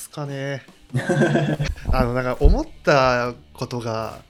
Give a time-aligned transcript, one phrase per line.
[0.00, 0.62] ますかね。
[1.92, 4.22] あのなんか思ったことが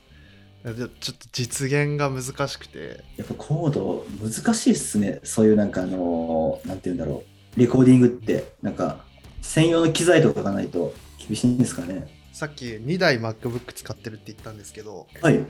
[0.64, 3.04] ちょっと実現が難しくて。
[3.16, 5.20] やっぱコード難しいっすね。
[5.22, 7.22] そういうなんかあのなんて言うんだろ
[7.56, 7.60] う。
[7.60, 9.04] レコーディングってなんか
[9.42, 12.08] 専用の機材とかがないと厳しいんですかね。
[12.32, 15.40] さっき2台 MacBook 使ってるって言ったんですけどはい。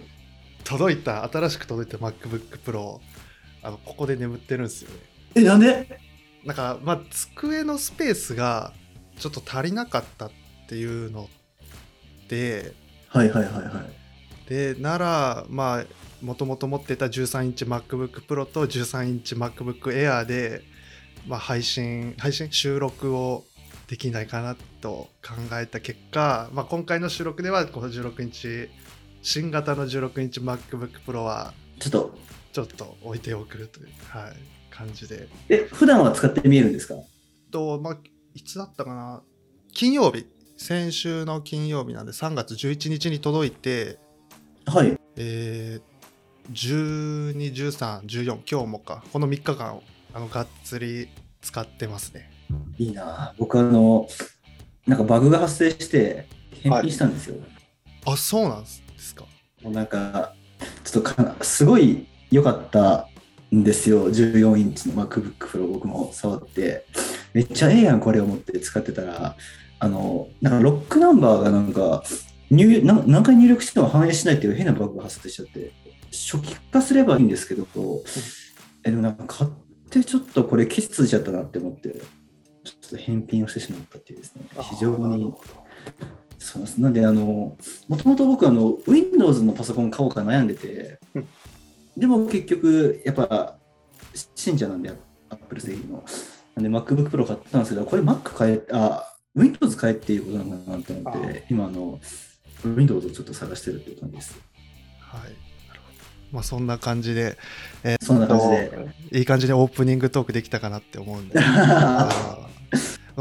[0.65, 3.01] 届いた新しく届いた MacBook Pro
[3.63, 4.97] あのここで眠ってるんですよね。
[5.37, 5.99] えなんで？
[6.45, 8.73] なんかまあ机のスペースが
[9.21, 10.31] ちょっと足りなかったっ
[10.69, 11.29] ていうの
[12.29, 12.73] で
[13.09, 13.87] はいはいはいは
[14.49, 14.49] い。
[14.49, 15.85] でならまあ
[16.25, 20.63] もともと持ってた13インチ MacBook Pro と13インチ MacBook Air で、
[21.29, 23.45] まあ、配信配信収録を
[23.87, 28.69] できないかなと考えた結果、まあ、今回の収録ではこの16インチ
[29.23, 32.19] 新型の16インチ MacBook Pro はちょっと。
[32.53, 34.33] ちょっと置いておくという、はい、
[34.73, 35.29] 感じで。
[35.49, 36.97] え普段は使ってみえるんですか？
[37.53, 37.97] と、まあ、
[38.35, 39.23] いつだったかな？
[39.73, 40.27] 金曜日。
[40.57, 43.99] 先週の金曜日なんで3月11日に届いて
[44.67, 44.97] はい。
[45.17, 49.03] えー、12、13、14今日もか。
[49.13, 49.81] この3日間
[50.13, 51.09] あのがっつり
[51.41, 52.31] 使ってますね。
[52.79, 53.35] いいな。
[53.39, 54.07] 僕あの
[54.87, 56.27] なんかバグが発生して
[56.63, 57.37] 返品したんですよ、
[58.05, 59.25] あそうなんですか。
[59.63, 60.35] もうなんか
[60.85, 63.09] ちょっとかすごい良かった
[63.55, 64.11] んですよ。
[64.11, 66.87] 14インチの MacBook Pro 僕も触って
[67.33, 69.37] めっちゃええやんこれを持って使ってたら。
[69.83, 72.03] あのなんかロックナンバーがなんか
[72.51, 75.73] 入な何回入力しても反映しないっていう変なバグが発生しちゃって。
[76.13, 77.67] 初期化すればいいんですけど、
[78.85, 79.51] えでもなんか買っ
[79.91, 82.03] てちょっとこれケチついちゃったなって思って。
[82.63, 84.43] ちょっと返品をしてしまったっていうですね。
[84.61, 85.33] 非常に。
[86.39, 86.79] そうです。
[86.79, 87.57] なんであの
[87.89, 90.99] もともと僕あの Windows のパソコン買おうか悩んでて。
[91.15, 91.29] うん。
[91.97, 93.57] でも結局やっぱ
[94.35, 94.93] 信者なんで
[95.31, 96.05] Apple 製品の
[96.57, 102.01] で MacBook Pro 買ったんですけどこれ Mac 変えあ Windows 変えっていうことなんだなと思って今あの
[102.65, 104.39] Windows をちょっと探してるっていう感じです。
[105.01, 105.23] はい。
[105.23, 105.29] な
[105.75, 105.97] るほど。
[106.33, 107.39] まあそんな感じで
[108.03, 109.19] そんな感じで。
[109.19, 111.39] いい感じにオープニングトークできたかなって思うんで。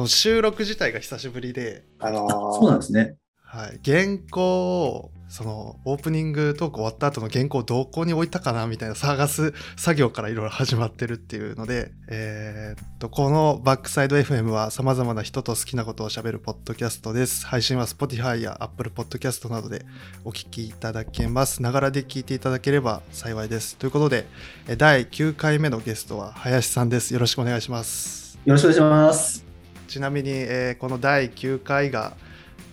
[0.07, 1.83] 収録自体が久しぶりで。
[1.99, 3.15] あのーそうなんですね。
[3.43, 17.45] はい、原稿をそのオープニングトーク終わった後の原稿をどこに置いたかなみたいな探す作業からいろいろ始まってるっていうので、えーっとこのバックサイド FM は様々な人と好きなことを喋るポッドキャストです。
[17.45, 19.85] 配信は Spotify や Apple Podcast などで
[20.25, 21.61] お聞きいただけます。
[21.61, 23.77] ながらで聞いていただければ幸いです。
[23.77, 24.27] ということで
[24.67, 27.13] え第9回目のゲストは林さんです。
[27.13, 28.37] よろしくお願いします。
[28.45, 29.45] よろしくお願いします。
[29.87, 32.13] ちなみに、えーこの第9回が、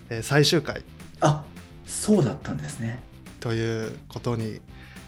[0.09, 0.83] えー最終回。
[1.21, 1.43] あ
[1.87, 2.99] そうだったんですね。
[3.39, 4.59] ということに、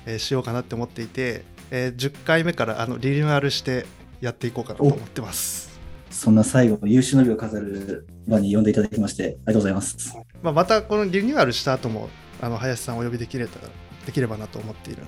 [0.05, 3.85] えーしようかなって思っていて、えー10回目からあのリニューアルして
[4.21, 5.69] やっていこうかなと思ってます。
[6.09, 10.17] そんな最後の優秀の美を飾る場に呼んでいただきましてありがとうございます。
[10.41, 12.09] まあ、またこのリニューアルした後も
[12.41, 13.67] あの林さんをお呼びできれたら
[14.05, 15.07] できればなと思っているの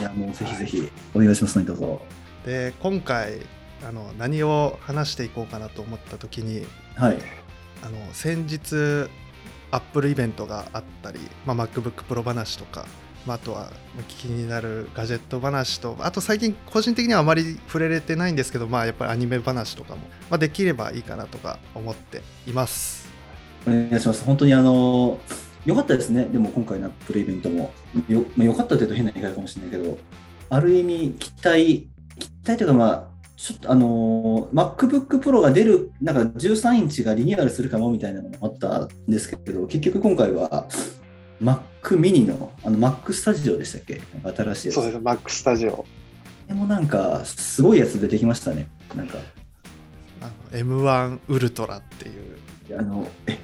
[0.00, 1.56] いやもうぜひぜひお願いします。
[1.56, 1.80] 何卒
[2.44, 3.38] でで今回
[3.86, 7.18] あの何を話していこうかなと思った時にはい。
[7.82, 9.08] あの先日
[9.70, 12.86] アップルイベントがあったり、まあ、MacBook Pro 話とか、
[13.26, 13.70] まあ、あとは
[14.08, 23.08] 気になるガジェット話とあと最近個人的にはあまり触れれてないんですけど、まあ、やっぱりアニメ話とかも、まあ、できればいいかなとか思っています。
[23.66, 24.24] お願いします。
[24.24, 25.18] 本当にあの
[25.66, 26.24] 良かったですね。
[26.24, 27.72] でも今回のアップルイベントも。
[28.08, 29.98] よ,、まあ、よかったというと変な言い方かもしれないけど
[30.48, 31.88] ある意味期待
[32.18, 40.68] 期待というかまあちょっとあの MacBook Pro が出るなんか13インチがリニューアルするかもみたいなのもあったんですけど結局今回は
[41.42, 41.62] Mac
[41.98, 44.02] mini のあの Mac Studio でしたっけ？
[44.22, 44.74] 新しいやつ。
[44.74, 45.86] そうです、マックスタジオ。
[46.48, 48.68] でもなんかすごいやつ出てきましたね。
[48.94, 49.16] なんか。
[50.20, 52.12] あの M1 ウルトラってい
[52.74, 52.78] う。
[52.78, 53.38] あのえ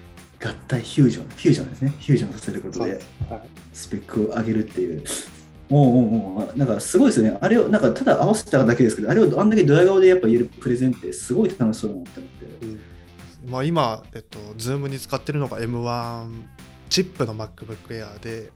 [0.44, 1.88] 合体フュージョンフュージョンですね。
[1.88, 3.00] フュージョンさせることで
[3.72, 5.02] スペックを上げるっていう。
[5.68, 6.58] もうもうもう。
[6.58, 7.38] なんかすごいですよね。
[7.40, 12.96] あれをなんかただ合わせただけですけど、あれをあんだけドヤ顔でやっぱ言えるプレゼンってすごい楽しそうだなって思って。
[13.46, 16.28] まあ、今、えっと、Zoom に使ってるのが M1
[16.88, 18.50] チップの MacBook Air で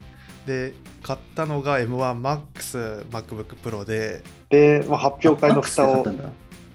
[0.46, 4.22] で買ったのが M1MaxMacBook Pro で。
[4.48, 6.04] で、まあ、発表会の蓋を。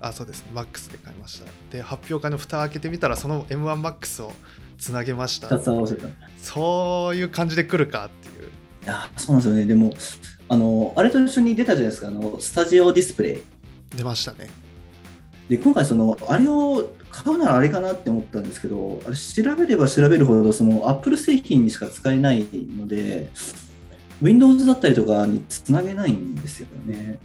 [0.01, 0.43] あそうです。
[0.43, 1.51] ね MAX で買いました。
[1.71, 4.33] で発表会の蓋開けてみたらその M1MAX を
[4.77, 5.47] つなげました。
[5.47, 6.07] 二つ合わせた。
[6.07, 8.34] いそういう感じで来るかっていう
[8.85, 9.65] や、そうなんですよね。
[9.65, 9.93] でも、
[10.47, 13.41] あの、あれと一緒に出たじゃないですか、あの、スタジオディスプレイ。
[13.95, 14.49] 出ましたね
[15.49, 22.45] で、今回その、あれを買うならあれかなって思ったんですけど、あれ調べれば調べるほど、その、Apple 製品にしか使えない
[22.77, 23.29] ので、
[24.21, 27.19] Windows だったりとかにつなげないんですよね。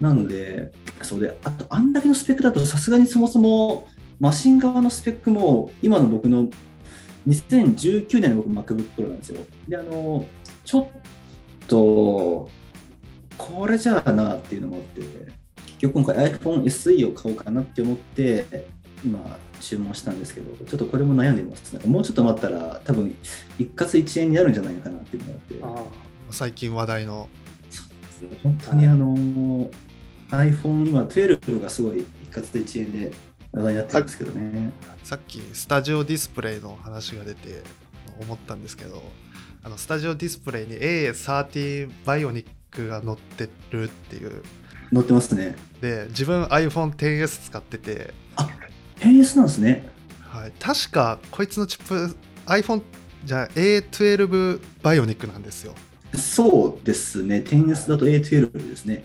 [0.00, 0.72] なので、
[1.02, 3.88] そうで、あと、あんだけのスペックだと、さすがにそもそも、
[4.20, 6.48] マシン側のスペックも、今の僕の
[7.28, 9.40] 2019年の僕 MacBook Pro なんですよ。
[9.68, 10.26] で、あの、
[10.68, 10.86] ちょっ
[11.66, 12.50] と、
[13.38, 15.00] これじゃあなっていうのもあって、
[15.64, 18.44] 結局今回 iPhone SE を買おうかなって思って、
[19.02, 21.72] 今注文したんですけど、ちょっとこれも悩んでます。
[21.72, 23.16] なんかもうちょっと待ったら、多分
[23.58, 25.86] 一括一円になるんじゃないかなっていうのがあって。
[26.30, 27.30] あ最近話題の
[28.42, 29.16] 本当にあの
[30.28, 33.12] iPhone 今12がすごい一括で1円で
[33.52, 34.70] 話題になってるんですけどね。
[35.02, 37.62] さっきスタジオディスプレイの話が出て
[38.20, 39.02] 思ったんですけど
[39.68, 44.42] あのスタジオディスプレイに A13 バイオニックが載ってるっていう
[44.94, 45.56] 載ってますね。
[45.82, 48.14] で自分 iPhone10S 使ってて、
[49.00, 49.86] 10S なんですね。
[50.22, 52.16] はい、確かこいつのチップ
[52.46, 52.80] iPhone
[53.26, 55.74] じゃあ A12 バイオニックなんですよ
[56.14, 57.44] そうですね。
[57.46, 59.04] 10S だと A12 ですね。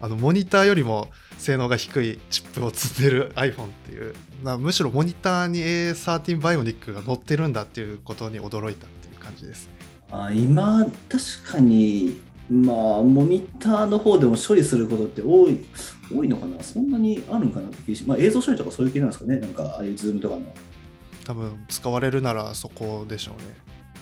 [0.00, 4.14] あのモニターよりも性能が低いチップを積んでる iPhone っていう
[4.44, 9.73] なむしろモニターに A13 バイオニックが載ってるんだっていうことに驚いたっていう感じですね
[10.22, 12.20] あ今、確かに、
[12.50, 15.64] まあ、モニターの方でも処理することって多い
[16.14, 16.62] 多いのかな？
[16.62, 19.38] そんなにあるんかなって気がしまあ、映像処理とかそういう系なんですかね？
[19.38, 20.42] なんか、ああいうズームとかの。
[21.24, 23.56] 多分使われるならそこでしょうね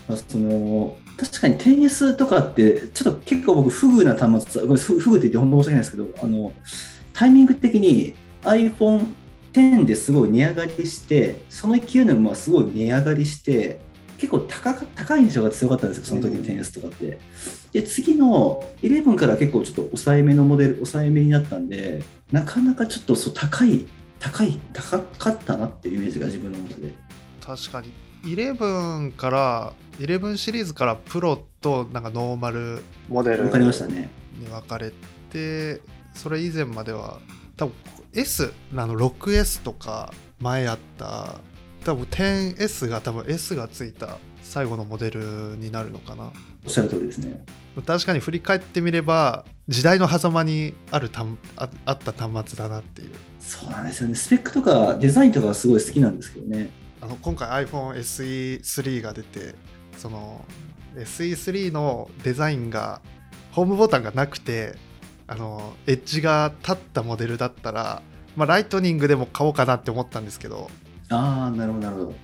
[0.08, 6.52] まあその確かに 10S とかって、ちょっと結構僕、不遇な端末、これ不不遇って言って本当申し訳ないですけど、あの
[7.12, 13.80] タイミング的に iPhone10 ですごい値上がりして、その勢いのまますごい値上がりして、
[14.22, 17.18] 結構高か高い印象が強かったんですよ、その時うん 10S とかって。
[17.72, 23.84] で、次の11から結構ちょっと抑えめのモデル、抑えめになったんで、なかなかちょっとそう高い、
[24.20, 26.94] 高い、高かったなっていうイメージが自分の中で。
[27.44, 27.92] 確かに
[28.22, 33.46] 11から11シリーズからプロとなんかノーマルモデル。
[33.46, 34.08] わかりましたね。
[34.38, 34.92] に分かれ
[35.30, 35.80] て
[36.14, 37.18] それ以前までは
[37.56, 37.74] 多分
[38.14, 41.40] S あの 6S とか前あった
[41.82, 45.20] 多分 10S が多分 S がついた最後のモデル
[45.56, 46.32] になるのかな
[46.64, 47.44] おっしゃる通りですね。
[47.86, 54.14] 確かに振り返ってみれば時代の狭間にあるたんああった端末だなっていうそうなんですよね。
[54.14, 56.70] スペックとかデザインとかはすごい好きなんですけどね。
[57.00, 59.54] あの今回 iPhone SE3 が出て
[59.96, 60.44] その
[60.96, 63.00] SE3 のデザインが
[63.50, 64.76] ホームボタンがなくて
[65.26, 68.02] あのエッジが立ったモデルだったら、
[68.36, 70.70] まあ、ライトニングでも買おうかなって思ったんですけど、
[71.12, 72.08] ああ、なるほど、なるほど。
[72.08, 72.16] はい、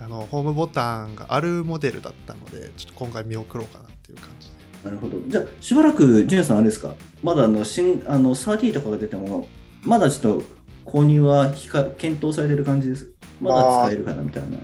[0.00, 4.54] あのホームボタンがあるモデルだったのでちょっと今回見送ろうかなっていう感じで
[4.84, 5.18] なるほど。
[5.26, 9.48] じゃあ、しばらく、ジュニアさん、あれですか、まだあの新あの30とかが出ても、
[9.82, 10.42] まだちょっと
[10.84, 13.10] 購入は控え検討されてる感じです？
[13.40, 14.58] まだ使えるかなみたいな。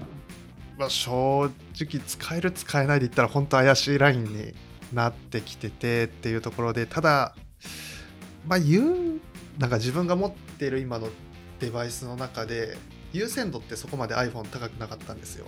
[0.77, 1.45] まあ、正
[1.79, 4.53] 直使える使えないで言ったら本当怪しいラインに
[4.91, 7.33] なってきててっていうところでただ
[8.45, 9.21] まあ言う
[9.57, 11.07] なんか自分が持っている今の
[11.61, 12.75] デバイスの中で
[13.15, 15.47] 優先度ってそこまで iPhone 高くなかったんですよ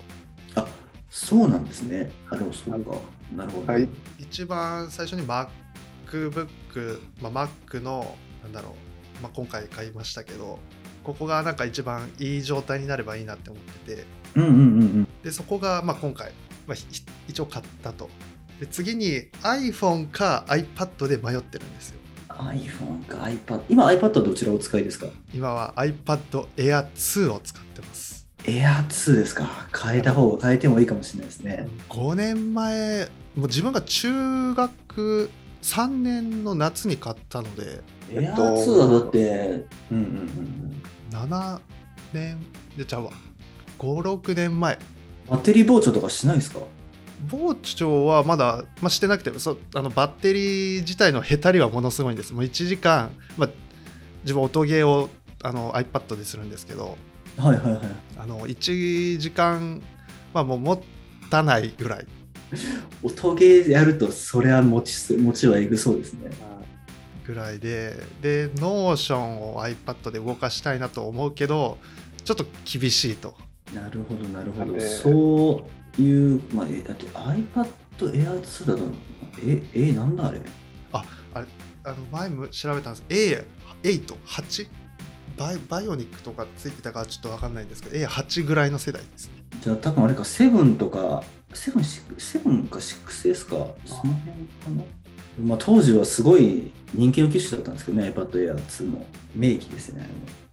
[0.56, 0.68] あ
[1.10, 2.12] そうなんですね。
[2.30, 2.92] あ、でもそうか。
[3.36, 3.72] なるほど。
[3.72, 3.88] はい
[4.20, 8.76] 一番最初に MacBook、まあ、Mac のなんだろ
[9.20, 10.60] う、まあ、今回買いましたけど
[11.04, 14.06] ここがなんか一番いい状態になればいいなって思ってて
[14.36, 15.08] うんうんうんうん。
[15.24, 16.32] でそこがまあ今回、
[16.68, 16.86] まあ、ひ
[17.28, 18.10] 一応買ったと
[18.60, 22.00] で次に iPhone か iPad で迷ってるんですよ
[22.40, 23.62] iPhone か iPad。
[23.70, 25.08] 今 iPad はどちらをお使いですか？
[25.34, 29.48] 今は iPad Air 2を使ってます Air 2ですか？
[29.84, 31.68] 変えた方が変えてもいいかもしれないですね。
[31.90, 35.30] 5年前もう自分が中学
[35.62, 41.60] 3年の夏に買ったのでえ Air っと2はだって、うんうんうん7
[42.14, 42.38] 年
[42.78, 43.12] でちゃうわ
[43.80, 45.32] 56年前うん。
[45.32, 46.60] バッテリー膨張とかしないですか？
[47.26, 53.50] 膨張はまだ、まあ、してなくてそあのバッテリー自体のへたりはものすごいんですもう1時間、まあ、
[54.24, 55.10] 自分音ゲーを
[55.44, 56.98] あの iPad でするんですけど
[57.38, 57.82] はいはいはい。
[58.18, 59.82] あの1時間
[60.34, 60.84] はもう持
[61.30, 62.08] たないぐらい
[63.04, 66.32] 音ゲーやると、それは持ちす、持ちはえぐそうですね。
[67.26, 71.78] ぐらいでで Notion を iPad で動かしたいなと思うけど
[72.24, 73.36] ちょっと厳しいと
[73.74, 74.80] なるほど、なるほど。
[74.80, 77.68] そういう、まあ、えだって iPad
[78.00, 78.84] Air 2だと、
[79.46, 80.42] え、え、なんだあれ？
[80.92, 83.50] あの前も調べたんです。
[83.84, 84.68] A88
[85.38, 89.34] バイバイオニックとかついてたかちょっと分かんないんですけど A8 ぐらいの世代ですね。
[89.62, 91.24] じゃあ多分あれか、セブンとか、
[91.54, 92.02] セブン、セ
[92.40, 93.50] ブンか？6S か、
[93.86, 94.84] その辺かな？
[95.40, 99.06] まあ、当時はすごい人気の機種だったんですけどね、iPad Air 2の。
[99.36, 100.10] 名機ですね。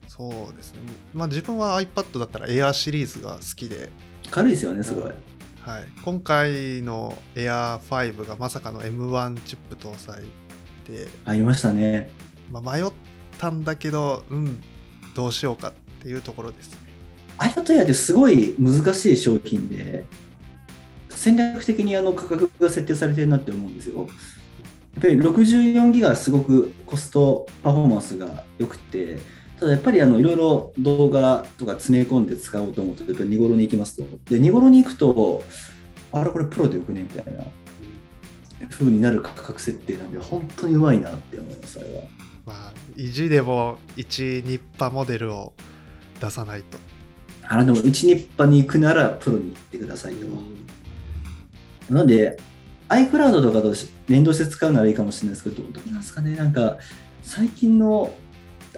[0.07, 0.81] そうですね。
[1.15, 3.91] まあ自分は iPad だったら Air シリーズが好きで、
[4.31, 5.13] 軽いですよね、すごい。
[5.64, 10.23] はい、今回の Air5 がまさかの M1 チップ搭載
[10.87, 12.11] で、ありましたね。
[12.52, 12.92] まあ、迷っ
[13.38, 14.62] たんだけどうん
[15.14, 16.78] どうしようかっていうところですね
[17.38, 20.04] iPad Air ってすごい難しい商品で、
[21.09, 24.00] 戦略的にあの価格が設定されてるなって思うんですよ。
[24.00, 29.18] やっぱり64ギガはすごくコストパフォーマンスが良くて、
[29.64, 34.02] ただやっぱりあのいろいろ動画とか詰め込んで使おうと思うと、やっぱり2頃に行きますと。
[34.30, 35.42] で、2頃に行くと、
[36.12, 37.44] あれこれプロでよくねみたいな
[38.68, 42.02] 風になる価格設定なんで、本当にうまいなって思います、あれは。
[42.44, 45.54] まあ意地でも1ニッパモデルを
[46.21, 46.76] 出さないと
[47.49, 50.26] あのでも1ニッパに行くならプロに行ってくださいと。
[51.90, 52.38] なんで、
[52.90, 53.75] iCloud とかと
[54.09, 56.76] 連動して使うならいいかもしれないですけど、どうなんですかね、なんか、
[57.23, 58.14] 最近の、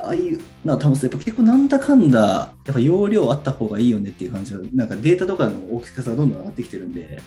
[0.00, 7.21] ああいうな端末、やっぱ結構なんだかんだ、やっぱ容量あった方がいいよねっていう感じは、なんかデータとかの大きさがどんどん上がってきてるんで、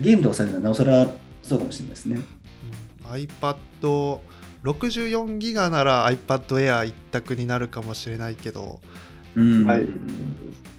[0.00, 1.06] ゲームとかされるのはなおさら
[1.42, 2.16] そうかもしれないですね。
[2.16, 2.24] うん
[3.04, 3.56] iPad
[4.62, 8.80] 64ギガなら iPad Air 一択になるかもしれないけど
[9.36, 9.86] うんはい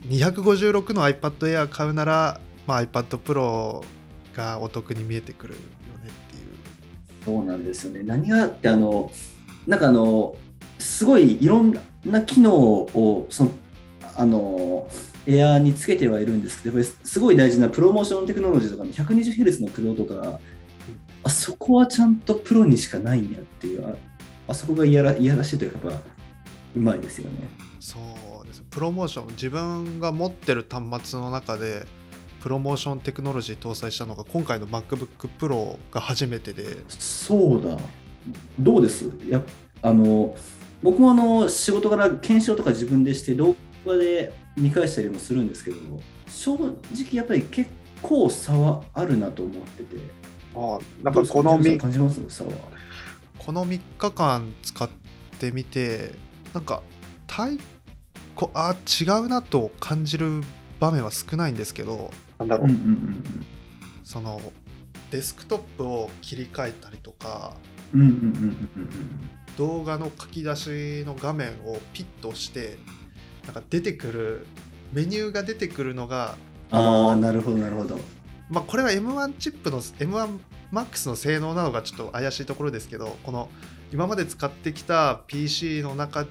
[0.10, 3.84] 256の iPad Air 買うなら、まあ、iPad Pro
[4.36, 5.66] がお得に見えてくるよね
[6.10, 8.04] っていうそうなんですよね。
[8.04, 9.12] 何がって、あの、
[9.66, 10.36] なんかあの、
[10.80, 13.52] すごいいろんな機能を、その、
[14.16, 14.88] あの、
[15.28, 20.40] エアーにつけてはいるんですけど、すごい大事なプロモーションテクノロジーとかの 120Hz のプロとか、
[21.24, 23.96] あそこはちゃんとプロにしかないんやっていう、あ
[24.48, 26.04] あそこがいやらいやらしいというか、やっぱ
[26.76, 27.50] うまいですよね。
[27.80, 27.98] そ
[28.44, 31.86] うですプロモーション自分が持ってる端末の中で
[32.42, 35.08] プロモーションテクノロジー搭載したのが今回の MacBook
[35.40, 37.78] Pro が初めてでそうだ。
[38.60, 39.10] どうです？
[39.28, 39.42] や
[39.82, 40.36] あの
[40.86, 45.78] 僕もあの仕事から検証とか自分でして動画で見返したりもするんですけど
[46.28, 46.74] 正直
[47.14, 47.70] やっぱり結
[48.02, 49.98] 構差はあるなと思ってて。
[50.56, 52.22] あなんかこのどうですみか感じます？
[52.30, 52.52] 差は。
[53.40, 54.90] この3日間使っ
[55.40, 56.14] てみて
[56.54, 56.82] なんか
[57.28, 57.60] 対
[58.36, 60.44] こあ違うなと感じる
[60.80, 63.46] 場面は少ないんですけどなんだろう、うんうんうん
[64.04, 64.40] その
[65.10, 67.54] デスクトップを切り替えたりとか
[67.94, 72.78] うんうんうんうんうん動画の書き出しの画面をピッと押して
[73.46, 74.48] なんか出てくる
[74.92, 76.38] メニューが出てくるのが
[76.72, 78.00] ああなるほどなるほど。
[78.50, 83.50] まあこれは M1 チップの M1MAX の性能なのがちょっと怪しいところですけどこの
[83.92, 86.26] 今まで使ってきた PC の中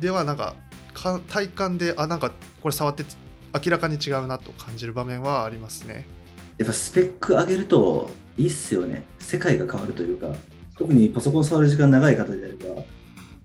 [0.00, 0.54] ではなんか
[0.94, 3.04] か体感であなんかこれ触って
[3.54, 6.06] 明らかに違うなと感じる場面はありますね。
[6.58, 9.04] やっぱスペック上げるといいっすよね。
[9.18, 10.34] 世界が変わるというか
[10.78, 12.82] 特にパソコン触る時間長い方であれば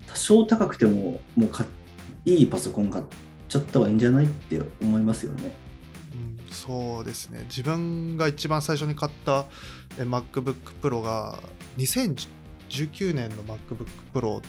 [0.08, 1.66] 多少高くてももうか
[2.26, 3.04] いいパソコン買っ
[3.50, 5.56] ちゃった方がいいんじゃないって思いますよね。
[6.14, 6.16] う
[6.52, 7.46] ん、そうですね。
[7.50, 9.46] 自分が一番最初に買った
[9.98, 11.40] え MacBook Pro が
[11.78, 14.42] 2019年の MacBook Pro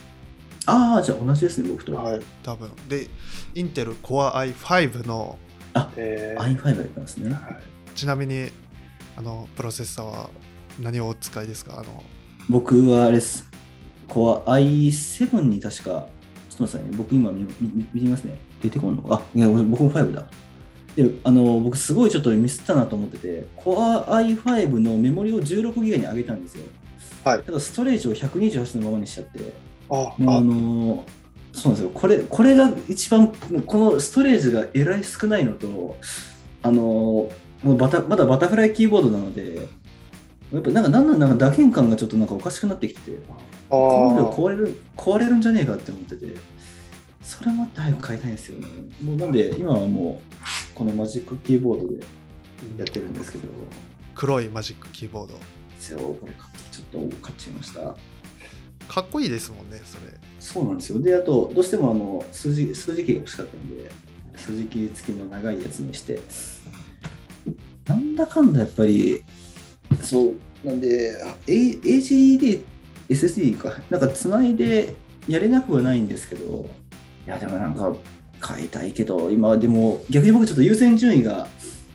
[0.67, 2.71] ああじゃあ同じですね僕と、はい多分。
[2.89, 3.09] で
[3.55, 5.39] インテル Core i5 の
[5.97, 7.33] えー i5 やったんですね。
[7.33, 7.57] はい。
[7.95, 8.51] ちなみに
[9.17, 10.31] あのプロセッサーは
[10.81, 11.79] 何をお使いですか？
[11.81, 12.03] あの
[12.49, 13.49] 僕はあれです。
[14.07, 16.07] コア i7 に確かちょっと待っ
[16.51, 16.91] てくださいね。
[16.97, 18.39] 僕今見見見ますね。
[18.63, 19.15] 出てこんのか？
[19.15, 20.27] あいや僕も5だ。
[20.95, 26.65] であの僕すごいちょっとミスったなと思ってて Core i5 のメモリを16ギガに上げたんですよ。
[27.25, 27.43] はい。
[27.43, 29.53] ただストレージを128のままにしちゃって。
[29.91, 30.15] あ。
[30.19, 31.05] あの
[31.53, 31.91] そうなんですよ。
[31.95, 33.29] これこれが一番
[33.67, 35.97] このストレージがえらい少ないのと
[36.63, 37.31] あのも
[37.65, 39.67] うバタまだバタフライキーボードなので
[40.55, 46.27] やっぱなんかなんなんなんか打鍵感がちょっとなんかおかしくなってきててあこの量ー壊れる壊れるんじゃねえかって思ってて
[47.23, 48.67] それもあって早く買いたいんですよね。
[49.03, 50.37] もうなんで今はもう
[50.75, 52.05] このマジックキーボードで
[52.79, 53.49] やってるんですけど。
[54.15, 55.35] 黒いマジックキーボード。
[55.81, 56.33] 一応これ
[56.71, 57.97] ちょっと買っちゃいました。
[58.87, 60.13] かっこいいですもんねそれ。
[60.39, 61.01] そうなんですよ。
[61.01, 63.91] で、あと、どうしてもあの数字数字キーが欲しかったんで、
[64.37, 66.21] 数字キー付きの長いやつにして、
[67.87, 69.25] なんだかんだやっぱり、
[70.03, 70.33] そ
[70.65, 72.63] う、なんで、A- AGD、
[73.09, 74.95] SSD か、なんかつないで
[75.29, 76.69] やれなくはないんですけど、
[77.27, 77.95] いや、でもなんか、
[78.41, 81.47] 買いたいけど、今、でも、逆に僕ちょっと優先順位が、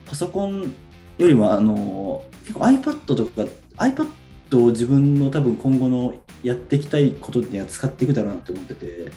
[0.07, 0.73] パソコン
[1.17, 3.45] よりも、あの、結構 iPad とか、
[3.77, 4.07] iPad
[4.53, 9.11] を自分の多分今後のやっていきたいことには使っていくだろうなって思ってて、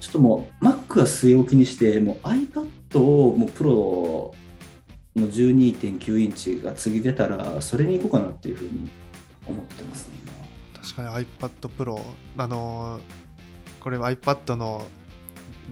[0.00, 4.34] ちょっともう Mac は据え置きにして、もう iPad をもうプロ
[5.16, 8.90] の12.9インチが次出たら、それに行こうかなっていうふうに
[9.46, 10.22] 思ってますね。
[10.82, 12.02] 確かに iPad Pro
[12.36, 13.00] あの
[13.78, 14.84] これは iPad の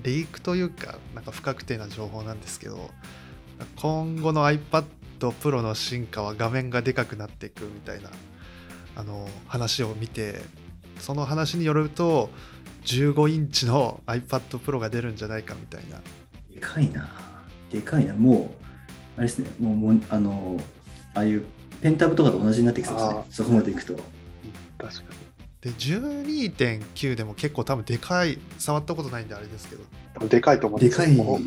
[0.05, 2.91] リークというかなんか不確定な情報なんですけど
[3.77, 4.85] 今後の iPad
[5.19, 8.11] Pro の進化は画面がでかくなっていくみたいな
[8.95, 10.43] あの話を見て
[11.01, 12.31] その話によると
[12.85, 16.01] 15インチの iPad Pro が出るんじゃないかみたいな
[16.55, 17.09] でかいな。
[17.71, 18.15] でかいな。
[18.15, 18.60] もう、
[19.21, 20.59] あれですね、もうもうあの、
[21.13, 21.45] ああいう
[21.83, 23.25] ペンタブとかと同じになってきそうですねあ。
[23.29, 23.95] そこまでいくと。
[24.79, 25.03] 確か
[25.63, 25.71] に。
[25.71, 29.83] で12.9でも結構多分でかい触ったことないんであれですけど
[30.15, 31.43] 多分でかいと思うんですかいもう、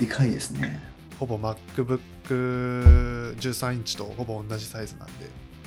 [0.00, 0.80] でかいですね。
[1.20, 5.12] ほぼ MacBook13 インチとほぼ同じサイズなんで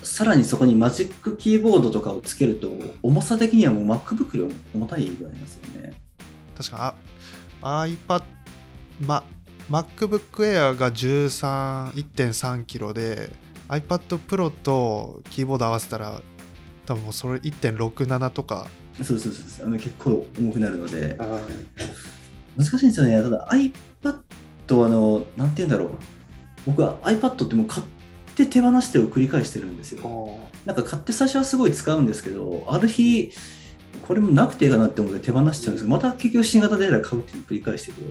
[0.01, 2.71] さらにそこにマジックキーボードとかをつけると、
[3.03, 5.93] 重さ的にはもう MacBook より重たいぐらいですよね。
[6.57, 6.95] 確か
[7.61, 8.23] あ iPad、
[8.99, 9.23] ま、
[9.71, 13.29] MacBook Air が131.3キロで
[13.69, 16.21] iPad Pro とキーボード合わせたら
[16.85, 18.67] 多分もうそれ1.67とか。
[19.01, 19.67] そうそうそうそう。
[19.67, 21.39] あの結構重くなるので、あ
[22.57, 23.21] 難しいんですよね。
[23.23, 25.89] ただ iPad はあの、なんて言うんだろう。
[26.65, 27.85] 僕は iPad ってもう買っ
[28.35, 30.05] て手放してを繰り返してるんですーよ。
[30.05, 33.31] おなんか買って最初はすごい使うんですけど、ある日、
[34.05, 38.01] これもなくていいかなって思って手放しちゃうんですけど、また結局新型出たら買うっていうのを繰り返してて、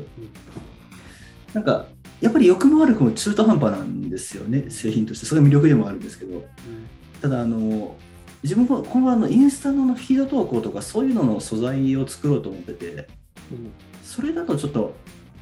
[1.55, 1.87] なんか、
[2.21, 5.27] やっぱり良くも悪くも中途半端なんですよね、製品として。
[5.27, 6.39] それが魅力でもあるんですけど。
[6.39, 6.43] ー
[7.23, 7.97] ただ、あの、
[8.43, 12.87] 自分も今後あのインスタのフィード投稿とかそういうのの素材を作ろうと思ってて、
[13.53, 14.97] うんそれだとちょっと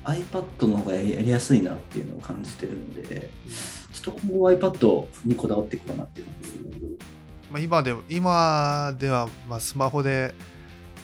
[0.05, 3.31] iPad の方がやりやすいなっていうのを感じてるので、
[3.93, 6.27] ちょっと今後 iPad にこだわっていこうかなっていう。
[7.51, 10.35] まあ、今で今ではまあスマホで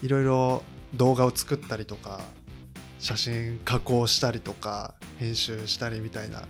[0.02, 0.62] いろいろ
[0.94, 2.20] 動画を作ったりとか
[3.04, 6.44] 写真加工したりとか編集したりみたいな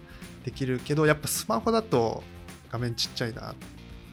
[0.45, 2.23] できるけどやっぱスマホだと
[2.71, 3.55] 画面ちっちゃいなっ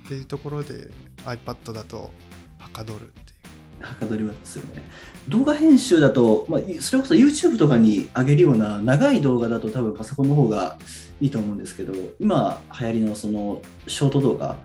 [0.07, 0.89] ていうところで
[1.23, 2.09] iPad だと
[2.57, 3.33] はかどるってい
[3.81, 4.81] うはかどりますよね。
[5.27, 10.79] 動画編集だと、まあ、それこそ YouTube とかに上げるような長い動画だと多分パソコンの方が
[11.19, 14.55] いいと思うんですけど、今流行りのそのショート動画、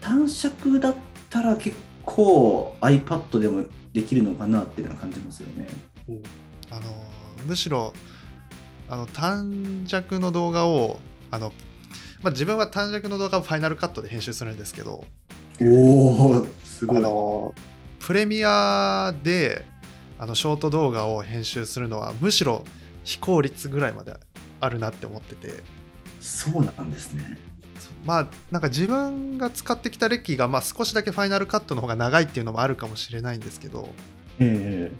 [0.00, 0.94] 短尺だっ
[1.28, 5.66] たら結構 iPad でもできるのかなっていうのは感じますよね。
[6.08, 6.22] うん
[6.70, 6.82] あの
[7.46, 7.92] むしろ
[8.88, 10.98] あの短尺の動画を
[11.30, 11.52] あの、
[12.22, 15.04] まあ、自分は短尺の動画をファイナルカットで編集するんですけど
[15.62, 17.54] おお、すあの
[17.98, 19.64] プレミアで
[20.18, 22.64] あのショート動画を編集するのはむしろ
[23.04, 24.14] 非効率ぐらいまで
[24.60, 25.62] あるなって思ってて。
[26.20, 27.38] そうなんですね。
[28.04, 33.88] まあなんか自分が使ってきた歴が、まあ、少しだけファイナルカットの方が長いっていうのもあるかもしれないんですけど。
[34.38, 34.90] え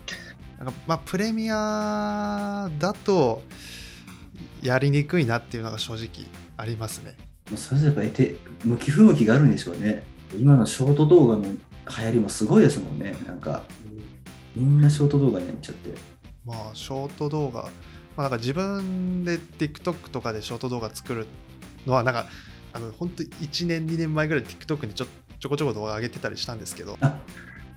[0.60, 3.42] なんかまあプレミアだと
[4.62, 7.16] やりにくいなっていうのが正直ありますね。
[7.50, 8.22] えそれぞれやっぱ
[8.64, 10.04] 向き不向きがあるんでしょうね。
[10.38, 13.16] 今のショート動画の流行りもすごいですもんね。
[13.26, 13.62] なんか、
[14.54, 15.94] みんなショート動画になっちゃって。
[16.44, 17.68] まあショート動画、ま
[18.18, 21.26] あ、なんか自分で TikTok とかでショート動画作る
[21.86, 22.26] のはなんか
[22.74, 25.06] あの本当1年2年前ぐらい TikTok にちょ
[25.38, 27.18] ちょこちょこ動画上げてたりしたんですけどあ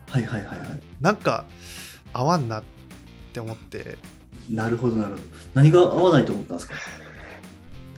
[0.09, 0.79] はいはいはいはい。
[0.99, 1.45] なんか
[2.11, 2.72] 合わんなって
[3.39, 3.97] 思って。
[4.49, 5.23] なるほどなるほど。
[5.53, 6.75] 何が合わないと思ったんですか？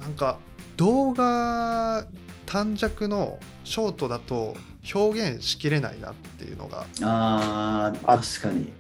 [0.02, 0.38] なんか
[0.78, 2.06] 動画
[2.46, 4.56] 短尺のショートだと
[4.94, 6.86] 表現しきれないなっていうのが。
[7.02, 8.72] あ確かに。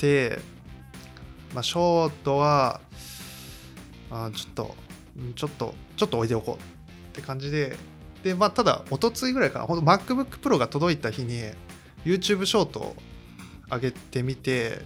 [0.00, 0.38] で、
[1.52, 2.80] まあ、ショートは
[4.10, 4.76] あーちょっと
[5.16, 6.60] うんちょっとちょっと置いておこうっ
[7.12, 7.76] て感じで。
[8.22, 9.66] で、まあ、ただ一昨日ぐらいかな。
[9.66, 11.40] ほんと MacBook Pro が届いた日に
[12.04, 12.96] YouTube ショートを
[13.70, 14.82] 上げてみて、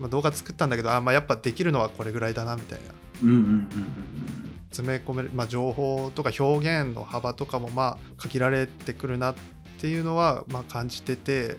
[0.00, 9.34] まあ、動画作ったんだけどあー、まあ、やっぱできるのはこれぐらいだなみたいなうんうんうんうん詰め込める、まあ、情報とか表現の幅とかもまあ限られてくるなっ
[9.78, 11.56] ていうのはまあ感じてて、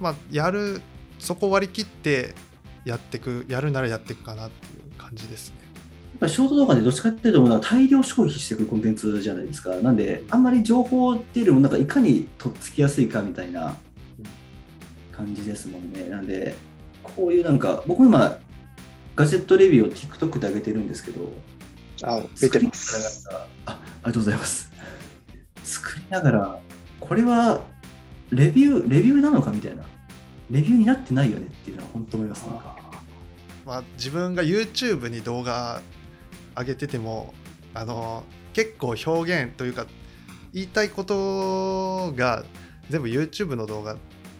[0.00, 0.80] まあ、やる
[1.18, 2.34] そこ割り切って
[2.86, 5.56] やってくやるならやっていくかなっていう感じですね。
[6.14, 9.70] やっぱりショート動画でどっちかっていうと大量消費していくコンテンツじゃないですか。
[9.76, 13.76] なんで、あんまり情報っていうよりもなんかいかにとっつきやすいかみたいな
[15.10, 16.04] 感じですもんね。
[16.08, 16.54] なんで、
[17.04, 18.38] こういうなんか、僕今、
[19.14, 21.32] ガジェットレビューを TikTok で上げてるんですけど、
[22.02, 23.28] あ出てます。
[23.30, 24.72] あありがとうございます。
[25.62, 26.58] 作りながら、
[27.00, 27.62] これは
[28.30, 29.84] レビュー、レビューなのかみたいな。
[30.50, 32.42] レビューになってないよねっていうのは本当思います。
[32.46, 32.84] なんか
[33.64, 35.80] まあ、自分が YouTube に動画
[36.56, 37.32] 上げてても
[37.72, 39.86] あの結構表現というか
[40.52, 42.44] 言いたいことが
[42.90, 43.96] 全部 YouTube の動画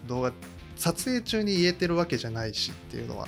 [0.07, 0.31] 動画
[0.75, 3.27] 撮影中に言えてるわけじゃないしっていうのは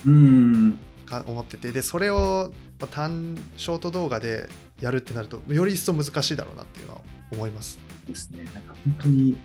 [1.26, 4.48] 思っててでそれをまあ短ショート動画で
[4.82, 7.80] やるってなるとより一層難しいだろうなっていうのは思います。
[8.08, 8.44] ですね。
[8.54, 9.38] なんか本当に、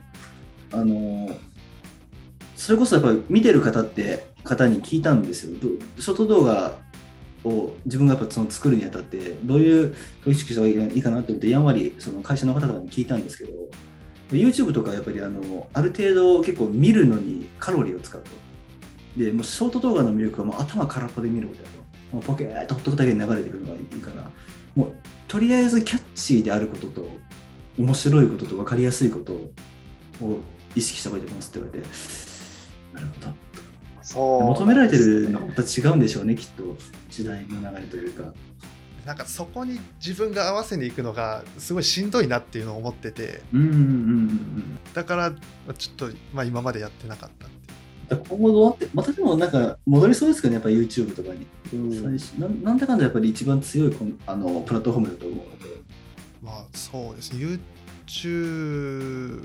[0.72, 1.52] あのー
[2.62, 5.58] それこそやっぱり見てる方って方に聞いたんですよ。
[5.60, 5.68] ど
[6.00, 6.78] ショート動画
[7.44, 13.50] を自分がやっぱその作るにあたって、どういう意識した方がいいかなと思って、やんわりその会社の方々に聞いたんですけど、
[14.36, 18.30] YouTube とかやっぱりあのある程度結構見るのにカロリーを使うと。
[19.16, 22.16] で、もうショート動画の魅力はもう頭空っぽで見ることだと。
[22.16, 24.30] もうポケーっとほっとくだけで流れてくるのがいいかな。
[24.74, 24.92] もう
[25.28, 27.08] とりあえずキャッチーであることと
[27.78, 30.40] 面白いことと分かりやすいことを
[30.74, 31.88] 意識した方がいいと思いますって言われて
[32.92, 33.34] なるほど
[34.02, 34.42] そう。
[34.44, 36.76] 求められてるのはまた違うんでしょうねきっと
[37.08, 38.32] 時代の流れというか
[39.06, 43.42] なんかそこに自分が合わせに行くのがすごいしんどいなっていうのを思ってて。
[43.52, 45.36] うんうんうんうんだからま
[45.68, 47.50] あちょっと、まあ、今までやってなかったっ
[48.28, 52.02] 今後どうなってまたでもなんか戻りそうですかねやっぱ YouTube とかに、うん。
[52.02, 55.64] 最初なんなんだかんだやっぱり一番強いあのプラットフォームだと思うので。
[56.42, 57.58] まあそうですね。
[58.06, 59.42] YouTube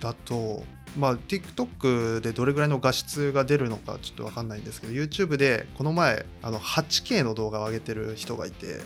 [0.00, 0.64] だと
[0.98, 8.80] まあ TikTok でどれぐらいの画質が出るのかちょっと分かんないんですけど YouTube でこの前あの 8K の動画を上げてる人がいて。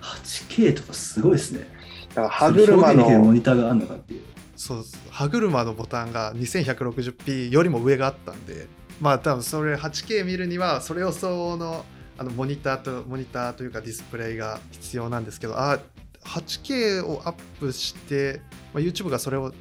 [0.00, 1.66] 8K とかすごいですね。
[2.10, 4.14] だから歯車表現できるモの、ニターがあるのかって。
[4.14, 4.22] いう
[4.56, 8.66] そう歯車のボタンが 2160p よりも上があったんで。
[9.00, 11.84] まあ多分それ 8K 見るにはそれ予想の
[12.18, 15.78] あのモニターとモニターというかディスプレイが必要なんですけどあ
[16.22, 18.42] 8K をアップして、
[18.74, 19.54] まあ、YouTube がそれを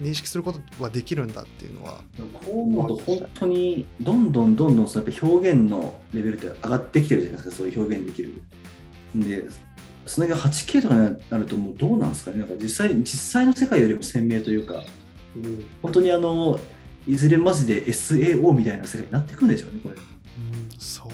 [0.00, 2.00] 認識することはできるんだっていうのは。
[2.44, 7.56] こう思うと本当にどんどんどんどんそのやっぱ表現のレベルって上がってきてるじゃないですか。
[7.56, 8.42] そういう表現できる。
[9.14, 9.44] で
[10.06, 12.38] それが 8K とかになるともうどうなんですかね。
[12.38, 14.82] なんか実際実際の世界よりも鮮明というか
[15.36, 16.58] うん本当にあの
[17.06, 19.94] いずれマジで SAO みたいな世界になっていくんでしょうねこれ。
[19.94, 20.00] うん
[20.78, 21.10] そう。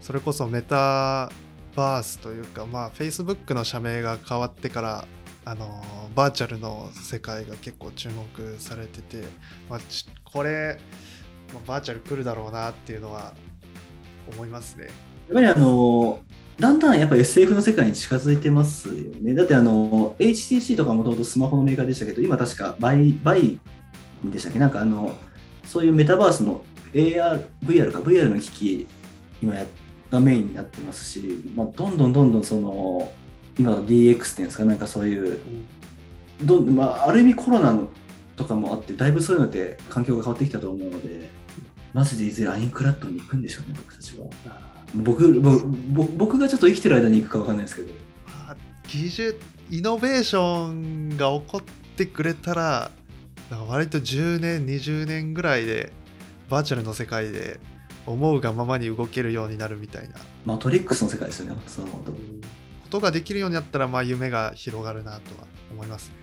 [0.00, 1.30] それこそメタ
[1.76, 5.06] バースというかまあ Facebook の社名が変わってから
[5.50, 5.82] あの
[6.14, 9.24] バーチャルの世界が結構注目されてて、
[9.70, 9.80] まあ、
[10.24, 10.78] これ、
[11.54, 13.32] まあバーチャル来るだろうなっていうのは
[14.30, 14.84] 思いますね。
[14.84, 16.20] やっぱりあの
[16.60, 19.34] だんだんやっぱ SF の世界に近づいてますよね。
[19.34, 23.58] だってあの HTC とかもともとスマホのメーカーでしたけど、今確かバイバイ
[24.22, 24.58] でしたっけ？
[24.58, 25.16] なんかあの
[25.64, 28.86] そういうメタバースの AR、VR か？VR の機器
[29.42, 29.64] 今や
[30.10, 33.12] がメインになってますし、まあ、どんどんどんどんその
[33.58, 35.38] 今の DX っていうんですかなんかそういう
[36.42, 37.88] どん、まあ、ある意味コロナの
[38.36, 41.28] とかもあってだいぶそういうのって環境が変わってきたと思うので
[41.92, 44.26] マジでいずれアインクラッドに行くんでしょうね僕たちは。
[44.94, 47.92] 僕僕僕僕がちょっと生きてる間に行くかわかんないですけど。
[48.26, 49.38] まあ技術
[49.70, 51.62] イノベーションが起こっ
[51.96, 52.90] てくれたら
[53.68, 55.92] 割と10年20年ぐらいで
[56.48, 57.60] バーチャルの世界で
[58.06, 60.14] 思うがままに動けるようになるみたいな。
[60.46, 61.88] マトリックスの世界ですよねその
[62.88, 66.14] ことができるようになったらまあ夢が広がるなとは思いますね。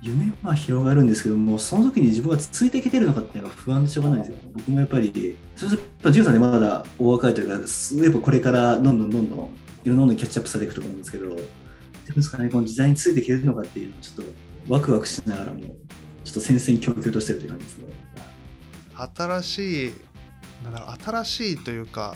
[0.00, 9.50] 夢は広がるんですけどもその時に自分がついていけてるのかっていうのが不安でしょうがないんですよ僕もやっぱりそうするとジュンさんでまだお若いというかすやっぱこれからどんどんどんどんい
[9.86, 14.32] ろんなものにキャッチアップされていくと思うんですけどですかねこの時代についていけるのかっていうのをちょっと
[14.72, 15.58] ワクワクしながらも
[16.22, 17.86] ちょっと戦々恐々としてるという感じですね
[19.16, 19.92] 新しい
[20.62, 22.14] なんだろう新しいというか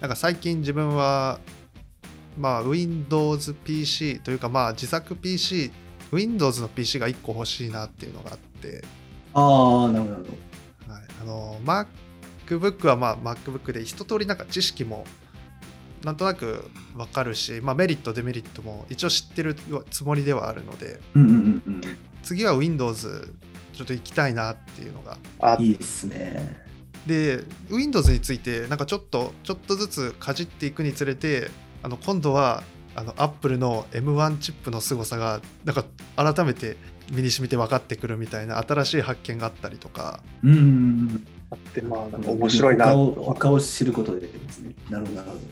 [0.00, 1.38] なんか最近自分は
[2.38, 5.70] まあ Windows PC というかまあ自作 PC
[6.12, 8.84] Windows の PC が1個欲しいなっていうのがあって、
[9.34, 15.04] ああなるほどはい、あの MacBook はまあ MacBook で一通りなんか知識も
[16.04, 19.56] なんとなく分かるし、まあ、メリットデメリットも一応知ってる
[19.90, 21.00] つもりではあるので。
[21.14, 21.82] うんうんうんうん。
[22.22, 23.32] 次は Windows
[23.72, 25.18] ちょっと行きたいなっていうのが。
[25.40, 26.64] あいいですね。
[27.06, 31.50] で Windows についてなんかちょっとちょっとずつかじっていくにつれて
[31.86, 32.64] あの今度は
[32.96, 35.84] あの Apple の M1 チップの凄さがなんか
[36.16, 36.76] 改めて
[37.12, 40.18] 身に染みて分かってくるみたいな新しい発見があったりとか。
[40.42, 41.24] うん。
[41.48, 43.22] あって、まあ、なんか面白いな他をと。
[43.22, 44.74] 他を知ることでですね。
[44.90, 45.18] なるほど。
[45.18, 45.42] なるほど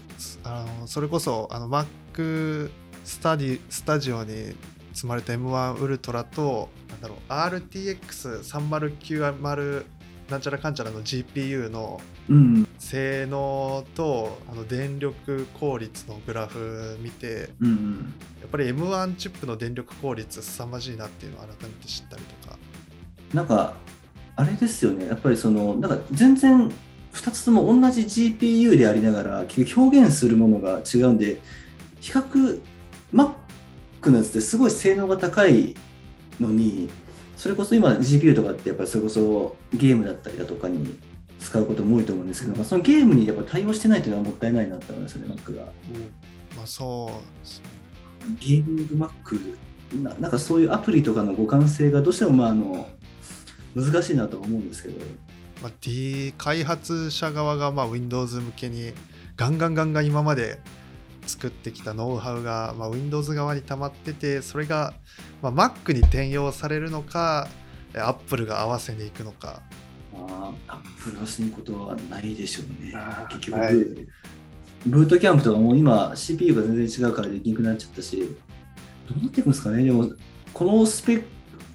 [0.42, 2.72] あのそれこそあの Mac
[3.04, 4.56] スタディスタジオに
[4.92, 9.84] 積まれた M1 ウルトラとなんだろう RTX3090
[10.30, 12.68] なんちゃらかんちゃらの GPU のうん。
[12.78, 18.14] 性能とあの電力効率のグラフ見てうんうん。
[18.40, 22.58] やっぱり M1 チップの電力効率凄まじいなっていうのを改めて知ったりとか。
[23.32, 23.74] なんか
[24.36, 25.06] あれですよね。
[25.06, 26.70] やっぱりそのなんか全然
[27.12, 31.40] 2つとも同じ GPU でありながら結局表現するものが違うんで
[32.00, 32.60] 比較
[33.12, 33.30] Mac
[34.06, 35.74] のやつってすごい性能が高い
[36.40, 36.90] のに
[37.44, 40.98] それこそ今 GPU とかってやっぱりそれこそゲームだったりだとかに
[41.38, 45.64] 使うことも多いと思うんですけど、まあ、そのゲームにやっぱ対応してないというのはもったいないなって思いますよね Mac が。
[46.56, 47.64] まあそうですね
[48.40, 49.56] ゲーミング Mac
[50.02, 52.88] ななんかそういうアプリとかの互換性がどうしてもまああの
[53.76, 55.04] 難しいなとは思うんですけど。
[55.62, 58.94] まあ、D 開発者側がまあ Windows 向けに
[59.36, 60.60] ガンガンガンガン今まで
[61.26, 64.94] 作ってきたノウハウがまあ Windows 側に溜まっててそれが
[65.42, 67.48] まあ Mac に転用されるのか
[67.94, 69.62] え Apple が合わせにいくのか。
[70.12, 72.94] まあ、アップルはすることはないでしょうね。
[73.40, 73.72] 結ない。
[73.72, 74.08] 局、
[74.86, 78.16] ブートキャンプとかも今 CPU が全然違うからできなくなっちゃったし、
[79.08, 80.10] どうなっていくんですかね、でも、
[80.52, 81.24] このスペック、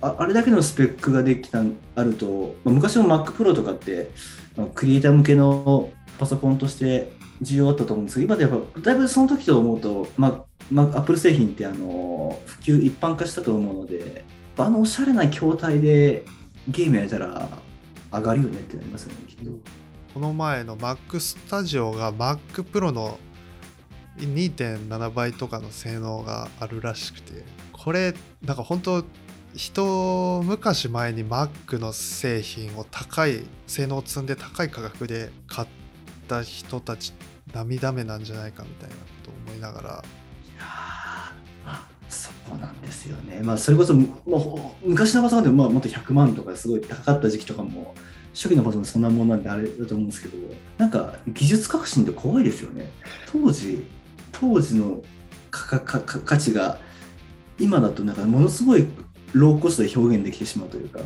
[0.02, 1.62] ああれだけのスペックができた
[1.96, 4.12] あると、まあ昔の Mac Pro とかって、
[4.56, 14.23] まあクリエイター向けのパソコンとして需要あったと思うんですけど、今でやっぱ、だいぶその時と思うと、まあ、まあ、Apple 製品ってあの普及一般化したと思うので、
[14.58, 16.25] あのおしゃれな筐体で
[16.67, 17.49] ゲームやれたら
[18.12, 19.52] 上がるよねってなりますよね、きっと。
[20.13, 23.19] この前の Mac Studio が Mac Pro の
[24.17, 29.04] 2.7倍とかの性能があるらしくてこれなんか本当
[29.56, 35.67] 一昔前に Mac の製品を高い性能を積んで高い価格で買っ
[36.28, 37.13] た人たち
[37.54, 39.92] 涙目なんじゃないかみたいなことを思いながらい
[40.58, 41.10] やー
[42.10, 43.42] そうなんですよね。
[43.44, 47.94] まあ、それこそ、もう昔のパソコンでもまあもっと100万とかすごい高かった時期とかも、
[48.34, 50.38] 初期のパソコンそんなもんなんであれだと思うんですけど、
[50.80, 52.92] なんか技術革新って怖いですよね。
[53.32, 53.86] 当時、
[54.32, 55.04] 当時の
[55.52, 56.80] 価値が
[57.60, 58.88] 今だとなんかものすごい
[59.34, 61.00] ローコストで表現できてしまうというか、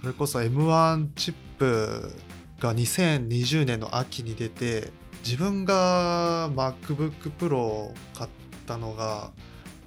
[0.00, 2.10] それこそ M1 チップ
[2.58, 4.90] が2020年の秋に出て
[5.24, 8.30] 自分が MacBook Pro を買っ
[8.66, 9.30] たのが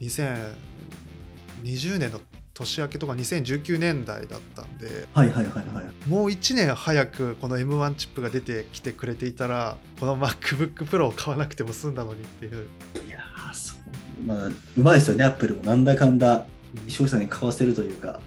[0.02, 2.20] 2020年の
[2.54, 6.10] 年明けとか2019年代だったんではいはいはいはい。
[6.10, 12.68] もう1年早くこの M1 チップが出てきてくれていたらこの MacBook Pro を買わなくても済んだのにっていう
[13.08, 13.82] いやーそう。
[14.26, 15.64] まあ、うまいですよね、アップルも。
[15.64, 16.46] なんだかんだ
[16.88, 18.20] 消費者に買わせるというか。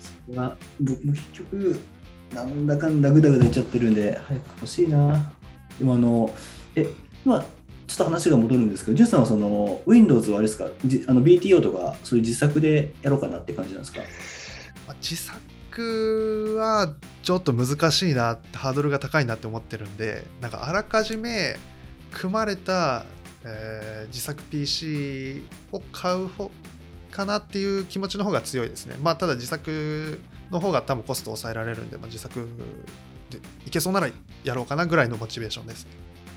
[0.00, 1.78] そこが僕も結局、
[2.34, 5.32] なんだかんだぐだぐだ言っちゃってるんで、早く欲しいな。
[5.78, 6.34] でもあの、
[6.74, 6.88] え、
[7.24, 7.44] まあ、
[7.86, 14.00] ちょっと話が戻るんですけど、ジュンさんはその Windows はあれですか、あの BTO とか、そういう自作でやろうかなって感じなんですか？
[14.86, 21.56] まあ自作はちょっと難しいなハードルが高いなって思ってるんでなんかあらかじめ
[22.12, 23.04] 組まれた、
[23.44, 26.50] えー自作 PC を買う方
[27.10, 28.96] かなっていう気持ちの方が強いですね。
[29.02, 32.46] まあただ自作の方が多分コスト抑えられるんで、まあ、自作
[33.30, 34.06] でいけそうなら
[34.46, 35.90] やろうかなぐらいのモチベーションですね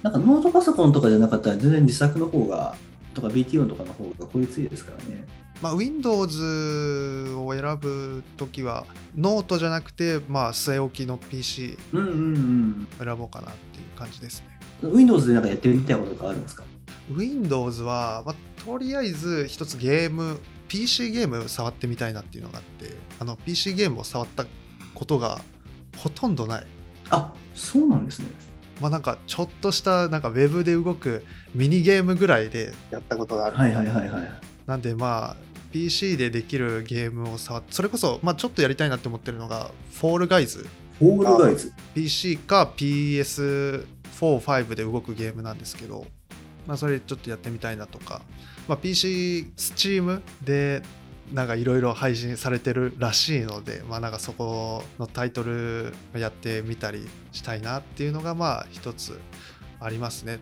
[0.04, 2.76] なんかノートパソコンとかじゃなかったら、全然自作の方が、
[3.14, 5.26] とか BTO とかの方が効率いいですからね。
[5.62, 8.86] まあ、Windows を選ぶときは
[9.18, 12.88] ノートじゃなくて、まあ、据え置きの PC うんうんうん。
[12.98, 14.48] 選ぼうかなっていう感じですね
[14.90, 16.64] Windows でなんかやってみたいこととかあるんですか
[17.14, 24.46] ？Windows は、まあ、とりあえず一つゲーム PC ゲーム触ってみたいなっていうのがあってあの PC ゲームを触った
[24.94, 25.42] ことが
[25.98, 26.68] ほとんどない
[27.10, 28.28] あそうなんですね。
[28.82, 33.58] まあなんかちょっとしたなんかウェブで動くミニゲームぐらいでやったことがある。
[33.58, 34.32] はいはいはいはい。
[34.66, 35.36] なんでまあ
[35.72, 40.68] PC でできるゲームを触ってそれこそまあちょっとやりたいなって思ってるのがフォールガイズ
[41.00, 41.74] フォールガイズ。
[41.96, 43.86] PC か PS4、
[44.20, 46.06] 5で動くゲームなんですけど、
[46.68, 48.22] まあ、それちょっとやってみたいなとか、
[48.68, 50.84] まあ、PC、Steam で
[51.34, 59.20] なんかいろいろ配信されてるらしいので、まあ、なんかそこのタイトルやってみたりしたいなっていうのがまあ一つ
[59.80, 60.40] ありますね。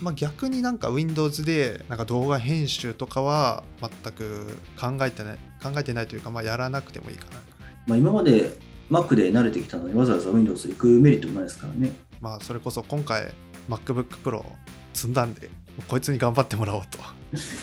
[0.00, 7.40] まあ、逆になんか Windows でなんか動画編集とかは全く考えてない考えてないというか、まあ、やらなくてもいいかな
[7.86, 8.58] まあ、今まで
[8.90, 11.92] Mac で慣れてきたのにわざわざ Windows 行くメリットもないですからね。
[12.20, 13.32] まあそれこそ今回
[13.68, 14.44] MacBook Pro
[14.92, 15.50] 積んだんで
[15.88, 16.98] こいつに頑張ってもらおうと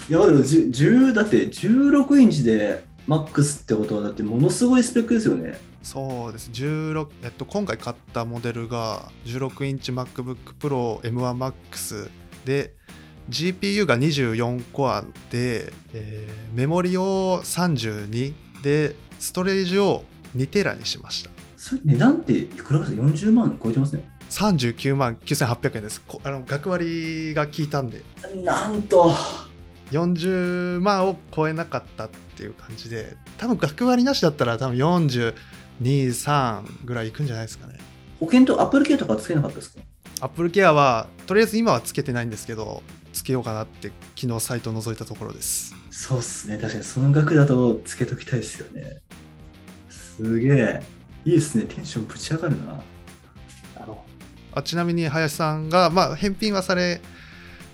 [0.10, 5.60] いや、でも10 10だって16インチで MAX ってことはだってものすごいスペックですよね。
[5.82, 12.10] そうです16、えっと、今回買ったモデルが16インチ MacBook Pro M1Max
[12.46, 12.74] で
[13.30, 20.04] GPU が24コアで、えーメモリを32でストレージを
[20.36, 24.04] 2テラにしましたそれ値段っていくらですか ?40 万超えてますね。
[24.30, 28.04] 39万9800円ですこあの学割が効いたんで
[28.44, 29.12] なんと。
[29.92, 37.80] 40万を超えなかったっていう感じで多分学割なしだったら多分423ぐらいいくんじゃないですかね
[38.20, 39.82] 保険と Apple Care とかつけなかったですか
[40.22, 46.58] ？Apple Care はとりあえず今はつけてないんですけどつけようかなって昨日サイトを覗いたところですそうっすね。
[46.58, 49.02] 確かにその額だとつけときたいですよね。
[49.90, 50.82] すげえ。
[51.26, 51.66] いいですね。
[51.66, 52.82] テンションぶち上がるな。
[54.60, 57.02] あちなみに林さんがまあ返品はされ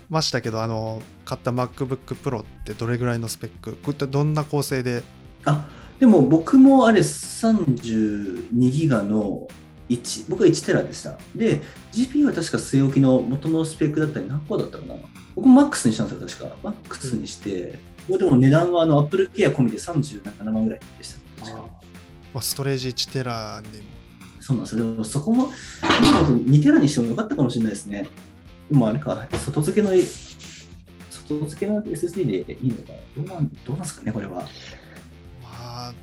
[0.08, 3.72] ましたけどあの買った MacBook Pro ってどれぐらいのスペック？
[3.72, 5.02] こういったどんな構成で？
[5.44, 5.68] あ
[5.98, 9.48] でも僕もあれ32ギガの
[9.88, 11.18] 1僕は1テラでした。
[11.34, 11.60] で
[11.92, 14.94] GPU は確か据え置きの元のスペックだったり何個だったかな？
[15.34, 16.70] 僕も MAX にしたんですよ確か。
[16.88, 21.44] MAX にして、でも値段はあの Apple Care 込みで37万ぐらいでした。
[21.44, 21.64] 確か。
[22.32, 23.84] まあストレージ1テラにも
[24.46, 25.48] そうなんですよそこも
[26.00, 28.08] 今だと2テラにしてもよかったかもしれないですね
[28.70, 29.92] でもあれか、外付けの、
[31.10, 34.42] 外付けの SSD でいいのかどうなん、どうなんですかね、これは。
[35.42, 35.94] まあ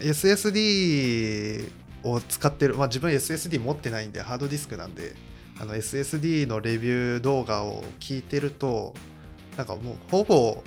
[0.00, 1.68] SSD
[2.02, 5.14] を使ってる、まあ、自分 SSD 持ってないんでハードディスクなんで
[5.60, 8.94] あの SSD のレビュー動画を聞いてると
[9.56, 10.62] なんかもうほぼ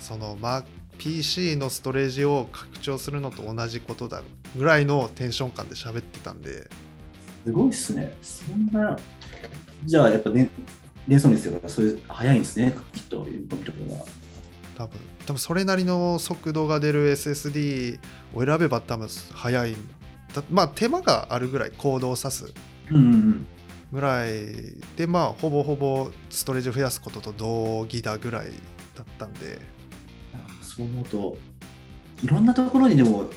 [0.00, 0.64] その、まあ、
[1.00, 4.22] PC のストレージを拡張するのと同じことだ
[4.54, 6.68] ぐらいのテンション感で喋ってたんで
[7.42, 8.14] すごいっすね。
[8.20, 8.98] そんな、
[9.86, 10.50] じゃあやっぱね、
[11.08, 14.04] 連想ですよそういう、早いんですね、きっと、いうところが。
[14.76, 17.98] 多分多分それなりの速度が出る SSD
[18.34, 19.76] を選べば多分早い
[20.34, 22.52] だまあ手間があるぐらいコードを挿す。
[23.92, 24.30] ぐらい
[24.96, 28.46] でまあほぼほぼストレージを増やすことと同義だぐらい
[28.96, 29.58] だったんで
[30.80, 31.36] そう思うと、
[32.24, 33.28] いろんなところにでも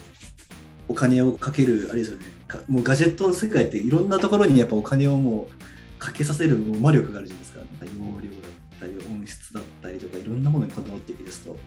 [0.87, 7.59] お金をかける、あれですよね、かもうガジェットの世界っていろんなところにやっぱお金をもうかけさせるもう魔力があるじゃないですか。
[7.59, 11.57] 容量だったり、音質だったりとか、いろんなものにこだわっていきですと、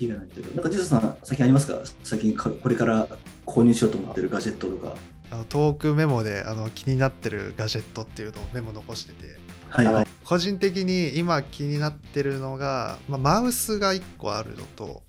[0.00, 1.80] がないというか、なんかジェスさん、最近ありますか？
[2.02, 3.06] 最近かこれから
[3.44, 4.96] 購入しようと思ってるガジェットとか。
[5.30, 9.36] あのトークメモであの気になってるガジェットっていうのをメモ残してて
[9.68, 10.06] はいはい。
[10.30, 15.02] 個人的に今気になってるのが、まあ、マウスが1個あるのと、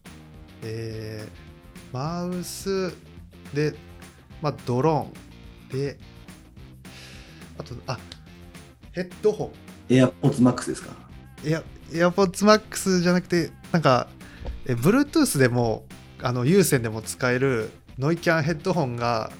[0.63, 1.51] えー
[1.93, 2.91] マウス
[3.53, 3.75] で、
[4.41, 5.99] まあ、ドローンで
[7.59, 7.99] あとあ
[8.93, 9.51] ヘッドホ
[9.89, 9.93] ン。
[9.93, 10.93] AirPods Max ですか？
[11.45, 14.07] いや AirPods Max じゃなくてなんか
[14.65, 15.85] え Bluetooth でも
[16.23, 19.31] あの有線でも使えるノイキャンヘッドホンが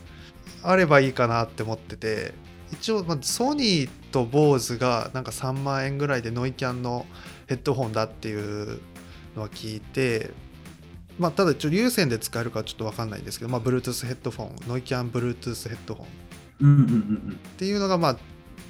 [0.62, 2.34] あればいいかなって思ってて
[2.72, 7.06] 一応、まあ、ソニーと BOSE がなんか3万円ぐらいでノイキャンの
[7.48, 8.80] ヘッドホンだっていう
[9.36, 10.32] のは聞いて
[11.20, 16.06] まあただちょ有線で使えるかちょっと分かんないんですけど、まあ、Bluetooth ヘッドフォンノイキャン Bluetooth ヘッドホ
[16.64, 18.18] ンっていうのがまあ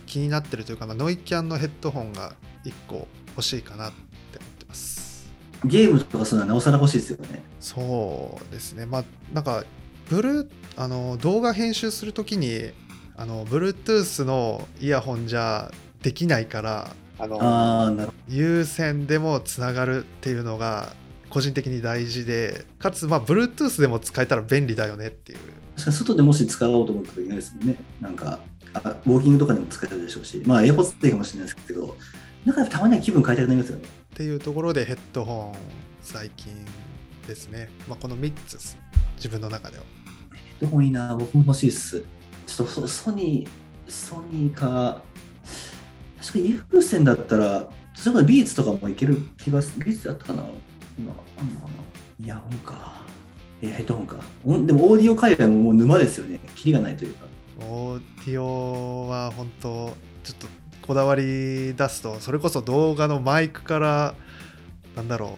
[0.06, 2.34] 気になってるというか、まあ、ノイキャンのヘッドホンが
[2.66, 5.32] 1個欲しいかなって思ってます
[5.64, 5.70] うん。
[5.70, 7.44] ゲームとかそういうのはなおさら欲しいですよね。
[7.60, 9.64] そうですねまあなんか
[10.10, 12.72] ブルあの動画編集するときに
[13.16, 15.72] あの Bluetooth のイヤホンじゃ
[16.02, 17.92] できないからあの、あ
[18.28, 20.94] 有線でもつながるっていうのが
[21.30, 25.44] 個人的に大事でかつまあ Bluetooth でも使えたら便利だよねっていうど。
[25.76, 27.76] 確かに外でもし使おうと思ったらいけないですもんね。
[28.00, 28.40] なんか、
[28.74, 31.96] あウォーキングとかでも使えたでしょうし、まあ、AirPods っていいかもしれないですけど、
[32.46, 33.84] なんかたまには気分変えたくなりますよね。
[33.86, 35.58] っていうところでヘッドホン
[36.02, 36.54] 最近
[37.28, 38.78] ですね、まあ、この3つです
[39.16, 39.84] 自分の中では
[40.60, 42.04] どこもいいな、僕も欲しいっす。
[42.56, 45.02] ちょっとソソニー、ソニーか、
[46.20, 49.86] 確かに有線だったら、それこそビーツとかもいける気がする。
[49.86, 50.44] ビーツだったかな？
[51.00, 51.72] 今、あんのかな？
[52.24, 53.02] イヤホンか。
[53.62, 54.18] えヘッドホンか。
[54.46, 56.40] おでもオーディオ界隈ももう沼ですよね。
[56.56, 57.26] キリがないというか。
[57.60, 60.48] オーディオは本当ちょっと
[60.82, 64.16] こだわり出すとそれこそ動画のマイクから
[64.96, 65.38] なんだろ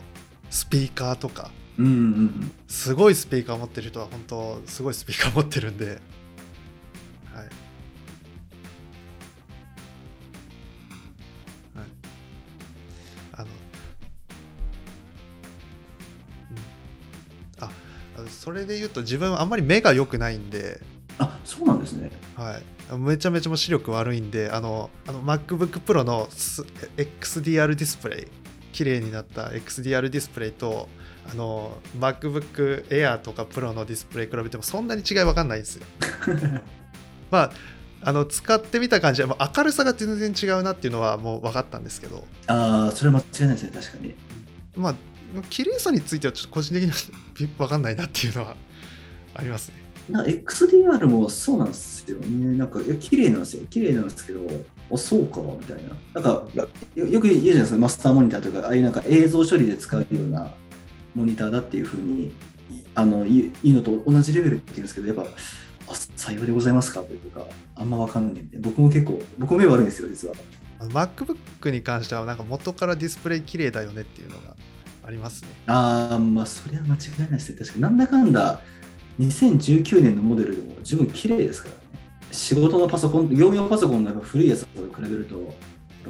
[0.49, 2.51] うスピーカーとかうんうんうん。
[2.67, 5.99] すごいスピーカー持ってる人は本当すごいスピーカー持ってるんで
[18.43, 20.81] それで言うと自分あんまり目が良くないんで
[21.17, 22.11] あ、そうなんですね。
[22.35, 22.59] は
[22.93, 26.63] い、めちゃめちゃ視力悪いんであのあの MacBook Pro のす
[26.97, 28.27] XDR ディスプレイ
[28.73, 30.89] 綺麗になった XDR ディスプレイと
[31.31, 35.85] あの MacBook Air とか Pro のディスプレイ比べてもそんなに違い分かんないんですよ
[37.31, 37.51] まあ
[38.01, 44.15] あの使ってみた感じは明るさが全然違うなっていうのはもう分かったんですけどああ、それは間違いないですね、確かに。
[44.75, 44.95] まあ
[45.41, 46.95] 綺麗さについてはちょっと個人的には
[47.57, 48.55] 分かんないなっていうのは
[49.33, 52.57] ありますね XDR もそうなんですよね。
[52.57, 53.65] なんか、いや、綺麗なんですよ。
[53.69, 54.41] 綺麗なんですけど、
[54.91, 55.77] あ、そうか、みたい
[56.13, 56.21] な。
[56.21, 56.45] なんか、
[56.93, 60.53] よよく言うじゃないですか、マスターモニターとか、ああいうなんか映像処理で使うような
[61.15, 62.33] モニターだっていうふうに、
[62.95, 65.23] あの、言う言うのと同じレベルって言うんですけど、やっぱ、
[65.87, 70.35] あ、さようでございますかというか、あんまわかんないんで、僕も結構、僕も目悪いんですよ、実は。
[70.79, 74.53] MacBook に関してはなんか元からディスプレイ綺麗だよねっていうのが
[75.05, 77.57] ありますねああ、まあ、それは間違いないですね。
[77.57, 78.61] 確かになんだかんだ、
[79.19, 81.81] 2019年のモデルでも十分綺麗ですからね。
[82.31, 85.53] 仕事のパソコン、業務用パソコンの古いやつと比べると、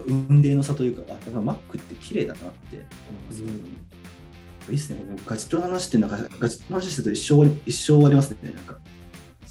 [0.06, 2.84] 運命の差というか、あやっぱ Mac って綺麗だなって思い
[3.30, 3.48] ますよ、
[4.70, 5.00] いいっすね。
[5.26, 8.38] ガジェットの話って、なんかガジェットの話してると一生一生終わりますね。
[8.44, 8.78] なんか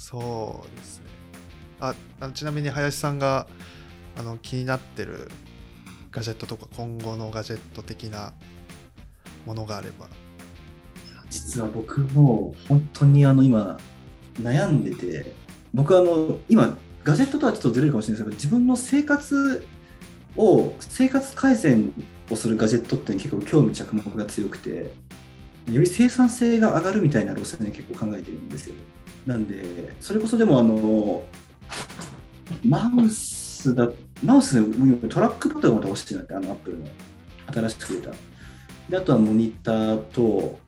[0.03, 1.05] そうですね
[1.79, 3.47] ああのちなみに林さんが
[4.17, 5.31] あの気になってる
[6.11, 8.33] ガジェットとか今後のガジェット的な
[9.45, 10.07] ものがあれば
[11.29, 13.79] 実は僕も本当にあの今
[14.41, 15.33] 悩んでて
[15.73, 19.65] 僕あの今ガジェットとはちょっとずれるかもしれないですけど自分の生活
[20.37, 21.93] を生活改善
[22.29, 24.91] をするガジェットって結構興味着目が強くて、
[25.71, 28.75] より生産性が上がるみたいな路線で結構考えてるんですよ。
[29.25, 31.23] なんで、それこそでもあの、
[32.65, 33.89] マウスだ、
[34.23, 36.85] マウスでトラックパッドがまた欲しいなって、あのアップルの
[37.47, 38.13] 新しく出た。
[38.89, 40.59] で、あとはモニターと、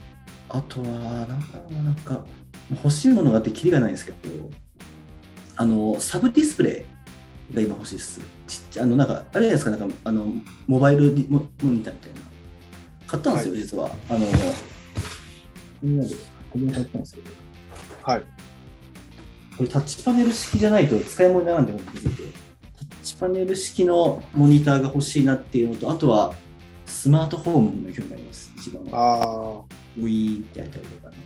[0.49, 2.26] あとは、なんか、なんか、
[2.72, 4.18] 欲しいものがあってキリがないんですけど、
[5.55, 6.86] あの、サブディスプレ
[7.51, 8.20] イが今欲しいです。
[8.47, 10.28] ちっちゃい、あの、なんか、あれですか、なんか、あの、
[10.68, 12.22] モバイルモモニターみたいな。
[13.07, 13.91] 買ったんですよ、はい実は。
[14.09, 14.28] あの、
[15.82, 17.32] みんなで、これ買ったんですけど、
[18.01, 18.24] はい。
[19.57, 22.24] これタッチパネル式じゃないと使い物にならんでも気づいて、
[22.78, 26.34] タッチパネル式のモニターが欲しいなっていうのと、あとは、
[26.86, 29.23] スマートフォンの興味があります、一番は。
[29.23, 31.17] あウィーってやったりとかね。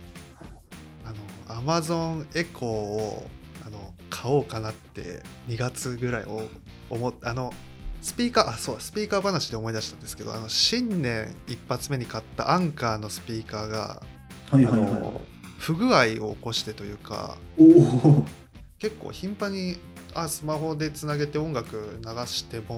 [1.04, 3.30] あの Amazon エコーを
[3.66, 6.42] あの買おうかなって2月ぐらいを
[6.88, 7.52] 思っあの
[8.00, 14.02] スピーカーあそうスピーカー話で思い出したんですけどあの新年一発目に買ったアンカーのスピーカーが
[14.50, 14.90] あはいはいはい。
[14.92, 15.20] の
[15.58, 17.36] 不具合を起こしてというか。
[18.78, 19.76] 結構頻繁に
[20.14, 22.76] あスマホでつなげて音楽流しても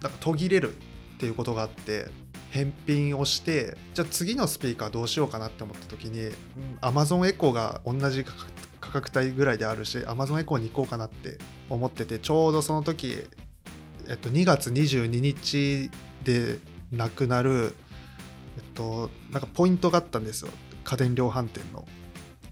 [0.00, 0.76] なんか途切れるっ
[1.18, 2.06] ていうことがあって
[2.52, 6.34] 返品をしてじゃあ次のスピーカーどうしようかなって思った時に、うん、
[6.82, 11.38] Amazon エコーが同じ価格価格帯ぐらいであるし Amazon エコーに行こうかなって
[11.70, 13.16] 思っててちょうどその時、
[14.06, 15.90] えっと、2月22日
[16.24, 16.58] で
[16.90, 17.74] なくなる、
[18.58, 20.50] えっと、なんかポイントがあったんですよ。
[20.84, 21.86] 家電量販店の。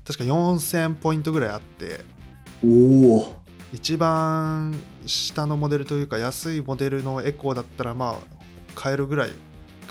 [0.06, 2.00] 確か4000ポイントぐらいあって。
[2.64, 3.36] おお。
[3.74, 8.14] 一番下のモデルというか安いモデルのエコーだったらまあ
[8.74, 9.30] 買えるぐらい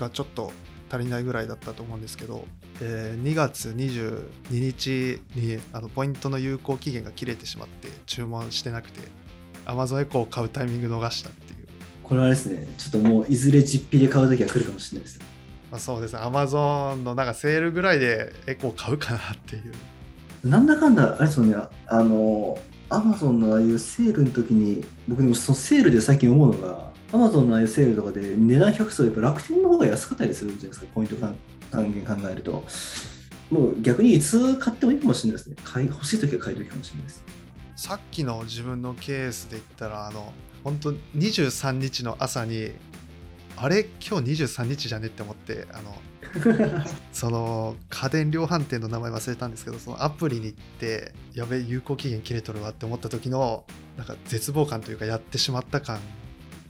[0.00, 0.52] がちょっと
[0.90, 2.46] 足りないぐらいだったと思うんですけど、
[2.80, 9.00] えー2月22日にあのポイントの有効期限が切れてしまって注文してなくて
[9.66, 11.66] Amazon エコーを買うタイミング逃したっていう、
[12.02, 15.20] これはですね、ちょっともういずれ実費で買うときは来るかもしれないです。
[15.70, 16.20] まあ、そうですね。
[16.20, 19.72] Amazon のなんかセールぐらいでエコー買うかなっていう。
[20.48, 21.54] なんだかんだ、あれですよね、
[21.86, 31.34] あの、アマゾンのああいうセールの時に、僕でもそのセールで最近思うのが、アマゾンのああいうセールとかで値段100層やっぱ楽天の方が安かったりするじゃないですか、ポイント還
[31.70, 32.64] 還元考えると。
[33.50, 35.56] もう逆にいつ買ってもいいかもしれないですね。
[35.64, 37.24] 買い欲しい時は買い時かもしれないです。
[37.76, 40.32] さっきの自分のケースで言ったらあの
[40.62, 42.70] 本当23日の朝に
[43.56, 43.88] あれ？
[44.06, 46.00] 今日23日じゃねって思ってあの
[47.12, 53.64] その家電量販店の名前忘れたんですけどそのアプリに行ってやべえ有効期限切れとるわって思った時の
[53.96, 55.98] なんか絶望感というかやってしまった感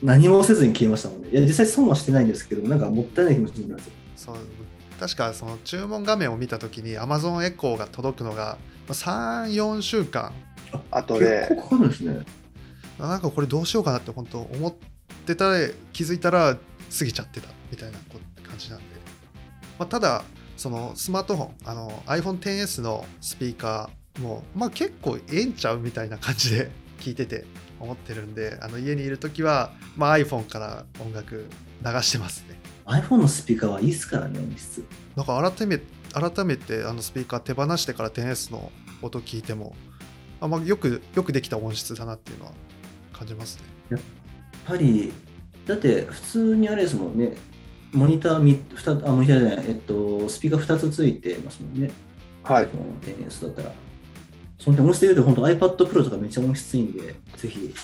[0.02, 1.28] 何もせずに消えましたもんね。
[1.30, 3.92] いや、実際損はしてないんですけど、なんかもったいない気持ちになるんですよ。
[4.16, 4.36] そう
[5.00, 10.34] 確かその注文画面を見た時に Amazon エコーが届くのが34週間
[10.90, 12.20] あとで結構かかるんですね。
[12.98, 14.74] なんかこれどうしようかなって本当思っ
[15.24, 16.58] てたら気づいたら
[16.98, 18.84] 過ぎちゃってたみたいなこ感じなんで、
[19.78, 20.22] まあ、ただ
[20.58, 27.46] そのスマートフォンあの iPhone10S のスピーカーもまあ結構ええんちゃうみたいな感じで聞いてて
[27.80, 31.48] 思ってるんであの家にいる時は、まあ、iPhone から音楽
[31.84, 34.84] 流してますね iPhone のスピーカーはいいですからね、音質。
[35.14, 35.78] なんか改め
[36.12, 39.74] 改めてあのスピーカー手放してから 10S の音聞いても
[40.40, 42.52] あ、まあ、よくよくできた音質だなっていうのは
[43.12, 44.00] 感じますねやっ
[44.66, 45.12] ぱり、
[45.66, 47.36] だって普通にあれですもんね、
[47.92, 51.90] モニターみふたあ、モニターじゃない、えっと、スピーカー2つついてますもんね。
[52.42, 53.72] はい iPhone の 10S だったら。
[54.60, 57.74] その点、音質で言うと、本当 iPad Pro とかめっちゃ音質いいんで、ぜひ、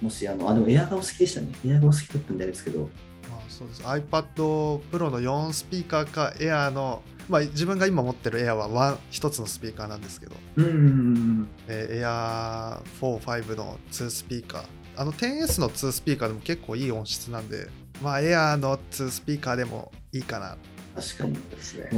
[0.00, 1.48] もし、あの、あ、でもエアガン好きでしたね。
[1.66, 2.88] エアガン好きだったんであれですけど、
[3.30, 11.48] まあ、そうです iPad Pro の4スピーカーか Air の、まあ、自分が今持ってる Air は1つのスピーカーなんですけど、うんうんうん。
[11.68, 14.64] えー Air4、5の2スピーカー
[14.96, 17.68] あの 10S の2スピーカーでも結構いい音質なんで、
[18.02, 20.56] まあ、Air の2スピーカーでもいいかな
[20.94, 21.34] 確かに。
[21.34, 21.90] ですね。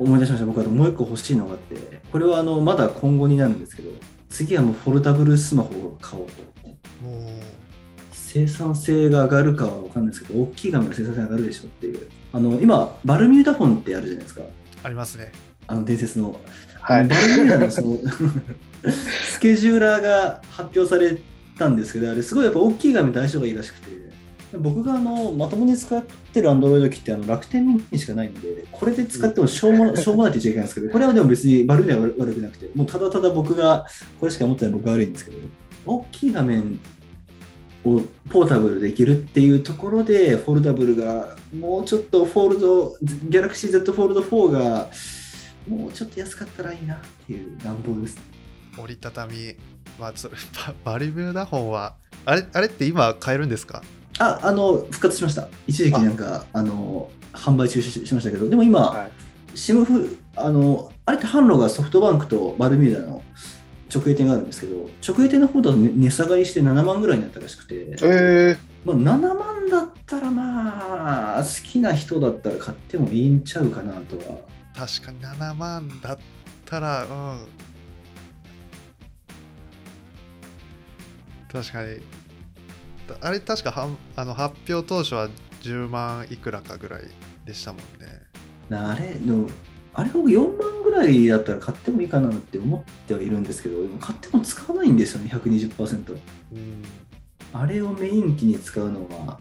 [0.00, 0.46] 思い出しました。
[0.46, 3.90] 僕はもう一個欲しいのがあって、これはあのまだ今後になるんですけど、
[4.30, 6.32] 次はもうフォルダブルスマホを買おうと。
[8.12, 12.08] 生産性が上がるかは分かんないですけど、大きい画面が生産性上がるでしょっていう。
[12.32, 14.42] あの今、バルミューダフォンってあるじゃないですか。
[14.82, 15.32] ありますね
[15.66, 16.40] あの伝説の。
[16.80, 17.06] はい。
[17.06, 17.98] バルミューダのその
[18.90, 21.18] スケジューラーが発表され
[21.58, 23.90] たんですけど、あれすごいやっぱ大きい画面と相性がいいらしくて、
[24.58, 33.86] 僕があのまともに使ってる Android 機ってあの楽天ミニしかないので、これで使ってもしょうもしょうもないって言っちゃいけないんですけど、これはでも別にバルミューダは悪くなくて、もうただただ僕が
[34.18, 35.38] これしか持ってない僕が悪いんですけど、
[35.86, 36.80] 大きい画面
[37.84, 42.96] をポータブルできるっていうところで、フォルダブルがもうちょっとフォールド、
[43.28, 44.88] Galaxy Z フォールド4が
[45.68, 48.18] もうちょっと安かったらいいなっていう願望です。
[48.78, 49.54] 折りたたみ、
[49.98, 50.34] まあ、それ
[50.84, 51.94] ババルミューダフォンは
[52.24, 53.82] あれあれって今買えるんですか？
[54.20, 55.48] あ、あの、復活しました。
[55.66, 59.10] 一時期なんか、あの、販売中止しましたけど、でも今、はい。
[59.56, 63.22] シムフ、あの、あれって販路がソフトバンクとバルミューダの
[63.92, 69.02] 直営店があるんですけど、直営店の方だと値値下がりして7万ぐらいになったらしくて、えまあ、7
[69.34, 74.38] 万だったらまあ、好きな人だったら買ってもいいんちゃうかなとは。
[74.76, 76.18] 確かに7万だっ
[76.66, 77.38] たらうん
[81.50, 82.00] 確かに
[83.20, 85.28] あれ確かはんあの発表当初は
[85.62, 87.02] 10万いくらかぐらい
[87.44, 88.30] でしたもんね
[88.70, 89.48] あれ、でも、
[89.94, 96.12] あれ僕4万ぐらいだったら買ってもいいかなって思ってはいるんですけど、買っても使わないんですよね、120%。
[96.52, 96.84] うん
[97.52, 99.40] あれをメイン機に使うのは、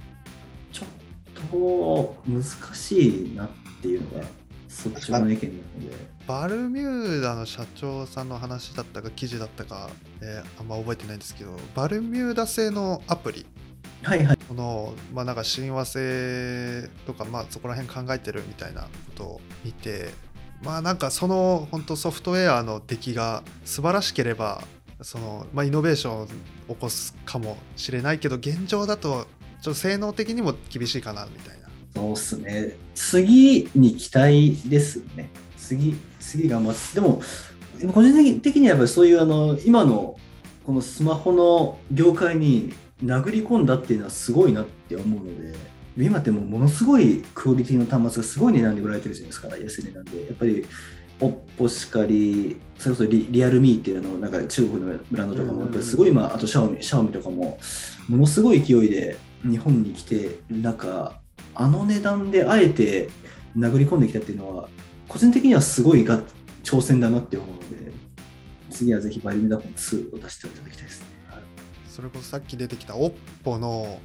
[0.72, 0.88] ちょっ
[1.52, 2.44] と難
[2.74, 3.50] しいなっ
[3.84, 4.26] ていうのが
[4.68, 5.48] 率直な意見な
[5.84, 6.20] ので。
[6.26, 9.90] バルミューダの社長さんの話だったか記事だったか、
[10.22, 13.48] えーあんま覚えてないんですけどバルミューダ製のアプリ
[14.04, 14.38] はいはい。
[14.48, 20.10] この、まあ、なんか親和性とか、まあ、そこら辺考えてるみたいなことを見て
[20.64, 24.62] まあなんかその本当ソフトウェアの出来が素晴らしければ
[25.02, 26.28] その、まあ、イノベーションを
[26.70, 29.28] 起こすかもしれないけど現状だと
[29.62, 31.70] ちょっと性能的にも厳しいかなみたいな。
[31.96, 32.78] そうっすね。
[32.96, 35.30] 次に期待ですね。
[35.58, 36.96] 次、次頑張って。
[36.96, 37.22] でも、
[37.94, 40.18] 個人的にはやっぱりそういうあの、今の
[40.66, 42.74] このスマホの業界に
[43.04, 45.56] 殴り込んだっていうのはすごいなって思うので、
[45.98, 50.26] 今ってもうものすごいクオリティの端末がすごい値段で売られてるじゃないですか、安い値段で。
[50.26, 50.66] やっぱり、
[51.22, 57.60] オッポしかり、それこそリリアルミーっていうのなんか中国のブランドとかも、やっぱりすごい今、あとシャオミ、シャオミとかも、
[58.08, 61.20] ものすごい勢いで日本に来て、なんか、
[61.56, 63.10] あの値段であえて
[63.58, 64.70] 殴り込んできたっていうのは、
[65.08, 66.22] 個人的にはすごいが
[66.64, 67.92] 挑戦だなって思うので、
[68.70, 71.19] 次はぜひバイオメダフォン2を出していただきたいですね。
[72.00, 74.00] それこそさっき出てきた OPPO の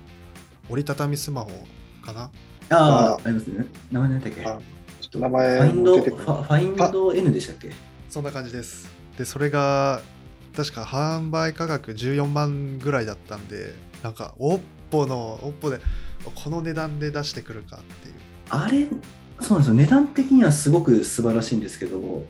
[0.69, 1.51] 折りたたみスマホ
[2.05, 2.23] かな？
[2.71, 3.67] あああ、ありますね。
[3.93, 4.45] 名前何だっけ？
[4.45, 4.59] あ
[5.01, 6.25] ちょっと名フ前ァインド、も出てくる？
[6.25, 7.71] ファファインド N でしたっけ？
[8.11, 8.91] そんな感じです。
[9.17, 10.03] で、それが
[10.57, 15.81] 確か販売価格14万ぐらいだったんで、なんか OPPO の OPPO で
[16.35, 18.15] この値段で出してくるかっていう。
[18.49, 18.89] あれ、
[19.41, 19.75] そうなんですよ。
[19.75, 22.27] 値段的にはすごく素晴らしいんですけど、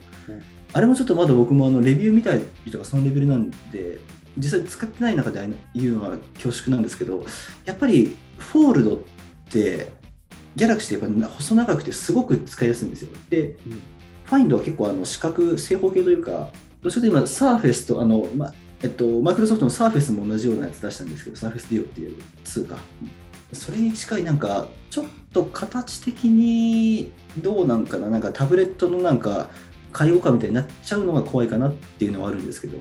[0.75, 3.99] あれもちょっとまだ僕もあのレビュー見たりとかそのレベルなんで、
[4.37, 7.25] 実際使ってない中で言うのは恐縮なんですけど、
[7.65, 8.99] やっぱりフォールドっ
[9.51, 9.93] て、
[10.57, 13.09] ギャラクシーってやっぱ細長くてすごく使いやすいんですよ。
[13.29, 13.57] で、
[14.25, 16.51] ファインドは結構あの四角、正方形というか、
[16.83, 22.77] どうしても今、サーフェスと、あの、ま、えっと、マイクロソフトのサーフェスも同じようなやつ出したんですけど、サーフェスデュオっていう通貨。
[23.53, 29.49] それに近い、なんか、ちょっと形的にどうなんかな、なんかタブレットのなんか、
[29.93, 32.77] 介護感みたいになっちゃうのが怖いかなっていうのはあるんですけど、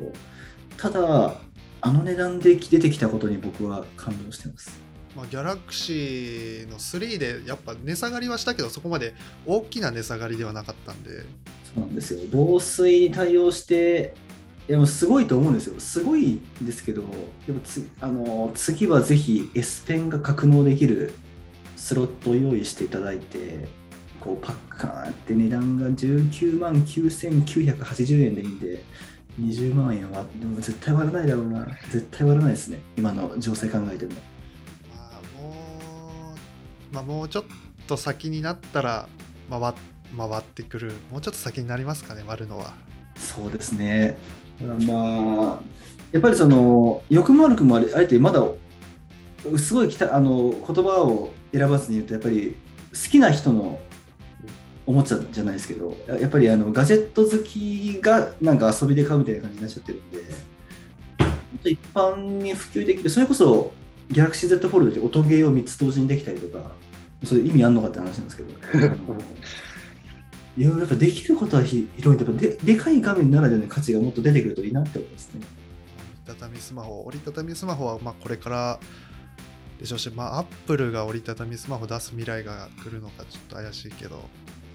[0.83, 1.35] ただ、
[1.79, 4.81] あの値段で出てきたことに僕は感動してます。
[5.15, 9.13] まあ、ギャラクシーの3でやっぱ値下がりはしたけどそこまで
[9.45, 11.21] 大きな値下がりではなかったんで
[11.63, 12.19] そうなんですよ。
[12.29, 14.13] 防水に対応して、
[14.67, 15.79] でもすごいと思うんですよ。
[15.79, 17.03] すごいんですけど、
[17.47, 21.13] でもつあの次はぜひ S ペンが格納できる
[21.77, 23.69] スロットを用意していただいて、
[24.19, 28.83] こうパッカーンって値段が19万9980円でいいんで、
[29.39, 31.65] 20万円は、でも絶対割らないだろうな。
[31.89, 32.79] 絶対割らないですね。
[32.97, 34.11] 今の情勢考えても。
[34.95, 36.35] まあも
[36.91, 37.43] う、まあ、もうちょっ
[37.87, 39.09] と先になったら
[39.49, 39.73] 回っ
[40.15, 42.73] 回ってくるもうちょっと先になりますかね割るのは
[43.15, 44.17] そうですね。
[44.59, 45.59] まあ、
[46.11, 48.43] やっぱりその、欲も悪くもあれあえてまだ、
[49.57, 52.55] すごいきたあの言葉を選ばずに言うと、やっぱり
[52.91, 53.79] 好きな人の
[54.85, 63.71] おもちゃじゃないですけど、ややっぱりあのガジェット好きがなんか遊びで買うみたいな感じになっちゃってるんで、一般に普及できる、それこそ
[64.09, 66.71] Galaxy Z フォルダで音ゲーを3つ同時にできたりとか、
[67.23, 68.49] それ意味あんのかって話なんですけど。
[70.55, 75.41] いろいろやっぱできることはひ広いんで、やっぱででかい画面ならではの価値がもっと出てくるといいなって思いますね。
[76.27, 78.79] 折りたたみスマホ折りたたみスマホはまあこれから
[79.79, 84.21] でしょうしまあアップルが折りたたみスマホ出す未来が来るのかちょっと怪しいけど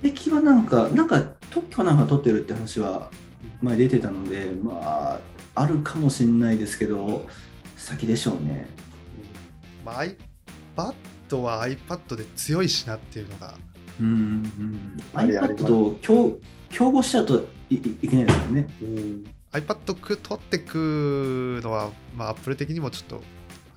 [0.03, 1.20] 敵はなんか、なんか
[1.51, 3.11] 特許なんか取ってるって話は
[3.62, 5.20] 前出てたので、まあ、
[5.55, 7.26] あるかもしれないですけど、
[7.76, 8.68] 先でしょうね。
[9.84, 13.55] まあ iPad は iPad で強いしなっていうのが
[14.01, 14.11] うん、う
[14.62, 15.03] ん。
[15.14, 16.38] iPad と競
[16.70, 18.68] 競合しちゃうといいいけないですよね。
[18.82, 23.22] うん iPad く取ってくのはまあ Apple 的にもちょっと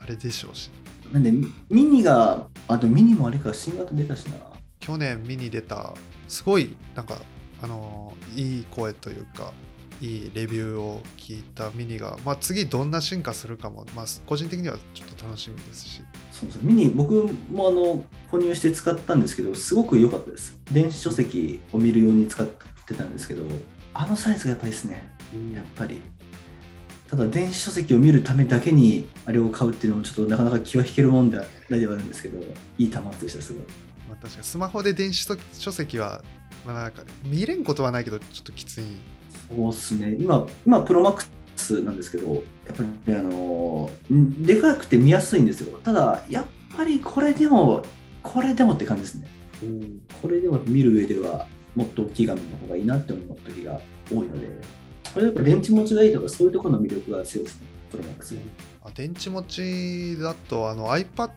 [0.01, 0.69] あれでしょうし
[1.11, 4.50] なんで、ミミニが、あとミニもあれか、新型出たしな。
[4.82, 5.93] 去年見に出た
[6.27, 7.21] すごいなんか
[7.63, 9.53] あのいい声というか
[10.01, 16.01] いいレビューを聞いたミニが、まあ、次どんな進化するかも、まあ、個人的にはちょっと楽しみですし
[16.32, 17.13] そうそうミニ、僕
[17.51, 20.57] もあの購入して使ったんですけど、すごく良かったです。
[20.71, 22.47] 電子書籍を見るように使っ
[22.88, 23.43] てたんですけど、
[23.93, 25.03] あのサイズがやっぱりですね、
[25.53, 26.01] やっぱり。
[27.09, 32.39] ただ、電子書籍を見るためだけにあれを買うっていうのも、ちょっとなかなか気は引けるもんではないではあるんですけど、
[32.77, 33.63] いい端末でした、すごい。
[34.22, 36.24] まあ、確かにスマホで電子書籍は、
[36.65, 38.84] まあ、なんか見れんことはないけどちょっときつい
[39.49, 41.24] そうっすね、今、今プロマック
[41.57, 42.39] スなんですけど、や
[42.74, 45.78] っぱり、ね、あのんでかくて見やすいんですよ。
[45.80, 46.45] ただ、やっ
[46.76, 47.84] ぱりこれでも、
[48.24, 49.28] これでもって感じですね。
[50.22, 54.47] これでも見る上では、もっと大きい画面の方がいいなって思う時が多いので、
[55.13, 58.36] これやっぱ電池持ちがいいとか、そういうところの魅力が強いですね、プロマックス。
[58.84, 61.30] あ電池持ちだとあの iPad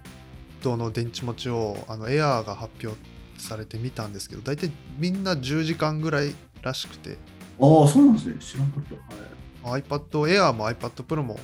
[0.77, 2.99] の電池持ちをあの Air が発表
[3.39, 7.19] されてみたんですけど大体みんな10時間ぐらいらしくて
[7.61, 8.35] ああ、そうなんですね。
[8.41, 8.95] 知らんかった。
[8.95, 9.35] はい
[9.65, 11.39] iPad Air も iPad Pro も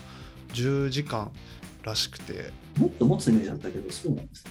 [0.53, 1.31] 10時間
[1.83, 4.51] らしくてもっと持つイメージだったけど、そうなんですね。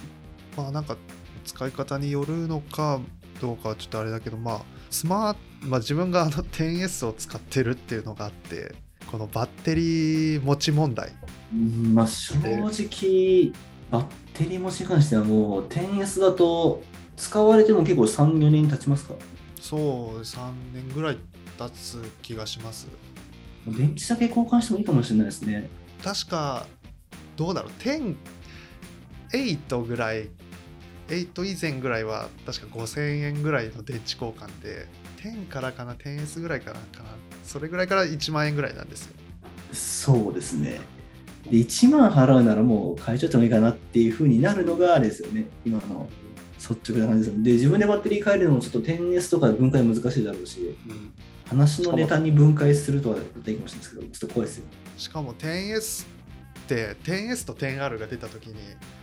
[0.56, 0.96] まあなんか
[1.44, 3.00] 使い方によるのか
[3.40, 8.74] どうかはちょっとあれだけどまあスマーまあ自分があの 10S を使ってるっていうのがあって
[9.10, 11.12] このバッテリー持ち問題
[11.52, 13.52] うんまあ、正直、
[13.90, 16.82] バッテリー持ちに関してはもう、10S だと、
[17.16, 19.14] 使われても結構3、4年経ちますか？
[19.60, 21.18] そう3年ぐらい
[21.58, 22.88] 経つ気がします。
[23.66, 25.68] 電池だけ交換してもいいかもしれないですね。
[26.02, 26.66] 確か
[27.36, 27.72] どうだろう。
[29.32, 30.30] 108ぐらい
[31.08, 34.88] 8以前ぐらいは確か5000円ぐらいの電池交換で
[35.18, 37.10] 10からかな 10S ぐらいかなかな。
[37.44, 39.14] それぐらいから1万円ぐらいなんですよ。
[39.74, 40.80] そうですね。
[41.50, 46.08] で、1万払うならもう変えちゃってもいいかなっていう風になるのがあれですよね、今の
[46.58, 47.42] 率直な感じです。
[47.42, 50.76] で、自分でバッテリー変えるのもちょっと 10S とか分解難しいだろうし、
[51.48, 54.64] 話のネタに分解するとはできもしれないですけど、ちょっと怖いですよ。
[54.96, 56.06] しかも 10S っ
[56.68, 58.54] て 10S と 10R が出た時に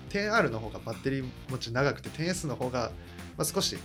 [0.09, 2.91] 10R の方がバッテリー持ち長くて 10S の方が、
[3.37, 3.75] まあ、少し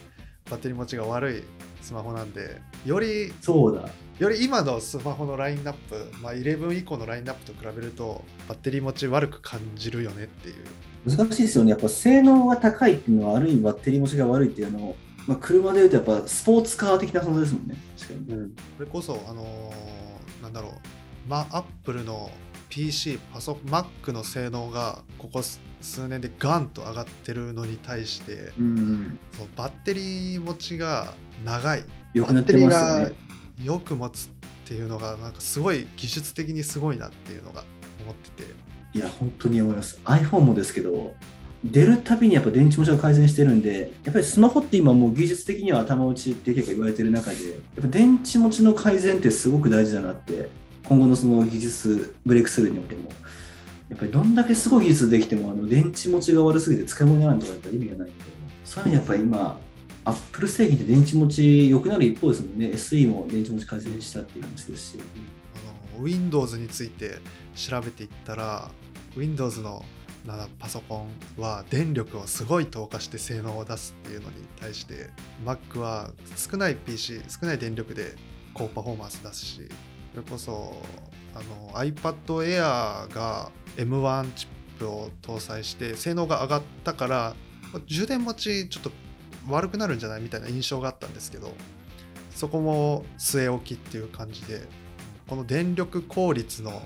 [0.53, 1.43] バッテリー持ちが悪い
[1.81, 3.89] スマホなんでよりそうだ。
[4.19, 11.71] より今のスマホのラインナップ、まあ、11以降のラインナップと比べるとバッテリー持ち悪く感じるよねっていう難しいですよね。
[11.71, 14.97] やっぱ性能が高いっていうのは、ある意味バッテリー持ちが悪いっていうのを、
[15.27, 17.77] まあ、車でいうとやっぱスポーツカー的な存在ですもんね。
[17.99, 18.35] 確かに。
[18.35, 18.51] うん。
[18.51, 20.73] これこそあのーなんだろう
[21.29, 22.31] まあアップルの
[22.73, 29.19] PC パソ Mac の性能がここ数数年でガンと上がってるのに対してうん。
[29.33, 31.13] そのバッテリー持ちが
[31.45, 33.13] 長い良くなってますよね。
[33.63, 34.29] よく持つっ
[34.65, 37.65] ていうのがなんかすごい技術的にすごいなっていうのが
[38.03, 38.51] 思ってて
[38.95, 40.01] いや、本当に思います。
[40.05, 41.15] iPhone もですけど、
[41.65, 50.49] 出るたびにやっぱ電池持ちが改善してるんで、やっぱりスマホって今もう技術的には頭打ちって結構言われてる中で、やっぱ電池持ちの改善ってすごく大事だなって、
[50.89, 53.11] 今後のその技術ブレイクスルーにおいても、
[53.89, 58.25] やっぱりどんだけすごい技術できても、あの電池持ちが悪すぎて使い物にならないとかやっぱ意味がないんで、
[58.65, 59.61] そういう意味でやっぱり今、
[60.05, 62.67] アップル製品で電池持ち良くなる一方ですもんね。
[62.69, 64.99] SE も電池持ち改善したっていう話ですし。
[64.99, 67.19] あの Windows について
[67.55, 68.71] 調べていったら
[69.17, 69.85] Windows の
[70.27, 71.07] なパソコ
[71.39, 75.11] ンは電力をすごい投下して性能を出すっていうのに対して
[75.45, 78.15] Mac は少ない PC 少ない電力で
[78.55, 79.69] 高パフォーマンス出すし
[80.13, 80.75] それこそ
[81.35, 87.35] あの iPad Air が M1 チップを搭載して性能が上がったから
[87.87, 88.91] 充電持ちちょっと
[89.49, 90.21] 悪くなるんじゃない？
[90.21, 91.53] みたいな印象があったんですけど
[92.35, 94.63] そこも据え置きっていう感じで
[95.27, 96.83] この電力効率の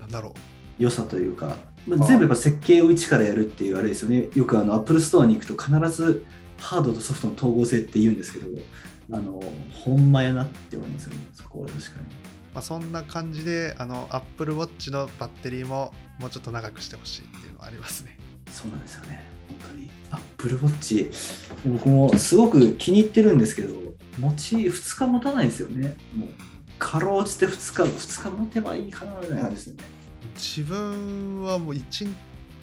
[0.00, 0.34] なんだろ
[0.78, 1.56] 良さというか、
[1.86, 4.28] まあ、全部やっぱ設計を一からやるっていうあれですよね。
[4.34, 6.26] よくあの Apple Store に行くと必ず
[6.58, 8.46] ハードとソフトの統合性って言うんですけど、
[9.12, 9.42] あの、
[9.72, 11.20] ほんまやなって思いますよね。
[11.34, 12.25] そこは確かに。
[12.56, 18.16] まあ、そんな感じであの Apple Watch のバッテリーももうちょっと長くしてほしいっていうのはありますね。
[18.50, 19.22] そうなんですよね。
[19.46, 19.90] 本当に。
[20.10, 21.12] Apple Watch、
[21.70, 23.74] 僕もすごく気に入ってるんですけど、
[24.18, 25.98] 持ち2日持たないんですよね。
[26.16, 26.28] もう、
[26.78, 27.50] かろうじて2
[27.84, 29.84] 日、2日持てばいいかなみたいな感じですよね。
[30.34, 32.08] 自分はもう1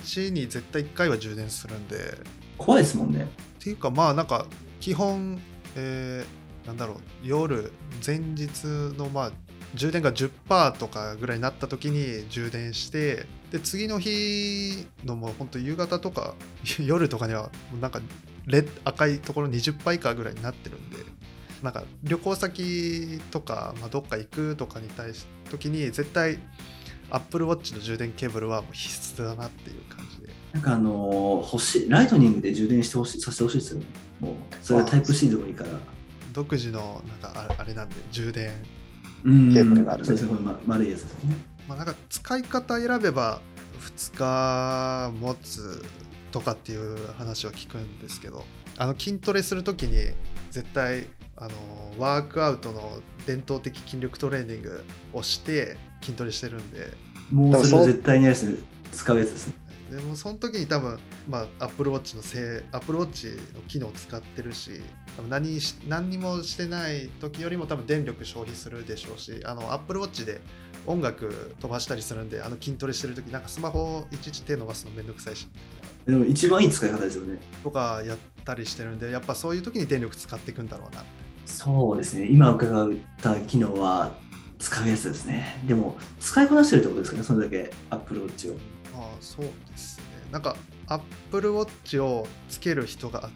[0.04, 2.18] 日に絶対1回は充電するんで
[2.58, 3.28] 怖いですもんね。
[3.60, 4.48] っていうかまあなんか
[4.80, 5.40] 基本、
[5.76, 7.72] えーなんだろう夜
[8.06, 8.64] 前日
[8.98, 9.32] のまあ
[9.76, 16.36] 充電が10%とかぐらいになった時に充電してで次の日のもうほんと夕方とか
[16.80, 17.52] 夜とかには
[17.82, 18.02] なんか
[18.46, 20.98] レ赤いところ20%以下ぐらいになってるんで
[21.62, 26.40] なんか旅行先とか、まあ、どっか行くとかに対し時に絶対
[27.10, 33.86] Apple Watch の充電ケーブルはもう必須だなっていう感じでなんかあのー欲しい、ライトニングで充電してほしい、させてほしいですよね。
[34.20, 35.72] もう、それはタイプ C でもいいから。
[36.32, 38.83] 独自のなんかああれなんで充電うん
[39.24, 41.36] ケーブルがあるでま、丸いやつですね。
[41.68, 43.42] まあ、なんか使い方選べば
[43.80, 45.84] 2日持つ
[46.32, 48.44] とかっていう話は聞くんですけど
[48.78, 50.14] あの筋トレする時に
[50.52, 51.08] 絶対
[51.38, 51.52] あの
[51.98, 56.92] ワークアウトの伝統的筋力トレーニングをして筋トレしてるんで。
[57.32, 58.58] もうそれ絶対にあれですね、
[58.92, 59.54] 使うやつですね。
[59.90, 61.00] でもその時に多分、
[61.30, 64.82] まあ、Apple Watch のせい Apple Watch の機能を使ってるし
[65.16, 70.42] 多分何し何にもしてない時よりも多分電力消費するでしょうしあの Apple Watch で
[70.86, 75.48] 音楽飛ばしたりするんであの筋トレしてる時なんかスマホをいちいち手伸ばすのめんどくさいし
[76.06, 77.40] でも一番いい使い方ですよね。
[77.64, 81.04] とかやったりしてるんでやっぱそういう時に電力使っていくんだろうな
[81.46, 82.92] そうですね、今伺っ
[83.22, 84.14] た機能は
[84.60, 85.62] 使うやつですね。
[85.68, 88.58] でも、使いこなしてるってことですかね、それだけ Apple Watch を。
[88.96, 90.56] ああそうですねなんか
[90.88, 93.30] Apple Watch をつける人があ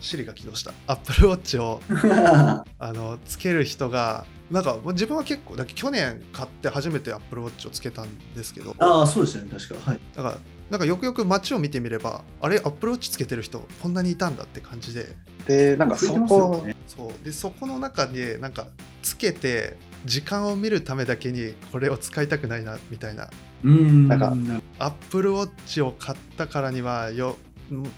[0.00, 1.80] Siri が起動した Apple Watch を
[2.78, 9.90] あのつける人がなんか自分は結構だ去年買って初めて Apple Watch をつけたんですけどああ、そうですよね、確か。
[9.90, 10.00] はい。
[10.16, 10.38] だから
[10.70, 15.14] なんかよくよく街を見てみればあれ Apple Watch つけてる人こんなにいたんだって感じで
[15.46, 16.76] で、なんかそこ、ね。
[16.86, 18.66] そうでそこの中でなんか
[19.02, 23.30] つけて時間を見るためだけにこれを使いたくないなみたいな
[23.64, 24.08] うん。
[24.08, 24.34] なんか
[24.78, 27.36] Apple Watch を買ったからにはよ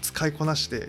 [0.01, 0.79] 使いこなしてい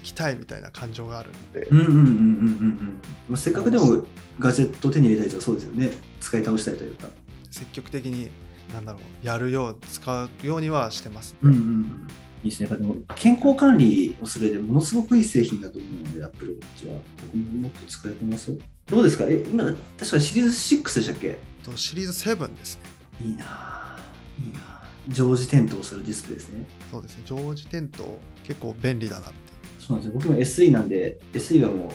[0.00, 3.00] きたいみたいな感情があるんでうんうんうんうんうんうん。
[3.28, 4.04] まあ、せっかくでも
[4.38, 5.90] ガジェットを手に入れたい人はそうですよね。
[6.20, 7.08] 使い倒したいというか。
[7.50, 8.30] 積極的に
[8.72, 12.08] なんだろうやるよう使うようにはしてます、うんうんうん。
[12.44, 12.68] いいですね。
[12.68, 17.00] やっぱでも健康管理をする上でものすごくいい製品だと思うので、Apple Watch は。
[17.26, 18.58] 僕ももっと使いこなそう。
[18.86, 19.24] どうですか？
[19.28, 21.38] え、今、確かシリーズ6でしたっけ？
[21.64, 22.82] とシリーズ7ですね
[23.28, 24.44] いいなぁ。
[24.44, 24.62] いいなぁ。
[25.08, 26.66] 常時点灯するディスプレイですね。
[26.90, 29.45] そうですね常時点灯結構便利だなって
[29.86, 30.20] そうなんですよ。
[30.20, 31.90] 僕も SE なんで、SE はもう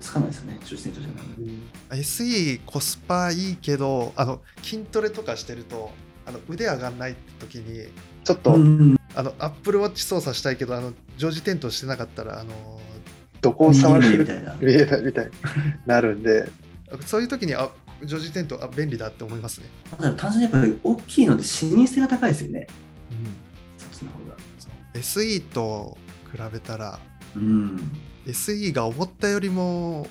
[0.00, 0.58] つかないですよね。
[0.64, 1.46] 常時点灯じゃないの
[1.90, 2.02] で。
[2.02, 5.90] SE コスパいいけどあの筋トレとかしてると
[6.26, 7.88] あの腕上がんない時に
[8.24, 8.96] ちょっとうん。
[9.16, 12.80] あの Apple Watch 操作したいけどあの常時点灯してなかったらあの
[13.40, 14.18] どこを触る？
[14.18, 14.56] みたいな。
[14.60, 15.30] 見えないみたいに
[15.86, 16.48] なるんで、
[17.06, 17.70] そういう時にあ
[18.04, 19.66] 常時点灯あ便利だって思いますね、
[20.16, 22.66] 単純にやっぱり大きいので視認性が高いですよね。
[23.78, 24.36] そっちの方が。
[24.94, 25.96] SE と
[26.32, 26.98] 比べたら
[27.36, 27.80] うん。
[28.26, 30.06] SE が思ったよりも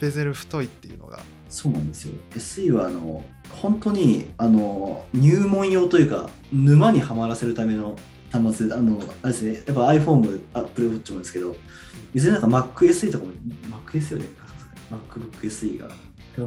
[0.00, 2.14] ベゼル太いっていうのがそうなんですよ。
[2.34, 7.96] SE はあの本当にあの入門用というか沼にはまらせるための
[8.30, 11.56] 端末で、あのあれですね、やっぱ iPhone も Apple Watch もですけど、
[12.14, 13.32] いずれなんか Mac SE とかも
[13.70, 14.28] Mac SE よね、
[14.90, 15.88] MacBook SE が。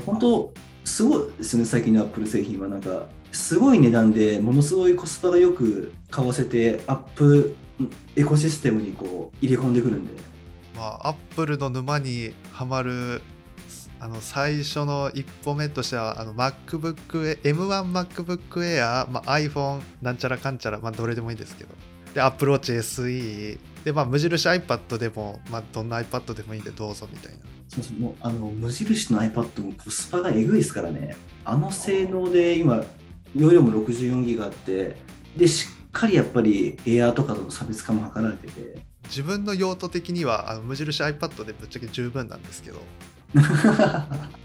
[0.06, 0.54] 本当
[0.86, 7.56] すごいですよね、最近の Apple 製品はなんかすごい値段でものすごいコスパがよく買わせてアップ
[8.16, 10.14] エコシステムにこう入れ込んでくるんで。
[10.76, 13.22] まあ、アップルの沼にはまる
[14.00, 16.96] あの最初の一歩目としてはあの MacBook
[17.42, 21.70] Air M1MacBook Air、まあ、iPhone なんちゃらかんちゃら、まあ、どれでもいいですけど
[22.16, 27.40] で Apple Watch SE で、まあ、無印 iPad でも、まあ、どんな iPad でもいいんでどうぞみたいな
[27.72, 31.16] そうそうもうあの無印の iPad もコスパがえぐいですからね。
[31.46, 32.84] あの性能で今、
[33.34, 34.98] 容量も64ギガあって、
[35.38, 38.92] で、しっかりやっぱり Air とかとの差別化も図られてて。
[39.06, 42.80] 自分の用途的にはあの無印 iPad でぶっちゃけ十分なんですけど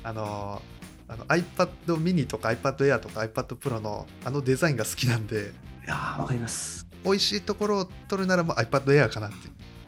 [0.02, 0.60] あの
[1.06, 1.68] あの iPad
[1.98, 5.52] mini とか iPad Air とか iPad Pro のあのデザインが好きなんで
[5.84, 6.86] いやーわかります。
[7.04, 9.36] 美味しいところを取るならば iPad Air かなって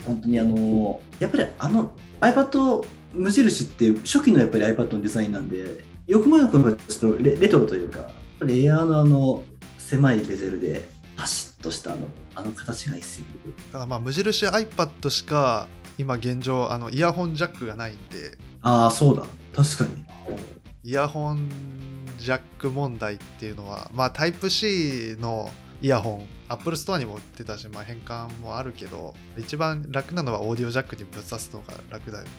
[0.04, 9.44] 本当にあのやっぱりあの iPad 無印って初期のやっぱり iPad のデザインなんで、よくもよくもちょっとレレトロというか、やっぱり Air のあの
[9.78, 13.26] 狭いベゼルでパシッとしたあのあの形がいいっすよ。
[13.72, 19.24] ただまあ無印 iPad しか今現状あのイヤホンジャックがないんでああ、そうだ。
[19.54, 20.04] 確かに。
[20.84, 21.48] イヤホン
[22.18, 25.50] ジャック問題っていうのはまあタイプ C の
[25.82, 32.30] イヤホン Apple Store にも売ってたし、まあ、変換もあるけど一番楽なのはオーディオジャックにぶっ刺すのが楽だよね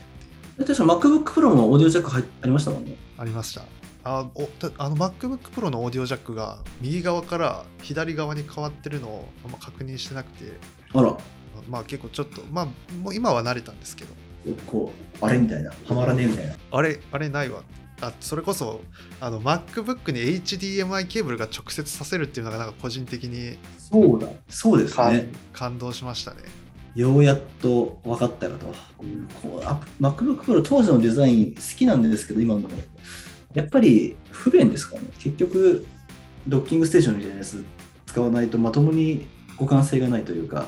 [0.58, 2.96] 確か MacBook Pro もオーディオジャック入っありましたもんね。
[3.18, 3.62] ありました
[4.04, 10.54] あおたあの MacBook Pro のオーディオジャックが右側から左側に変わってるのをあんま確認してなくて
[10.94, 11.18] あら、
[11.70, 14.14] まあ結構ちょっとまあもう今は慣れたんですけど
[14.66, 16.56] こう、あれみたいな、はまらねえみたいな。
[16.72, 17.62] あれあれないわ
[18.02, 18.80] あそれこそ
[19.20, 24.28] あの MacBook に HDMI ケーブルが直接させるっていうのがなんか個人的にそうだ。
[24.48, 25.26] そうですはねい。
[25.52, 26.44] 感動しましたね
[26.96, 28.68] ようやっと分かったよと。
[29.42, 32.62] こうあ MacBook Pro 当時のデザイン好きなんですけど、今の。
[33.54, 35.08] やっぱり不便ですからね？
[35.20, 35.86] 結局、
[36.48, 37.64] ドッキングステーションみたいなやつ
[38.06, 39.28] 使わないとまともに
[39.58, 40.68] 互換性がないというか、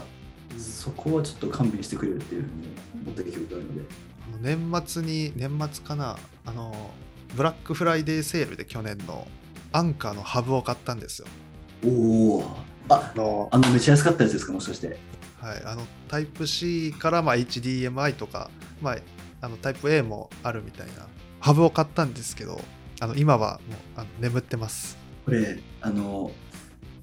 [0.58, 2.68] そこはちょっと勘弁してくれるっていうふうに
[3.06, 3.82] 思った記憶があるので。
[4.42, 6.92] 年末に年末かなあの
[7.36, 9.28] ブラックフライデーセールで去年の
[9.72, 11.28] アンカーのハブを買ったんですよ。
[11.86, 12.44] おお。
[12.90, 14.98] ああ、のあの、めっちゃ安かったやつですか、もしかして。
[15.40, 18.50] はい、あのタイプ C からまあ HDMI とか、
[18.82, 18.98] まあ、
[19.42, 21.08] あのタイプ A もあるみたいな
[21.42, 22.62] ハブを買ったんですけど
[23.02, 26.32] あの今はもうあの眠ってますこれ、あの、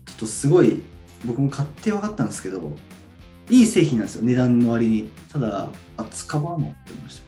[0.06, 0.82] ちょっとすごい、
[1.24, 2.72] 僕も買って分かったんですけど、
[3.48, 5.10] いい製品なんですよ、値段の割に。
[5.32, 7.22] ただ、あ、使わんのって思いました。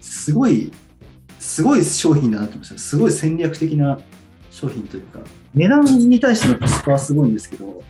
[0.00, 0.72] すごい、
[1.38, 2.78] すごい商品だなって思いました。
[2.78, 3.98] すごい戦略的な
[4.50, 5.20] 商品というか、
[5.54, 7.82] 値段に対してのコスパはすごいんですけど、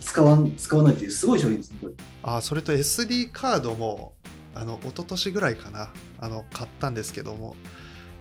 [0.00, 1.78] 使わん使わないっていうすごい商品ですね。
[2.22, 4.14] あそれと SD カードも
[4.54, 7.56] あの一昨年ぐらいかなあの買ったんですけども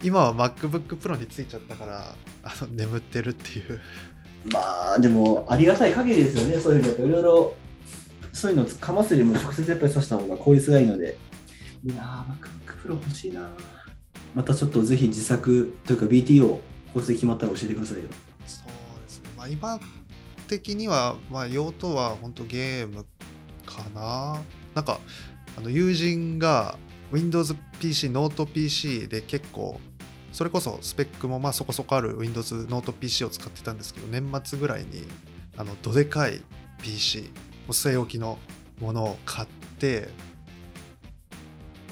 [0.04, 3.80] 今は MacBook Pro についちゃったからあの眠ってるっていう
[4.52, 7.08] まあ、でも、ありがたい限りですよね、そういうの。
[7.08, 7.56] いろいろ、
[8.32, 11.18] そういうのをかますよりも直接やっぱり刺した方が効率がいいので。
[11.84, 13.50] いやー、MacBook Pro 欲しいな
[14.36, 16.60] またちょっとぜひ自作というか BTO、
[16.94, 18.04] 構成決まったら教えてくださいよ。
[18.46, 19.80] そうですねまあ今
[20.48, 23.06] 的にはまあ用途は本当ゲーム
[23.66, 24.40] かな
[24.76, 25.00] なんか
[25.58, 26.78] あの友人が
[27.12, 29.80] Windows PC ノート PC で結構
[30.32, 35.08] それこそスペックもまあそこそこある Windows ノート PC を使ってたんですけど年末ぐらいに
[35.58, 36.42] あのどでかい
[36.82, 37.30] PC
[37.70, 38.38] 据え置きの
[38.80, 39.48] ものを買っ
[39.80, 40.10] て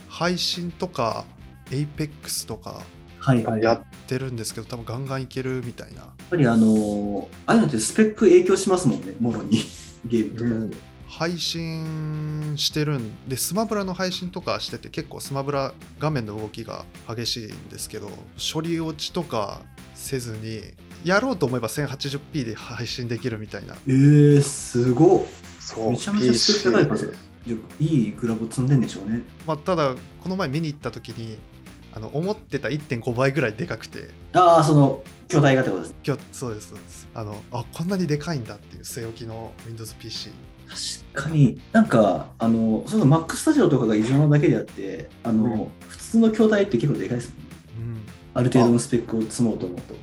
[0.10, 1.26] 配信とか
[1.72, 2.84] Apex とか
[3.20, 3.62] はい、はい。
[3.64, 9.60] やっやっってるんですけど多分ガンガンいけるみたいなぱりあのーああいうのってスペック影響しますもんね、もろに。
[10.06, 10.95] ゲームとかで。
[11.08, 18.10] 配信してるんでスマブラの配信とかしてて結構スマブラ画面の動きが激しいんですけど
[18.54, 19.62] 処理落ちとか
[19.94, 20.62] せずに
[21.04, 25.24] やろうと思えば 1080p で配信できるみたいなえー、すごっ。
[25.60, 29.22] そう、めちゃめちゃスペック高いいいグラボ積んでんでしょうね。
[29.46, 31.38] まあ、ただこの前見に行った時に
[31.94, 35.96] あの思ってた1.5倍ぐらいでかくてああ、その、巨大がってことです。
[36.06, 40.30] 今日そうですそうですあのあこんなにでかいんだっていう据え置きの WindowsPC
[40.68, 47.46] 確かに、なんか、あの、その Mac スタジオとかが異常なだけであって、あの、うん普通の筐体って結構でかいですもんね。
[47.80, 48.02] うん
[48.36, 49.96] ある程度のスペックを積もうと思うと。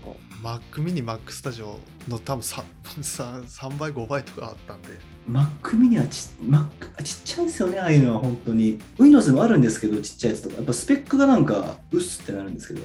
[0.43, 1.77] Mac mini Mac Studio
[2.09, 2.63] の多分 3,
[3.01, 4.89] 3, 3倍5倍とかあったんで
[5.31, 5.47] Mac
[5.79, 6.67] mini はち Mac
[6.99, 8.79] あちっちゃいんですよね、ああいうのは本当に。
[8.99, 10.57] Windows でもあるんですけど、ちっちゃいやつとか。
[10.57, 12.81] やっぱスペックがなんか、うっすってなるんですけど。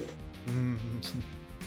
[0.49, 0.77] うん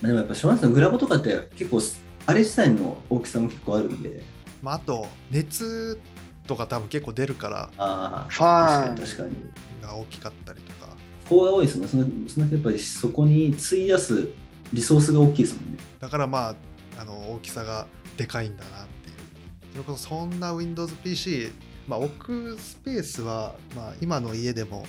[0.01, 1.81] まあでもやっぱ、小学生のグラボとかって結構、
[2.27, 4.23] あれ自体の大きさも結構あるんで。
[4.63, 5.99] まあ、あと熱
[6.47, 9.61] とか多分結構出るからああ、ファン確かに確かに。
[9.83, 10.91] が大きかったりとか
[11.31, 11.91] 方が多いですもんね。
[11.91, 14.29] そのそのやっぱりそこに費やす
[14.73, 15.79] リソースが大きいですもんね。
[16.01, 16.55] だからまあ
[17.01, 17.87] あの大きさが
[18.17, 19.17] でかいんだなっていう
[19.73, 21.53] それこそそんな WindowsPC、
[21.89, 24.85] まあ、置くスペースは、まあ、今の家でも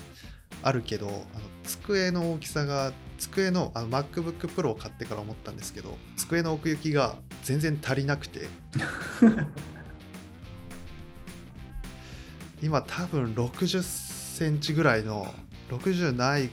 [0.64, 1.24] あるけどあの
[1.64, 2.92] 机の大きさが
[3.22, 8.48] 机のあの MacBook Pro を買ってから思ったんですけど机の奥行きが全然足りなくて
[12.64, 13.84] 今多分60
[14.38, 15.32] センチぐらいの
[15.70, 16.50] 60ない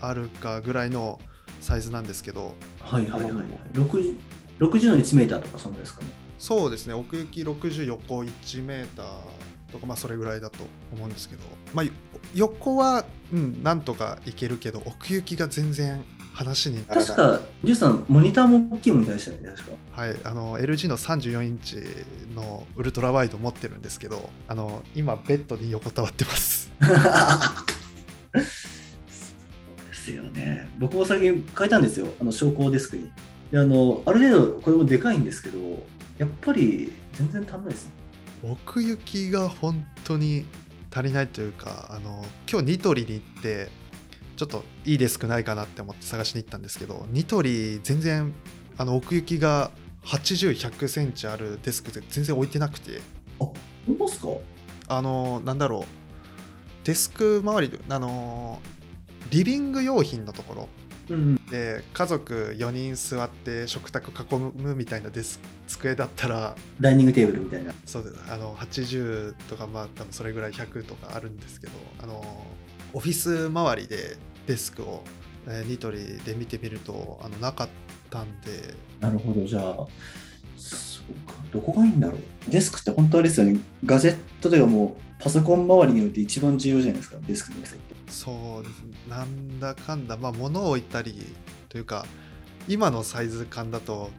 [0.00, 1.18] あるかぐらいの
[1.60, 3.46] サイズなんですけどはいはいはいはい。
[3.72, 4.16] 60,
[4.60, 6.06] 60の1メーターとかそんなですかね。
[6.38, 9.06] そうですね奥行き60横1メーター
[9.72, 10.58] とかまあそれぐらいだと
[10.92, 11.42] 思うんですけど
[11.74, 11.90] まあよ
[12.34, 20.02] 横はうんなんとかいけるけど奥行きが全然話に確か、ジュンさん、モニターも大きいものでしたよね、確か。
[20.02, 21.82] はいあの LG の34インチ
[22.34, 26.70] のウルトラワイド持ってるんですけどあの今ベッドに横たわってます
[29.88, 30.68] ですよね。
[30.78, 33.10] 僕も最近変えたんですよ、あの昇降デスクに。
[33.50, 35.58] であのある程度、これもでかいんですけど、
[36.18, 37.92] やっぱり全然足んないですね。
[38.42, 40.44] 奥行きが本当に
[40.94, 43.68] 足りないというかあの今日ニトリに行って
[44.36, 48.34] ちょっといいデスクないかなって思って探しに行ったんですけどニトリ全然
[48.78, 49.70] あの奥行きが
[50.04, 53.00] 80100センチあるデスクで全然置いてなくて。
[53.40, 53.56] あ、本
[53.98, 54.28] 当ですか？
[54.88, 55.84] あのなんだろう。
[56.84, 58.60] デスク周りあの
[59.30, 60.68] リビング用品のところ。
[61.08, 61.34] うん。
[61.46, 67.72] で家族4人座って食卓囲むみたいなデス机だったらダイニングテーブルみたいな。
[67.84, 68.16] そうです。
[68.28, 72.22] あの80とかまあ多分それぐらい100とかあるんですけどあの
[72.92, 75.02] オフィス周りでデスクを、
[75.46, 77.68] えーニトリで見てみるとあのなかっ
[78.10, 78.74] たんで。
[79.00, 79.62] なるほど、じゃあ、
[80.56, 82.50] そうか、どこがいいんだろう。
[82.50, 88.12] デスクって本当あれですよね、ガジェットというかもう、パソコン周りにおいて一番重要じゃないですか、デスクの大きさって。
[88.12, 88.82] そうです。
[88.82, 90.16] ねなんだかんだ。
[90.16, 91.20] まあ物を置いたり
[91.68, 92.06] というか
[92.68, 94.10] 今のサイズ感だと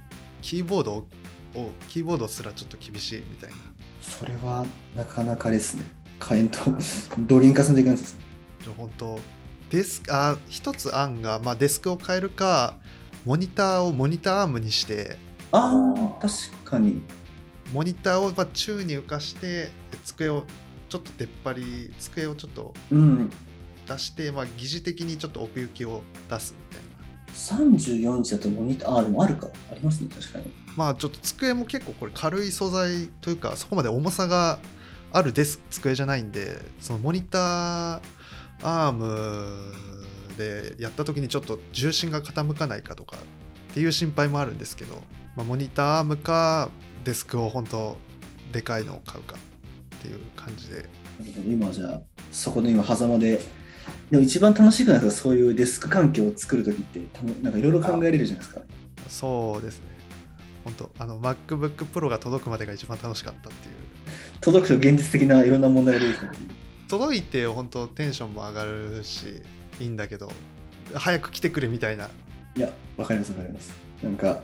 [0.41, 1.07] キーボードを
[1.89, 3.55] キーボードすらちょっと厳しいみたいな
[4.01, 5.83] それはなかなかですね。
[6.19, 6.59] 火炎と
[7.19, 8.21] ドリンク化さんでいかないですね。
[8.77, 9.19] 本当
[9.69, 12.75] デスクあ一つ案が、まあ、デスクを変えるか
[13.25, 15.17] モニターをモニターアームにして
[15.51, 16.33] ああ、確
[16.65, 17.01] かに。
[17.73, 19.69] モニターをまあ宙に浮かして
[20.05, 20.45] 机を
[20.89, 23.29] ちょっと出っ張り机をちょっとうん。
[23.87, 29.47] 出して、まあ、疑似的にちょっと奥行きを出すみたいな34インチだとモニター、ああ、でもあるか？
[29.71, 30.51] ありますね、確かに。
[30.77, 34.59] まあちょっと机も結構これ軽い素材というかそこまで重さが
[35.11, 38.01] あるデス机じゃないんでそのモニター
[38.61, 39.73] アーム
[40.37, 44.95] でやった時にちょっと重心が傾かないかとかっていう心配もあるんですけど、
[45.35, 46.69] まあ、モニターアームか
[47.03, 47.97] デスクを本当
[48.51, 49.35] でかいのを買うか
[49.97, 50.85] っていう感じで
[51.47, 52.01] 今じゃあ、
[52.31, 53.41] そこの今、狭間で。
[54.11, 56.99] でも一番楽しくないですか、そういうデスク環境を作るときって、
[57.41, 58.61] なんかいろいろ考えれるじゃないですか。
[59.09, 59.96] そうですね
[60.67, 63.75] 本当あの MacBook Pro が届くまでが一番楽しかったっていう
[64.41, 66.49] 届くと現実的ないろんな問題が出てきたっていう。
[66.89, 69.41] 届いて本当テンションも上がるし
[69.79, 70.31] いいんだけど
[70.93, 72.09] 早く来てくれみたいな
[72.57, 73.71] いや、わかります、わかります。
[74.01, 74.41] なんか、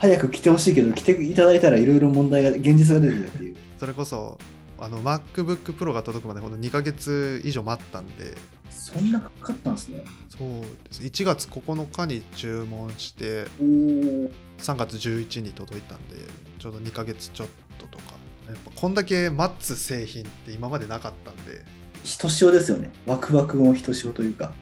[0.00, 3.56] 早く来てほしいけど、来ていただいたらいろいろ問題が、現実が出てくるっていう。
[3.78, 4.38] それこそ
[4.82, 8.34] あの MacBook Pro が届くまでほんと2ヶ月以上待ったんで
[8.68, 10.04] そんなかかったんですね。
[10.28, 10.48] そう
[10.88, 14.30] です1月9日に注文しておお。
[14.58, 16.16] 3月11に届いたんで
[16.58, 18.14] ちょうど2ヶ月ちょっととか
[18.48, 21.64] やっぱこんだけ待つ製品って今までなかったんで
[22.02, 22.90] ひとしおですよね。
[23.06, 24.52] ワクワクもひとしおというか。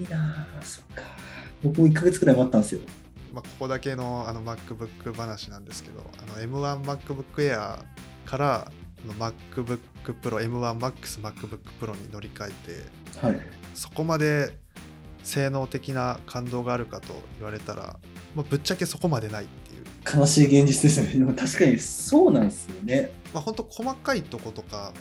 [0.00, 1.02] いいなぁ、そっか。
[1.62, 2.80] 僕も1ヶ月くらい待ったんですよ。
[3.34, 7.84] まあ、ここだけのあの MacBook 話なんですけどあの M1MacBook Air
[8.24, 8.72] から
[9.06, 9.78] あの MacBook
[10.20, 13.40] Pro M1Max MacBook Pro に乗り換えてはい。
[13.74, 14.56] そこまで
[15.22, 17.98] 性能的な感動があるかと言われたら、
[18.34, 21.12] まあ、ぶっちゃけそこまでないっていう、悲しい現実ですよね。
[21.12, 23.10] でも確かにそうなんですよね。
[23.34, 24.92] まあ、本当細かいとことか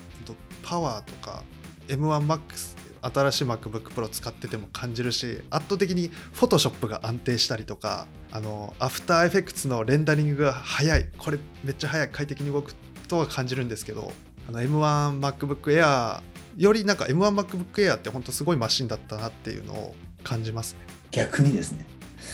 [0.64, 1.44] パワーとか
[1.88, 12.74] M1Max 新しい MacBook Pro 使ってても感じるし圧倒的に Photoshop が安定したりとかあのアフターエフェクツのレンダリングが速いこれめっちゃ速い快適に動く
[13.08, 14.12] とは感じるんですけど
[14.48, 16.22] あの M1MacBook Air
[16.58, 20.80] よりなんか M1MacBook Air って本当すごいマシンだったなっていうのを感じますね
[21.12, 21.86] 逆にですね。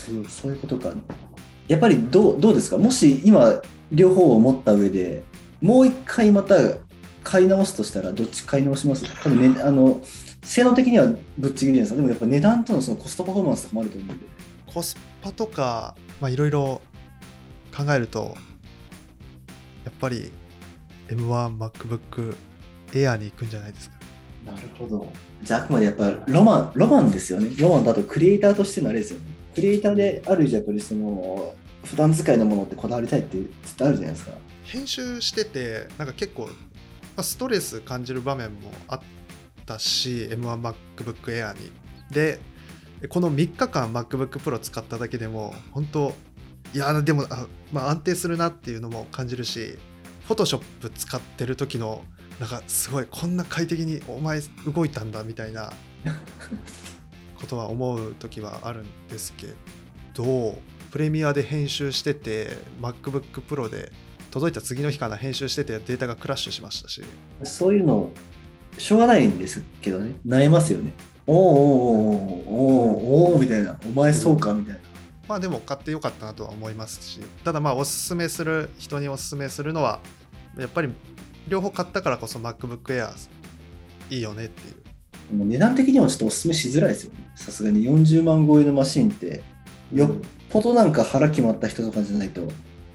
[0.10, 0.92] うん、そういうことか。
[1.68, 2.78] やっぱりどうどうですか？
[2.80, 3.62] もし今、
[3.92, 5.24] 両方を持った上で、
[5.62, 6.56] もう一回また
[7.24, 9.06] 買い直すとしたら、どっち買い直します？
[9.22, 10.02] 多分ね、あの、
[10.42, 11.96] 性能的にはぶっちぎりじゃないですか。
[11.98, 14.26] でもやっぱ値段とのそのコストパフォーマンスとかもあると思うんで。
[14.66, 16.82] コスパとかまあいろいろ
[17.76, 18.36] 考えると
[19.86, 20.32] やっぱり
[21.12, 22.36] M1MacBook
[22.92, 23.96] Air に行くんじゃないですか
[24.46, 25.12] なるほど。
[25.44, 27.52] じゃあ、あくまでやっぱロマン、ロマンですよね。
[27.60, 29.26] ロマンだとクリエイターとしてのあれですよね。
[29.54, 31.54] クリエイターである以上、やっぱりその、
[31.84, 34.34] 普段使いのものってこだわりたいって絶対あるじゃないですか。
[34.64, 36.52] 編集しててなんか結構、ま
[37.18, 39.02] あ、ストレス感じる場面もあっ
[39.66, 40.76] たし M1MacBook
[41.26, 41.72] Air に
[42.10, 42.40] で
[43.10, 46.14] この3日間 MacBook Pro 使っただけでも本当
[46.74, 49.78] いやでもあ、まあ、安定するなっていうのも感じるし
[50.32, 50.62] Photoshop
[50.96, 52.04] 使ってる時の
[52.40, 54.40] なんかすごいこんな快適にお前
[54.74, 55.74] 動いたんだみたいな
[57.36, 59.48] ことは思う時はあるんですけ
[60.14, 60.58] ど
[60.90, 63.92] プレミアで編集してて MacBook Pro で
[64.32, 67.04] 届いた次の日かな編集しててデータがクラッシュしましたし
[67.44, 68.10] そういうの、
[68.78, 70.94] しょうがないんですけどね、悩ますよね。
[71.28, 74.80] おーおーおーおーおーみたいな、お前そうかみたいな。
[75.28, 80.02] まあでも買ってよかったなとは思いますしただまあおすすめする人におすすめするのは
[80.58, 80.90] やっぱり
[81.48, 83.14] 両方買ったからこそ MacBook Air
[84.10, 84.82] いいよねっていう
[85.36, 87.32] もう値段的にはちょっとおすすめしづらいですよね。
[87.36, 89.42] さすがに40万超えのマシンって、
[89.94, 90.12] よっ
[90.50, 92.48] ぽどなんか腹決まった人とかじゃないと、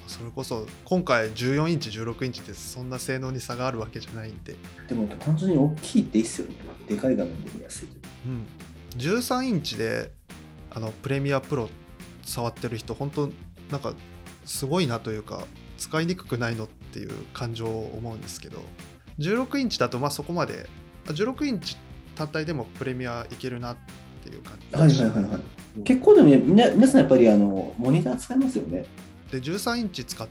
[0.06, 4.54] それこそ今回14インチ16インチってそんな性能に差があるわけじゃないんで、
[4.88, 6.54] でも単純に大きいっていいっすよね。
[6.86, 7.88] でかい画面で見やすい。
[8.26, 8.46] うん、
[8.98, 10.12] 13インチで
[10.70, 11.70] あのプレミアプロ
[12.22, 13.30] 触ってる人本当
[13.70, 13.94] なんか
[14.44, 15.46] すごいなというか
[15.78, 18.62] 使いにくくないのっていう感情を思うんですけど
[19.18, 20.66] 16インチだとまあそこまで
[21.06, 21.76] あ16インチ
[22.14, 23.76] 単体でもプレミアいけるなっ
[24.22, 24.42] ていう
[24.72, 25.82] 感じはいはいはいはい。
[25.82, 28.86] 結構でもねみな皆さんやっぱりあのモニター使いますよね。
[29.30, 30.26] で13インチ使っ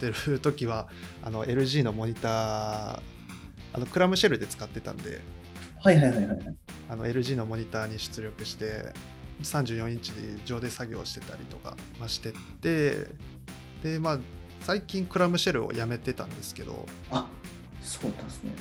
[0.00, 0.88] てる時は
[1.22, 3.00] あの LG のモニター
[3.74, 5.20] あのクラムシェルで使ってたんで
[5.80, 6.38] はいはいはいはい。
[6.90, 8.92] あの LG のモニターに出力して
[9.42, 13.06] 34インチで上で作業してたりとかましてって
[13.84, 14.18] でまあ
[14.62, 17.26] 最近クラムシェルをやめてたんですけど、あ
[17.82, 18.52] そうなんですね。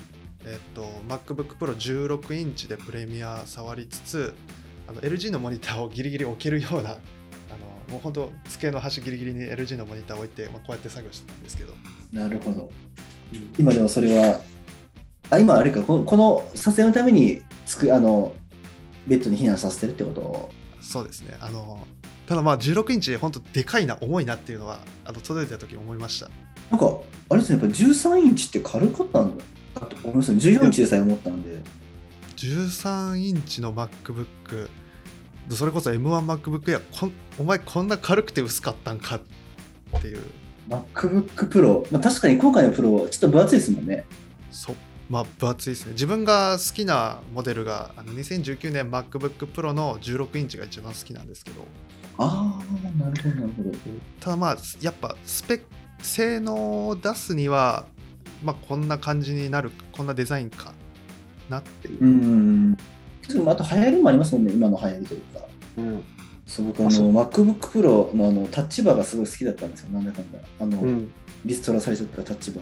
[0.45, 4.33] えっと MacBook Pro 16インチでプレミア触りつつ
[4.87, 6.99] あの LG のモニターをギリギリ置けるようなあの
[7.89, 11.73] もう本当机の端ギリギリに LG のモニターを置いて、まあ、こうやって作業してたんですけど、
[12.13, 12.69] なるほど。
[13.57, 14.39] 今でもそれは、
[15.29, 18.33] あ今あれか、このこの撮影のためにつくあの
[19.05, 20.49] ベッドに避難させてるってこと？
[20.79, 21.85] そうですねあの
[22.27, 26.29] ただまあ16インチ本当でかいな重いなっていうのはあの届いた時思いました。
[26.69, 26.97] なんか、
[27.29, 29.43] あれですね、やっぱ13インチって軽かったんだ。
[29.85, 30.39] と思いますね。
[30.39, 31.61] 14インチでさえ思ったんで。
[32.35, 34.69] 13インチの MacBook
[35.49, 40.19] それこそ M1MacBook Air こんお前こんな軽くて薄かったんかっていう。
[40.69, 44.05] MacBook Pro、まあ、確かに今回の Pro、ちょっと分厚いですもんね。
[44.51, 44.75] そ
[45.09, 45.93] まあ分厚いですね。
[45.93, 51.61] 自分が好きなモデルがあの2019年 MacBook Pro の16インチが一番好きなんですけど
[52.17, 53.71] ああ、なるほど、なるほど。
[54.19, 55.65] ただまあやっぱスペック
[56.01, 57.85] 性能を出すには
[58.43, 60.73] まあこんな感じになるこんなデザインか
[61.49, 62.77] なっていう、うん。
[63.47, 65.45] あと流行りもありますもんね、今の流行りというか。
[65.77, 66.03] うん。
[66.45, 70.39] そう僕あのあそう MacBook Pro のあのタッチバーがすごい好きだったんですよ、なんだかんだ。
[70.59, 71.11] あの、うん。
[71.45, 72.61] リストラされちゃったタッチバ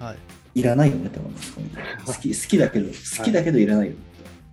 [0.00, 0.04] ー。
[0.04, 0.16] はい
[0.54, 1.54] いらないよねって思います。
[2.06, 3.98] 好き好きだけど、好きだけどいらないよね。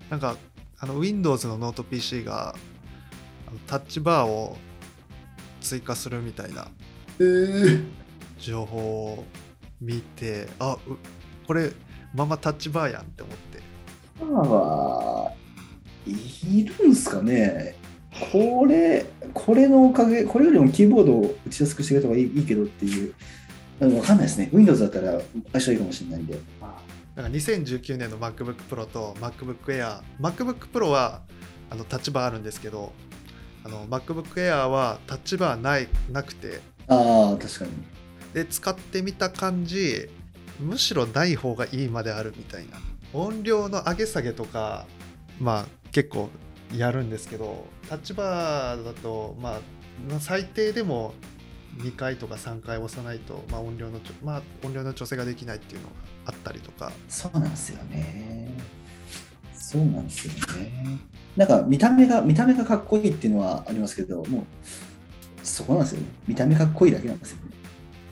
[0.10, 0.38] なんか
[0.80, 2.56] あの Windows のノート PC が
[3.68, 4.58] タッチバーを
[5.62, 6.68] 追加するみたいな
[7.20, 7.84] えー、
[8.40, 9.26] 情報を
[9.82, 10.98] 見てあう
[11.46, 11.72] これ
[12.14, 13.60] ままタッチバーやんって思って。
[14.20, 15.32] まあ、
[16.06, 17.76] いるんすかね？
[18.32, 23.14] これ、これのおかげ、これよりもキーボードを打ちやすくしてくれた方がいいいいけどっていう、
[23.80, 24.50] あのわかんないですね。
[24.52, 25.22] Windows だったら
[25.54, 26.40] 相性いいかもしれないんで。
[27.16, 31.22] なんか2019年の MacBook Pro と MacBook Air MacBook Pro は
[31.70, 32.94] あのタッチバーあるんですけど
[33.70, 37.72] あの MacBook Air はタッチバーないなくてああ、確かに。
[38.34, 40.10] で使ってみた感じ
[40.60, 42.78] むしろない方がいいまであるみたいな
[43.14, 44.86] 音量の上げ下げとか
[45.40, 46.30] まあ結構
[46.76, 49.60] やるんですけどタッチバーだとまあ
[50.10, 51.14] まあ最低でも
[51.78, 55.94] 2回とか3回押さないと、まあ、音量のちょ、まあ、音量の調整ができないっていうのが
[56.26, 58.52] あったりとかそうなんですよね。
[59.70, 61.00] そうなんですよね。
[61.38, 64.44] なんか見た目が、見た目がかっこいいっていうのはありますけど、もう、
[65.44, 66.08] そこなんですよね。
[66.28, 67.52] 見た目かっこいいだけなんですよね。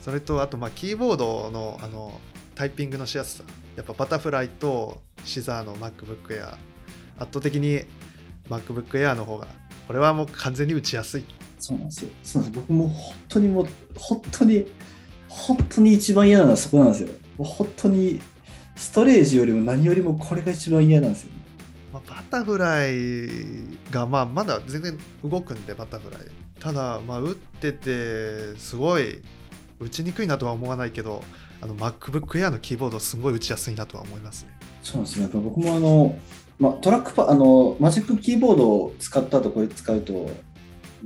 [0.01, 2.21] それとあとまあキーボードのあの
[2.53, 3.43] タイピングのしやすさ
[3.75, 6.53] やっぱバタフライとシザーの MacBook Air
[7.17, 7.81] 圧倒的に
[8.49, 9.47] MacBook Air の方が
[9.87, 11.25] これはもう完全に打ちやすい
[11.59, 12.11] そうなんですよ。
[12.23, 14.67] そうなんです僕も本当にもう、本当に、
[15.27, 17.09] 本当に一番嫌なのはそこなんですよ。
[17.37, 18.21] もう本当に、
[18.75, 21.31] ストレージよりも何よりもこれが一番嫌なんですよ。
[22.07, 23.27] バタフライ
[23.91, 26.21] がまあまだ全然動くんでバタフライ
[26.59, 29.21] ただまあ打っててすごい
[29.79, 31.23] 打ちにくいなとは思わないけど
[31.61, 35.23] あの MacBook Air のキーボードすごい打ちやすいなとは思いますねそうですよ。
[35.23, 36.17] やっぱ僕もあの、
[36.59, 40.29] まあ、トラックパあの、マジックキーボードを使った後これ使うと、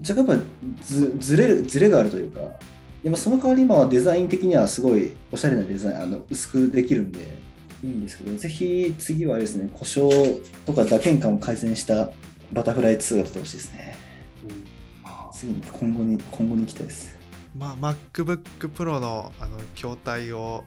[0.08, 0.44] 若干やっぱ
[0.84, 2.42] ずずれるずれがあるというか、
[3.04, 7.40] でもその代わり今はデザイン的にはすごいおしゃれなデザイン、あの薄くできるんで
[7.84, 12.12] いいんですけど、ぜひ次はあれですね、故障とか打鍵感を改善した
[12.52, 13.96] バタフライ2が出てほしいですね。
[15.34, 17.16] 次に今後に、今後に行きたいです。
[17.58, 20.64] まあ MacBook Pro のあの筐体を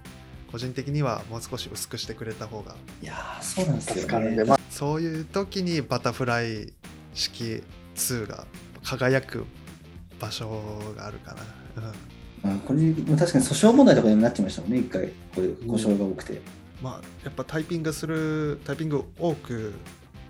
[0.53, 6.73] 個人的にはもう少し薄くしてくれた方がいやー、そうなんですよねそういう時にバタフライ
[7.15, 7.63] 式
[7.97, 8.47] 2が
[8.85, 9.47] 輝く
[10.21, 10.63] 場所
[10.97, 11.43] があるかな、
[11.83, 16.41] うんまあ、これ確かに訴訟問題とかにもなっちゃいましたもんね、一回、これ故障が多くて。
[16.85, 19.73] まあやっぱタイピングするタイピングを多く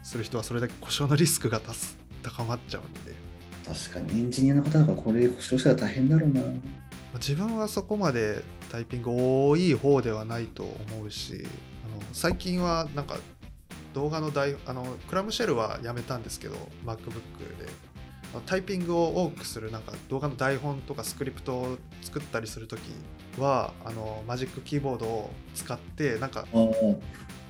[0.04, 3.12] する人はそれだけ故障のリスクがたす高まっちゃうんで
[3.66, 6.40] 確かにエンジニアの方とかこれ故障したら大変だろうな。
[6.42, 6.52] まあ
[7.18, 9.10] 自分はそこまでタイピング
[9.48, 11.44] 多い方ではないと思うし
[11.84, 13.18] あの最近はなんか
[13.92, 16.54] 動画の台あのクラムシェルはやめたんですけど
[16.86, 17.00] MacBook
[17.58, 17.66] で
[18.46, 22.80] タイピングを多くするなんか動画の台本とかスクリプトを作ったりするとき
[23.40, 26.46] はあのマジックキーボードを使ってなんか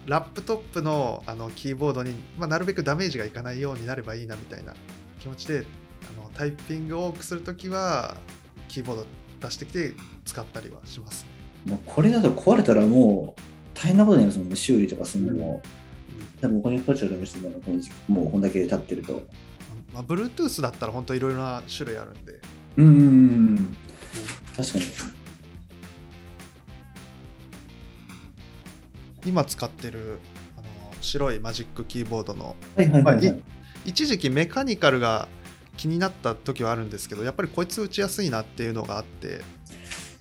[0.06, 4.74] ラップトップのあのキーボードに、まあ、なるべくダメージがいかないようになればいいなみたいな
[5.20, 5.64] 気持ちで
[6.18, 8.16] あのタイピングを多くするときは
[8.68, 9.06] キーボード
[9.40, 9.92] 出してきて
[10.24, 11.30] 使ったりはしますね。
[11.72, 13.40] もうこれだと壊れたらもう
[13.74, 15.62] 大変なことになりますもんね、修理とかするのも。
[16.40, 19.22] 多分お金かかっちゃうと思うし、この時期もうこんだけ経ってると。
[19.92, 22.40] まあ、Bluetooth だったら本当いろいろな種類あるんで、
[22.76, 23.00] うんうんう
[23.60, 23.76] ん。
[24.56, 24.84] 確かに。
[29.26, 30.18] 今使ってる
[30.56, 30.66] あの
[31.00, 33.38] 白いマジックキーボードのはいはいはい、はいま
[33.84, 35.28] 一時期メカニカルが
[35.76, 39.42] 気になった時はあるんですけどやっぱりこいつ打ちやすいなっていうのがあって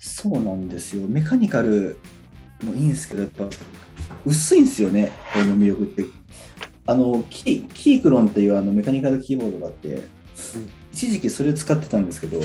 [0.04, 1.06] そうなんですよ。
[1.08, 1.96] メカニカル
[2.62, 3.48] もいいんですけど、やっぱ
[4.26, 6.04] 薄いんですよね、これの魅力って。
[6.86, 10.06] あの、キーキークロンっていうあのメカニカルキーボードがあって、
[10.92, 12.38] 一時期それ使ってたんですけど、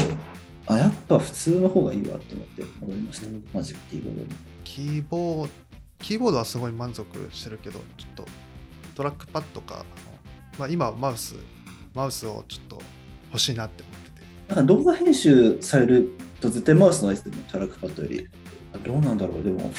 [0.67, 3.27] あ、やっぱ普通の方がいいわって思って戻りました。
[3.27, 4.27] うんマジックキーボードに。
[4.63, 5.68] キーボード
[5.99, 8.25] キーボードはすごい満足してるけどちょっと
[8.95, 9.85] トラックパッドか
[10.57, 11.35] まあ、今マウス
[11.95, 12.81] マウスをちょっと
[13.31, 16.11] 欲しいなって思っててなんか動画編集される
[16.41, 18.27] と絶対マウスのアイスでもトラックパッドより。
[18.73, 19.71] あどうなんだろう、でも。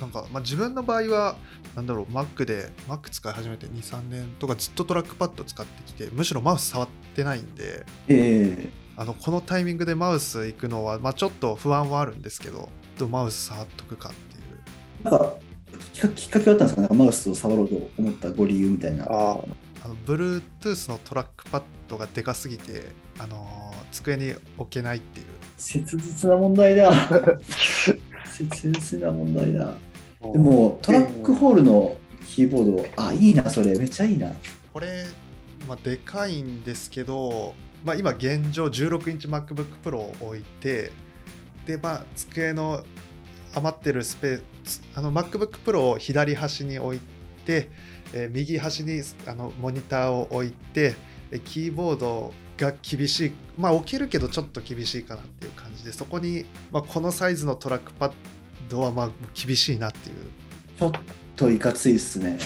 [0.00, 1.36] なんか、まあ、自分の場合は
[1.76, 12.68] なんだろう Mac で Mac 使い始めて23年とかずっとトラックパッド使ってきてむしろマウス触ってないんでえあのこのタイミングでマウス行くのは、まあ、ちょっと不安はあるんですけど
[13.08, 14.12] マウス触っとくかっ
[15.04, 15.34] なんか
[15.92, 16.80] きっかきっかけはあったんですか？
[16.82, 19.04] なんかマウスを触ろうと思ったご理由みたいな。
[19.04, 19.38] ああ、
[19.84, 22.84] あの Bluetooth のトラックパッドがでかすぎて、
[23.18, 25.26] あのー机に置けないっていう
[25.58, 26.90] 切実な問題だ。
[28.24, 29.74] 切実な問題だ。
[30.32, 31.96] でもトラックホールの
[32.26, 33.76] キーボード、あ、いいな、それ。
[33.78, 34.32] めっちゃいいな。
[34.72, 35.04] これ、
[35.68, 37.52] まあ、でかいんですけど、
[37.84, 40.90] まあ、今現状16インチ MacBook Pro を置いて
[41.66, 42.82] でまあ机の
[43.54, 44.42] 余ってるスペース
[44.94, 47.00] あの MacBook Pro を左端に置い
[47.44, 47.70] て、
[48.12, 50.94] えー右端にあのモニターを置いて
[51.30, 58.12] えキーボードが厳しいまあ置けるけどちょっと厳しいかなっていう感じでそこに、まあ、このサイズのトラックパッ
[58.68, 60.16] ドはまあ厳しいなっていう
[60.78, 60.92] ちょっ
[61.36, 62.38] といかついっすね。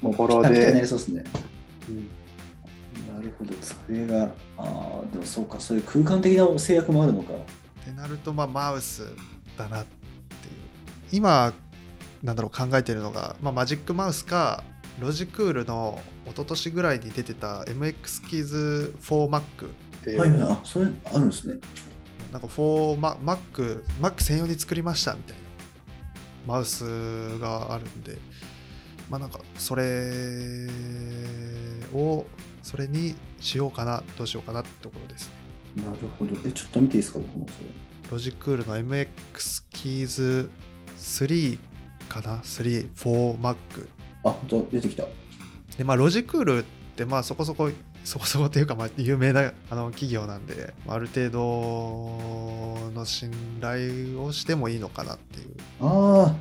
[0.00, 1.24] もうところピカピカになでりそうっすね。
[1.88, 2.10] うん
[3.14, 7.34] なるほど、机が、ああ、でもそうか、そういう空間的な制約もあるのか。
[7.34, 9.04] ってなるとまあマウス
[9.58, 9.99] だなって
[11.12, 11.52] 今
[12.22, 14.62] なんだろう考えてるのが、まあ、マジックマウスか
[14.98, 19.42] ロジクールの一昨年ぐらいに出てた MX キーズ 4Mac っ
[20.04, 21.58] ていう、はいはい、あ、それあるんですね。
[22.32, 25.42] なんか 4Mac Mac 専用に作りましたみたいな
[26.46, 28.18] マウスがあるんで
[29.08, 30.68] まあなんかそれ
[31.92, 32.26] を
[32.62, 35.40] それにしようかなどうしようかなってところですね
[35.76, 36.36] なるほど。
[36.44, 37.70] え、ちょっと見ていいですか、僕もそれ。
[38.10, 40.50] ロジクールの MX キーズ
[41.00, 41.58] 3
[42.08, 43.56] かな ?3、4Mac。
[44.24, 45.04] あ、本当出てきた。
[45.76, 46.62] で、まあ、ロジクールっ
[46.96, 47.70] て、まあ、そこそこ、
[48.04, 55.48] そこそこっていうか、まあ、有名なあの企業なんで、ある程度の信頼をしてもいいのかなっていう。
[55.80, 56.34] あ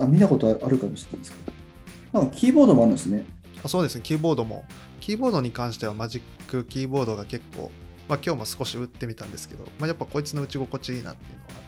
[0.00, 2.20] あ、見たことあるかもしれないですけど。
[2.20, 3.24] なんかキーボードもあるんですね。
[3.64, 4.64] あそうですね、キーボードも。
[5.00, 7.70] キーボードに関してはマジックキーボードが結構、
[8.08, 11.61] まあ、今日も少し打ってみたんですけど、まあ、やっぱこいつの打ち心地いいなっていうのがあるんで。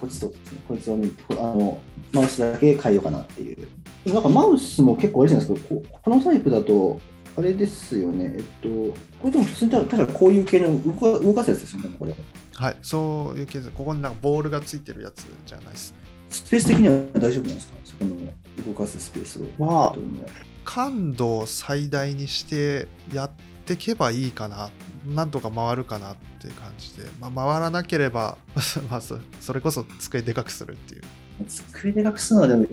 [0.00, 0.32] こっちと
[0.68, 1.80] こいつを見あの
[2.12, 3.68] マウスだけ変えようかなっていう。
[4.06, 7.00] なんかマウスも結構あれじゃないですか、ここのタイプだと、
[7.36, 8.94] あれですよね、えっと、こ
[9.24, 12.14] れでも普通にただただこういう系の動か動かすやつですよね、これ。
[12.54, 15.98] はい、そういうケース、ここになんかボールがついてるやつじゃないですね。
[16.30, 17.74] スペース的には大丈夫なんですか？
[17.84, 19.42] そこの動かすスペースを。
[19.58, 20.12] まあどういう？
[20.12, 20.28] の
[20.64, 23.30] 感度を最大にしてやっ
[23.66, 24.70] ていけばいいかな
[25.06, 28.38] なんとか回るかなっていう感じで、まあ、回らなければ
[28.90, 31.02] まあそそれこそ机でかくするっていう
[31.46, 32.66] 机でかくするのはでも、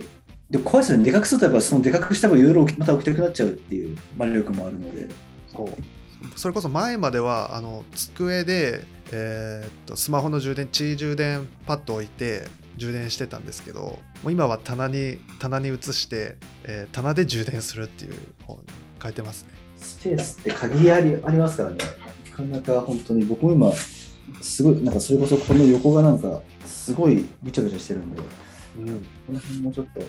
[0.50, 1.04] でも怖いですよね。
[1.04, 5.08] でかくするとやっぱそのでかくした分いろいろまた置きたくなっちゃうっていう魔力もあるので。
[5.52, 5.68] そう
[6.36, 18.14] それこそ前まではあの机で、えーっとスマホの充電地位充電パッド置いて充電してたんですけどもう今は棚に棚に移して、えー棚で充電するっていう
[18.46, 18.60] 方に
[19.02, 19.53] 変えてますね
[19.84, 21.76] スペースって限りありありますからね。
[22.30, 23.72] なかなか本当に僕も今、
[24.40, 28.24] すごい、なんかそれこそこの横がなんか、すごいぐちゃぐちゃしてるんで、こ
[28.78, 28.86] うん
[29.34, 30.00] の辺もちょっと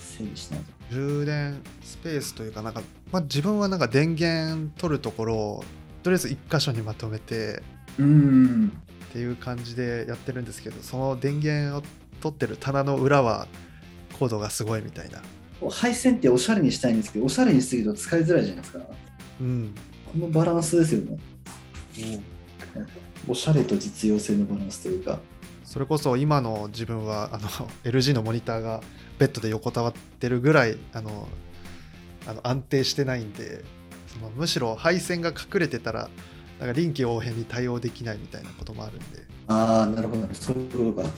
[0.00, 0.76] 整理しないと。
[0.90, 5.64] 充電スペースというかなんか、まあ、自分はなんか電源取るところを
[6.02, 7.62] とりあえず1箇所にまとめて
[7.98, 8.72] うん。
[9.08, 11.82] っていう感じでやってるんですけどその電源を
[12.20, 13.48] 取ってる棚の裏は
[14.18, 15.22] コードがすごいみたいな
[15.70, 18.78] 配線っておしゃれにしたいんですけど、おしゃれにしすぎると使いづらいじゃないですか。
[18.80, 18.94] こ
[19.40, 19.74] うん
[20.14, 21.18] のバランスですよね。
[23.28, 25.18] おしゃれと実用性のバランスというか。
[25.64, 27.48] それこそ今の自分はあの
[27.84, 28.80] LG のモニターが
[29.18, 31.28] ベッドで横たわってるぐらいあの
[32.26, 33.64] あの安定してないんで
[34.06, 36.08] そのむしろ配線が隠れてたら
[36.60, 39.04] なんか臨機応変に対応できないみたいなこともあるんで
[39.48, 40.26] ああ、なるほど。
[40.32, 41.14] そういうことか。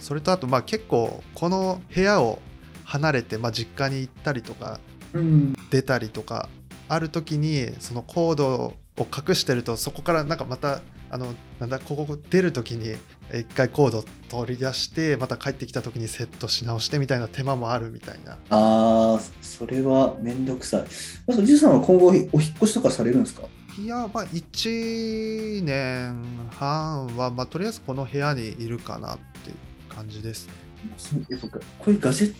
[0.00, 2.38] それとあとまあ結構この部屋を
[2.84, 4.78] 離れて、まあ、実家に行ったりとか
[5.12, 5.54] うん。
[5.70, 6.48] 出たりとか
[6.88, 10.80] ある時にそのコードを隠してるとそこからなんかまた
[11.10, 12.96] あのなんだここ出る時に
[13.30, 20.84] え一回コード取り出してまた帰ってきた時にセットし直してみたいな手間もあるみたいなああ、それはめんどくさい。
[21.26, 23.42] まず、じいさんは今後お引っ越しとかされるんですか？
[23.78, 30.52] いやまあ1年半は、まあ、とりあえずこの部屋にいるかなっていう感じですね
[30.96, 32.34] そうやっぱこういうガジェッ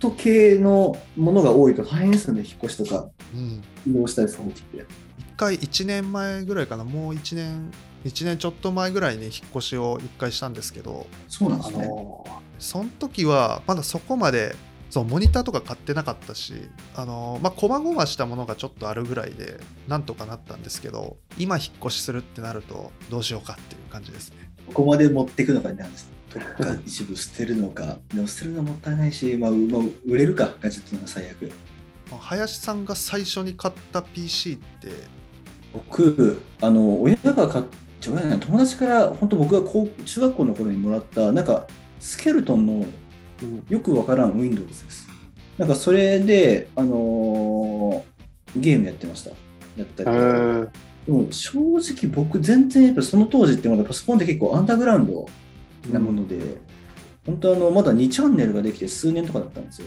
[0.00, 4.86] ト系のものが多いと大変ですよね、引っ越しとかうん移動したりする時って。
[5.18, 7.70] 一回1年前ぐらいかなもう1年
[8.04, 11.86] 1年ちょっと前ぐらいに引っ越しを1回したんですけどあそうなんですね。
[11.86, 12.24] の
[12.58, 14.54] その時はまだそこまで
[14.90, 16.52] そうモニターとか買ってなかったし
[16.96, 25.88] あのまあこまごましたものがちょっとあるぐらいでなんとかなったんですけど今引っ越しするってなるとどうしようかっていう感じですねここまで持っていくのかね、
[26.32, 26.42] どっ
[26.74, 31.50] か一部捨てるのか、でも捨てるのもったいないし、まあ、うまあ、売れるか、ガジェットの最悪。
[32.10, 34.88] まあ林さんが最初に買った PC って
[35.72, 37.64] 僕、あの、親が買っ
[38.00, 41.66] 友達から、本当僕が高中学校の頃にもらった、なんか、
[42.00, 42.86] スケルトンの
[43.42, 45.06] うんよくわからん Windows です。
[45.58, 48.10] なんか、それで、あのー
[48.56, 49.30] ゲームやってました。
[49.76, 50.72] やったりとか。
[51.06, 55.28] でも正直僕全然やっぱその当時ってまだパソコンって結構アンダーグラウンド
[55.92, 56.38] なもので、
[57.26, 59.86] 本当あのまだ2チャンネルができて数年とかだったんですよ。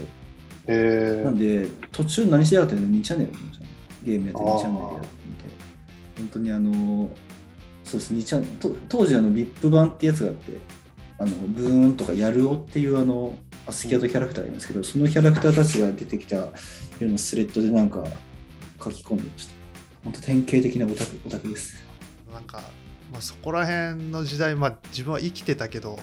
[0.66, 3.70] へなんで途中何してやがってんの2チャンネルやってましたね
[4.02, 5.44] ゲームやってあー2チャンネルやってみて。
[6.16, 7.10] 本当にあの、
[7.84, 10.58] そうです、2チャンと当時あの VIP 版ってやつがあって、
[11.18, 16.52] あのブーンとかやるおっていうあのアスキャートキャラクターがいるんですけど、そのキャラクターたちが出てきたよ
[17.00, 18.04] うなスレッドでなんか
[18.82, 19.54] 書き込んでました。
[20.04, 21.76] 本当典型的なオタクオタクです。
[22.32, 22.62] なんか、
[23.14, 26.00] まあ、そこら辺の時代、まあ、自分は生きてたけど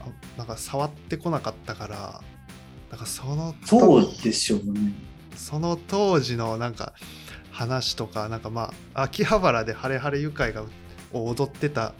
[0.00, 2.20] あなんか触ってこなかったから
[2.90, 4.92] なんかそのそうでしょうね。
[5.36, 6.94] その当時のなんか
[7.52, 10.64] 話とかなんかまあ秋葉原でハレハレ愉快が
[11.12, 11.92] を踊ってたっ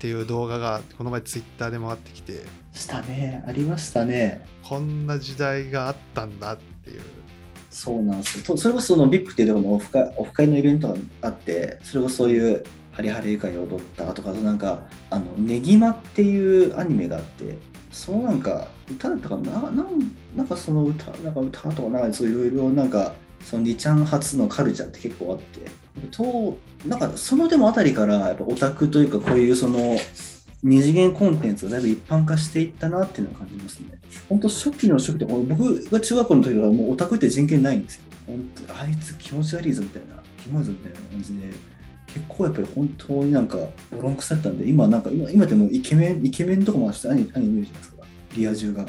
[0.00, 4.44] ていう動画がこの前ツイッターで回ってきてしたね、ありましたね。
[4.64, 7.00] こんな時代があったんだっていう
[7.70, 8.44] そうなんですよ。
[8.44, 12.64] とそれこそその VIP っていうところのオフ会オフ会のイベントがあって、それこそそういう
[12.98, 17.56] ハリハリ愉快を踊ったとか、あとなんか、あの、ネギマっていうアニメがあって、
[17.92, 23.14] そのなんか、歌だったかなななんなんかその歌、なんか歌とか、なんかそういろいろなんか、
[23.44, 25.70] その2ちゃん初のカルチャーって結構あって、
[26.10, 26.58] と
[26.88, 29.96] なんかそのでもあたりから、やっぱオタクというか、こういうその、
[30.64, 33.96] 二次元コンテンツがだいぶ一般化していったなっていうのを感じますね。
[34.28, 38.02] 本当初期の初期で、僕が中学校の時はもうオタクって人権ないんですよ。
[38.26, 41.77] 本当あいつ気持ち悪いぞみたいな、キモいぞみたいな感じで、
[42.08, 43.58] 結構やっぱり本当になんか
[43.90, 48.04] ボロンクされたんで、今なんか今今でもイケメン、イケメンとかもしてアニアニメ見るじゃないですか、
[48.34, 48.86] リア充が。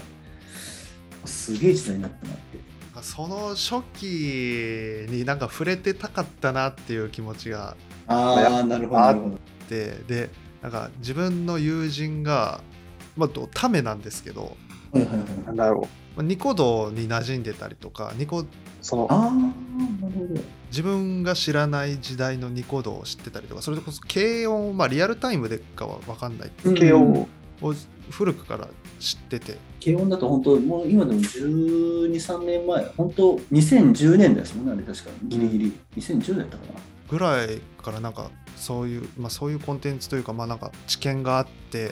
[1.25, 2.59] すげえ時代になったなって。
[3.01, 7.77] その初期になんか触れてたかったなっていう気持ちが
[8.07, 9.37] ああ、なるほど、なるほど。
[9.69, 10.29] でで
[10.61, 12.61] なんか自分の友人が、
[13.15, 14.57] まあ、どためなんですけど、
[14.91, 15.17] はいはいはい。
[15.45, 16.08] なんだろう。
[16.19, 18.45] まあニコ動に馴染んでたりとかニコ
[18.81, 20.41] その、ああ、なるほど。
[20.69, 27.27] 自分が知らない時代のニコ動を知ってたりとかそれこそ軽音、まあ、リアルタイムでかは分かんない慶応を
[28.11, 28.67] 古くから
[28.99, 35.73] 知ってて軽音だと本当、もう今でも12、3年前、本当、2010年ですもんね、あれ確か、ギリギリ。
[35.95, 36.79] 2010だったかな。
[37.09, 41.91] ぐらいからなんかそういう、まあ、そういうコンテンツというかまあなんか知見があって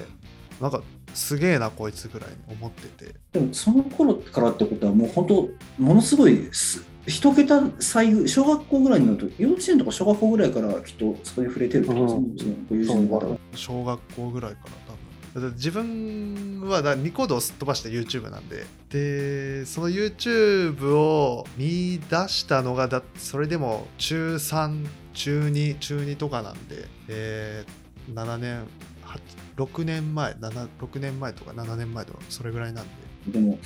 [0.61, 0.81] なんか
[1.13, 3.15] すげえなこいつぐらいに思ってて。
[3.33, 12.55] でもその頃からってことはもう本当ものすごいす一桁歳小学校ぐらいになると幼稚園とか小学校ぐらいからきっとそこに触れてるってことですね。
[12.69, 12.77] うん。
[12.79, 14.71] 友人の方は小学校ぐらいから
[15.35, 18.65] 多分自分はだニコ動をすっ飛ばした YouTube なんで。
[18.89, 28.63] でその YouTube を見出したのがだそれでも中3中2中2とかなんで、えー7年
[28.96, 28.96] 8
[29.57, 32.91] 6年前7 6年前とか7年前とかそれぐらいなんで。
[33.27, 33.59] でも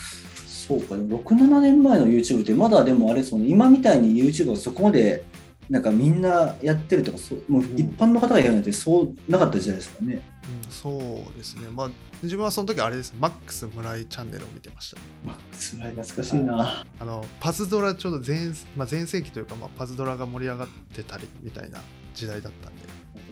[0.48, 5.24] そうかでも67年前の YouTube ってまだでもあれですもんね今みたいに YouTube がそこまで
[5.70, 10.22] なんかみんなやってるとかそうもう一般の方がやるなんてそうなかった時代ですからね、
[10.66, 11.68] うん、そうですね。
[11.72, 11.90] まあ
[12.22, 13.14] 自分はその時あれです。
[13.18, 14.98] マックス村井チャンネルを見てました。
[15.26, 16.86] まあ、つらい懐かしいな。
[17.00, 21.80] あのパズドラちょうど全,、まあ、全盛期というか、まあ、パズドラが盛り上がってたりみたいな
[22.14, 22.82] 時代だったんで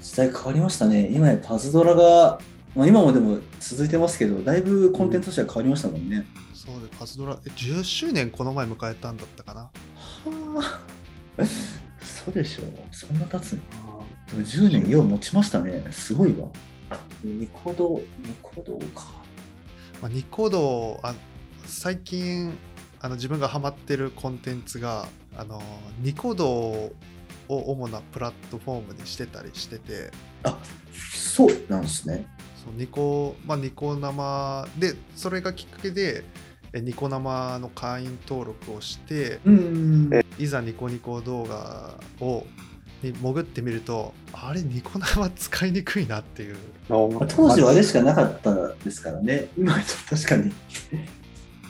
[0.02, 1.10] 時代変わりましたね。
[1.12, 2.40] 今やパズドラが、
[2.76, 9.62] まあ、今もでも続いてますけどだいぶコンテンツとしては変わりましたもんね、そうでパズドラえ10周年この前迎えたんだったかな？
[9.62, 9.72] は
[11.38, 11.44] あ。
[12.04, 12.66] そうでしょう。
[12.92, 13.60] そんな経つの？
[14.32, 15.84] でも10年よう持ちましたね。
[15.92, 16.48] すごいわ。
[17.24, 19.06] ニコ動ニコ動か。
[20.02, 21.14] まあ、ニコ動あ
[21.66, 22.58] 最近
[23.02, 25.08] あの自分がハマってるコンテンツが
[25.38, 25.62] あの
[26.02, 26.92] ニコ動
[27.50, 30.12] を主なプラットフォームにしてたりしてて。
[30.44, 30.58] あ
[30.94, 32.26] そうなんですね。
[32.64, 36.24] そうニコ、まあ、ニコ生でそれがきっかけで
[36.74, 42.46] えニコ生の会員登録をしてうんえいざニコニコ動画を
[43.02, 46.58] に潜ってみるとあれニコ生使いにくいなっていう。
[46.90, 48.54] のまあ当時はあれしかなかった
[48.84, 49.48] ですからね。
[49.58, 50.52] 今は確かに。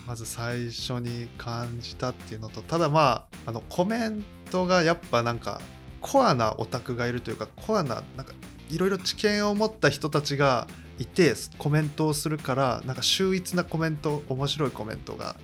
[0.07, 5.61] まず最初に感じたっていうのとただまああのコメントがやっぱなんか
[6.01, 8.33] コアなオタクがいるというかコアななんか
[8.69, 10.67] いろいろ知見を持った人たちが
[10.99, 15.35] いてコメントをするからなんか秀逸なコメント面白いコメントが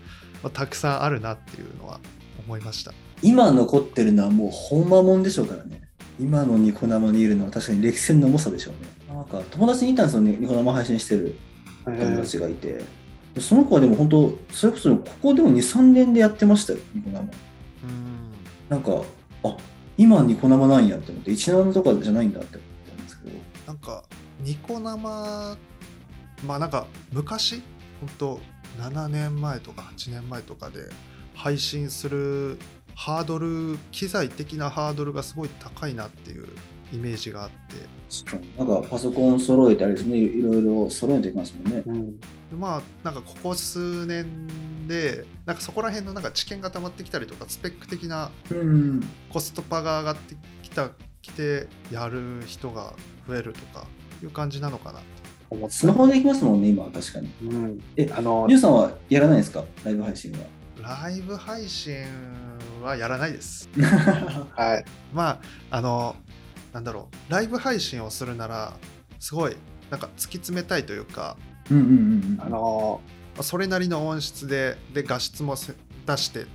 [0.44, 1.99] まあたくさんあるなっていうのは
[2.45, 5.82] 思いました今残ってるのはもうほんまもんでしょうからね。
[6.19, 9.14] 今のニコ生にいるのは確かに歴戦の重さでしょうね。
[9.14, 11.36] なんか友達にいたんですよね、ニコ生配信してる
[11.88, 12.84] え友ー達がいて。
[13.34, 17.27] でその子はでも本当、それこそここでも2、3年でやってましたよ、ニコ生。
[18.70, 19.04] なんか、
[19.44, 19.58] あ
[19.98, 23.38] 今ニコ生なんやって思って、17とかじゃないんだって思ったんですけど。
[23.68, 24.04] なんか
[24.42, 25.58] ニコ生
[26.44, 27.64] まあなんか昔
[28.02, 28.40] 本当
[28.78, 30.90] 7年前とか8年前とかで
[31.34, 32.58] 配信する
[32.94, 36.48] ハードル機材的なハードルがすごい高いなっていう
[36.94, 37.56] イメージがあって
[38.57, 41.84] なんかパソコン揃えてあれですね、いろいろ揃えていきますもんね。
[41.86, 42.26] うんで
[42.57, 44.26] まあなんかここ数年
[44.88, 49.02] でなんかそこら辺のなんか知見が溜まってきたりとかスペック的なうん。
[49.32, 50.91] コストパが上がってきた
[51.22, 52.94] きてやる人が
[53.28, 53.88] 増えるとか
[54.22, 54.99] いう感じなのかな
[55.70, 57.30] スマホでできますもんね、今は確かに。
[57.44, 59.64] うんえあのニューさんはやらないですか？
[59.84, 60.40] ライブ配信は。
[61.03, 61.95] ライブ配信
[62.84, 63.68] はやらないです
[64.56, 65.30] はいま
[65.72, 66.16] ああの
[66.76, 68.73] なんだろうライブ配信をするなら
[69.22, 69.56] すごい
[69.89, 71.38] なんか突き詰めたいというか
[71.72, 71.95] うんうんうんう
[72.35, 72.41] ん。
[72.41, 72.99] あの
[73.34, 75.73] まあそれなりの音質でで画質もせ
[76.06, 76.45] 出して。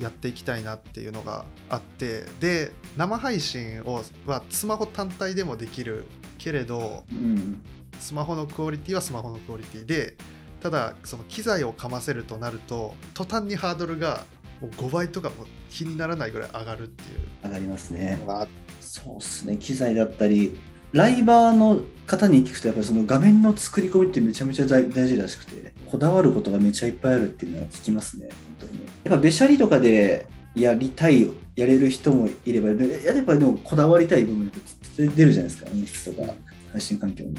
[0.00, 6.06] やっていきたいなっていうのがあってで生配信をはスマホ単体でもできる
[6.36, 7.62] けれどうん
[8.00, 10.16] スマホのクオリティはスマホのクオリティで
[10.60, 14.24] ただその機材をかませるとなると途端にハードルが
[14.60, 18.20] もう5倍とかも気にならないぐらい上がるっていう上がりますね。
[18.26, 18.48] が
[18.94, 20.56] そうですね、機材だったり、
[20.92, 28.28] ライバーの方に聞くと、やっぱりその画面の作り込みってめちゃめちゃ大事らしくて、こだわることがめちゃいっぱいあるっていうのは聞きますね、
[28.60, 28.84] 本当に。
[29.02, 36.32] やっぱべしゃりとかでやりたい、やれる人もいれば、でやればでもこだわりたい部分って出るじゃないですか、演出とか
[36.70, 37.34] 配信環境に。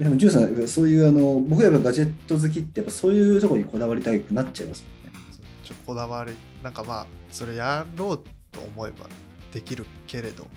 [0.00, 5.20] でも、ジューさん、そういうあの、僕やっぱガジェット好きって、やっぱそういうところにこだわりたくなっちゃいますもんね。
[5.62, 6.32] ちょこだわり
[6.64, 8.18] なんかまあそれやろう
[8.50, 9.06] と思えば
[9.52, 10.48] できるけれど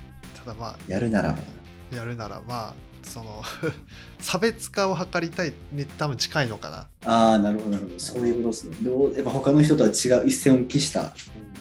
[0.43, 1.35] ただまあやるなら。
[1.93, 3.41] やるならまあその
[4.19, 7.99] 差別化を図りたいに多分近いのかなああ、なるほど、なるほど。
[7.99, 8.75] そういうことですね。
[8.81, 11.13] でも、やっぱ他の人とは違う一線を期した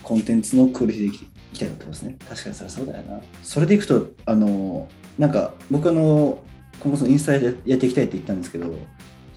[0.03, 1.19] コンテンツのクオリティでい
[1.53, 2.17] きたいなってことですね。
[2.29, 3.21] 確かにそれはそうだよな。
[3.43, 4.89] それでいくと、あの、
[5.19, 6.43] なんか僕あの、
[6.81, 8.75] 今後そのインスタでやっていきたいって言ったんですけど、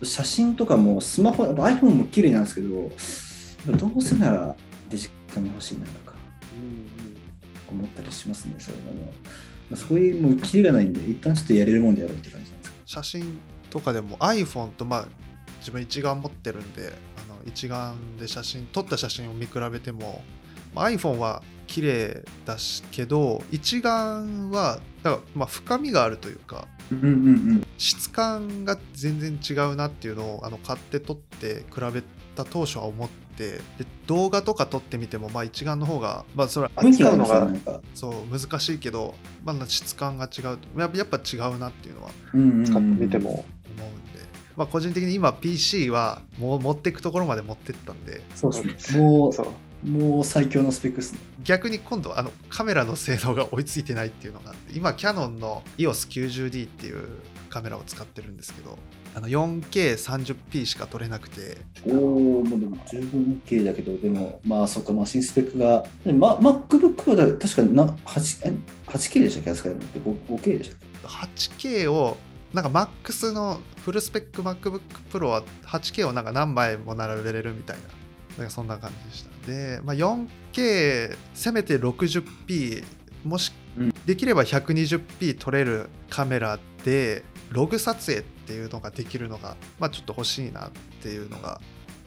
[0.04, 2.92] 写真とかもスマホ、iPhone も綺麗なんですけど、
[3.78, 4.56] どうせなら
[4.90, 5.92] デジカメ欲しいなと
[7.72, 9.14] か思ったりしますね、そういうのも。
[9.69, 13.39] まあ、そういうもうキリがないんで、一旦ちょっとやれるもんでやろうって感じなんです写真
[13.69, 15.07] とかでも iPhone とまあ
[15.60, 20.22] 自分一眼持ってるんであの一眼で写真撮った写真を見比べても、
[20.76, 27.10] まあ iPhone は綺麗だしけど一眼はだからまあ深みがあるというかうんうんう
[27.53, 27.68] ん。
[27.77, 32.03] 質感が全然違うなっていうのをあの買って撮って比べ
[32.35, 33.62] た当初は思ってで
[34.08, 37.82] 動画とか撮ってみてもまあ一眼の方がまあそれは扱うのね、なんか。
[37.95, 42.12] そう難しいけど、まあ、質感が違うやっぱやっぱ違うなっていうのは
[42.66, 44.20] 使ってみても思うんで、
[44.56, 49.03] まあ、個人的に今 PC はもう持っていくところまで持ってったんでそうですね。
[49.03, 49.48] もうそう
[49.84, 51.20] もう最強のスペックですね。
[51.44, 57.08] 逆に今度あのカメラの性能が追いついてないっていうのがあって今キヤノンの EOS90D っていう
[57.49, 58.78] カメラを使ってるんですけど
[59.14, 61.58] あの 4K30p しか撮れなくて。
[61.86, 61.90] お
[62.40, 68.54] お、もうでも十分 OK だけど、でも、まあ、そっか、まあ、新スペックが、でま、MacBook はだ確かにな 8, え
[68.88, 72.18] 8K でしたっけ、扱えるのって？5- 5K でしたっけ？8K を
[72.54, 74.82] なんか MAX のフルスペック MacBook
[75.12, 77.84] Pro は 8K をなんか何枚も並べれるみたいな。
[78.38, 79.48] なんかそんな感じでした。
[79.48, 82.84] で、まあ、4K せめて 60p
[83.26, 83.94] もしうん。
[84.06, 91.62] できれば 120p 撮れるカメラでログ撮影っていうのができるのが、まあ、ちょっと欲しいなっていうのが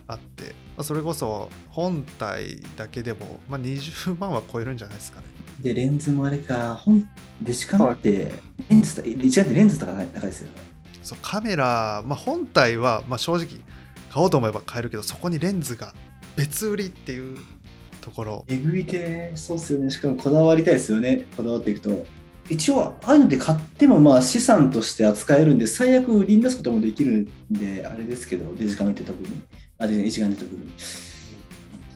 [0.06, 5.26] あって、まあ、それこそ本体だけでも、まあ、20万は超えるんじゃないですかね
[5.60, 7.08] で、レンズもあれか、本
[7.40, 8.32] デジカメって、
[8.68, 10.54] レンズレンズとか高いですよね。
[11.02, 13.46] そうカメラ、まあ、本体は、まあ、正直
[14.10, 15.92] 買おうと思えば買えるけどそこにレンズが
[16.34, 17.38] 別売りっていう
[18.00, 19.90] ところえぐいて、そうっすよね。
[19.90, 21.26] しかもこだわりたいですよね。
[21.36, 22.06] こだわっていくと。
[22.48, 29.28] 一応、ああいうので買ってもまあ資産として扱えるんで、最悪売りに出すこともできるんで、あれですけど、デジカメって特に。
[29.78, 30.60] あ、で一眼で特に。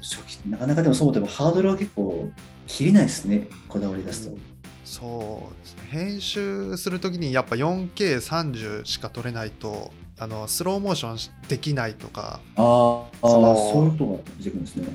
[0.01, 2.31] 初期なかなかでもそうでもハードルは結構
[2.67, 3.47] 切れないですね。
[3.69, 4.39] こだわり出すと。
[4.85, 14.87] そうですね編集するときにやっぱ 4K30 しか撮れないとあのスローモーションできないとかあーあー、そういうことが出てくるんですね。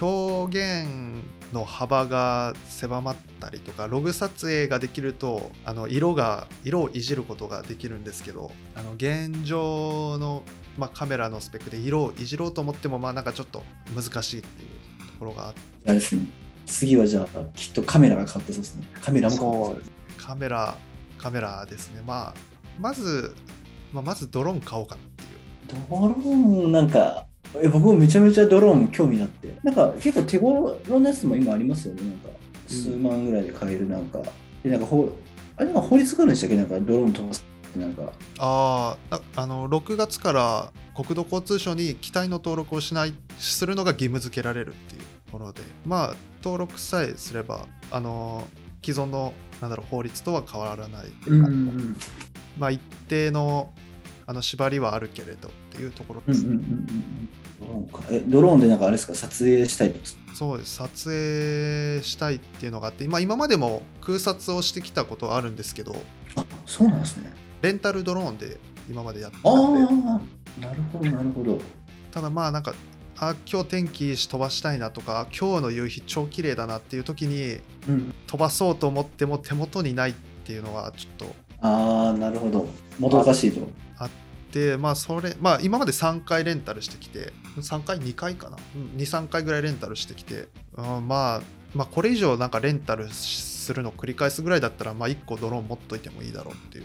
[0.00, 1.22] 表現
[1.52, 10.42] の幅が狭まったりとかログ撮影ができるとあの色が色をいじることができるんですけどあの現状の、
[10.78, 13.62] まあ、カメラのスペックで色をいじろうと思ってもまあなんかちょっと
[13.94, 16.26] 難しいっていうところがあってあれですね。
[16.66, 18.86] 次はじゃあ、きっとカメラが変わってそうですね。
[19.02, 20.76] カメラも変わってそうカメラ
[21.18, 22.34] カメラですねまあ
[22.78, 23.34] まず、
[23.92, 27.26] まあ、まずドローン買おうかなっていうドローン、なんか、
[27.62, 29.54] え僕もめちゃめちゃドローン興味あって。
[29.62, 32.02] なんか結構手頃のやつも今ありますよね。
[32.02, 32.28] なんか、
[32.68, 34.20] 数万ぐらいで買えるなんか。
[34.62, 35.10] で、なんかほ、
[35.56, 36.56] あれなんか法律があるんでしたっけ？
[36.56, 38.12] なんかドローン飛ばすってなんか。
[38.38, 48.46] あーああの6月から国土交通省に機体の登録をしないするのが義務付けられるっていうものでまあ登録さえすればあの
[48.84, 51.96] 既存のなんだろう法律とは変わらない、うんうん
[52.58, 53.72] まあ一定の
[54.26, 57.28] あの縛りはあるけれどっていうところです、うんうんうんうん
[57.60, 59.14] ドローンかえドローンでなんかあれですか？
[59.14, 59.98] 撮影したいと
[60.34, 60.76] そうです。
[60.76, 65.94] 撮影したいっていうのがあって、まあ、今までも空撮をしてきたことはあるんですけど
[66.36, 67.30] あそうなんですね。
[67.60, 68.58] レンタルドローンで
[68.88, 69.80] 今までやってあたんで。
[70.62, 71.60] あなるほどなるほど。
[72.10, 72.74] ただまあなんか
[73.18, 77.58] あ今日天気いいし飛ばしたいなとか今日の夕日超綺麗だなっていう時に
[77.88, 78.14] うん。
[78.26, 80.14] 飛ばそうと思っても手元にないっ
[80.44, 82.66] ていうのがちょっとああなるほど。
[82.98, 83.68] もどかしいと。
[84.52, 88.56] でまあそれまあ今まで3回レンタルしてきて3回2回かな
[88.96, 91.42] ？23回ぐらいレンタルしてきて、うんまあ
[91.72, 96.84] まあこれ以上なんかレンタルするの繰り返すぐらいだったらまあ1個ドローン持っといてもいいだろうっていう。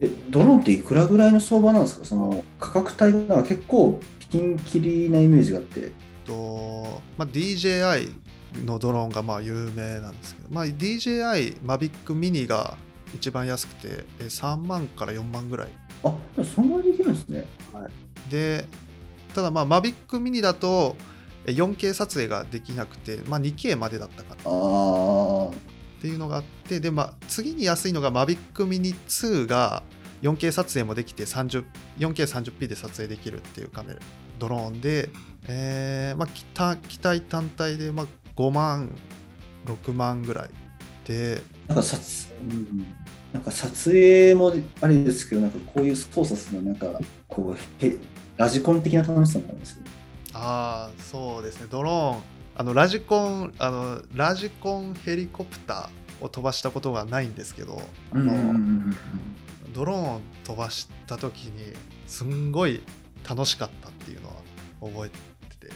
[0.00, 2.04] えドローンっていくらぐらいの相場なんですか？
[2.04, 3.98] その価格帯が結構
[4.30, 5.92] ピンキリなイメージがあって。
[6.26, 8.12] と、まあ、DJI
[8.66, 12.76] のドローンがまあ有名なんですけど、まあ、DJI Mavic Mini が
[13.14, 15.68] 一番安くてえ3万から4万ぐらい。
[16.04, 16.14] あ
[16.44, 17.46] そんなにできるんですね。
[18.30, 18.66] で
[19.34, 20.96] ただまあ Mavic Mini だと
[21.46, 24.40] え 4K 撮影ができなくて、まあ、2K までだったかな。
[24.40, 24.40] っ
[26.00, 29.82] ていうのがあってで、まあ、次に安いのが Mavic Mini 2が
[30.22, 34.00] 4K 撮影もできて 4K30p で撮影できるっていうカメラ。
[34.38, 35.10] ドローンで、
[35.46, 38.06] えーまあ、機体単体で、まあ、
[38.36, 38.90] 5万
[39.66, 40.50] 6万ぐらい
[41.06, 42.86] でなんか撮,、うん、
[43.32, 47.96] なんか撮影もあれですけどなんかこういう操作するのなんかこうへ
[48.36, 49.82] ラジコン的な楽しさもあるんですよ。
[50.34, 51.66] ああそうですね。
[51.70, 52.22] ドローン。
[52.54, 57.80] あのラジコンあのラジコンヘリコプターを飛ばしたことがないんですけど、
[58.12, 58.54] あの
[59.74, 61.74] ドローン飛ばした時に
[62.06, 62.82] すんごい
[63.28, 64.34] 楽しかったっていうのは
[64.80, 65.08] 覚え
[65.48, 65.72] てて。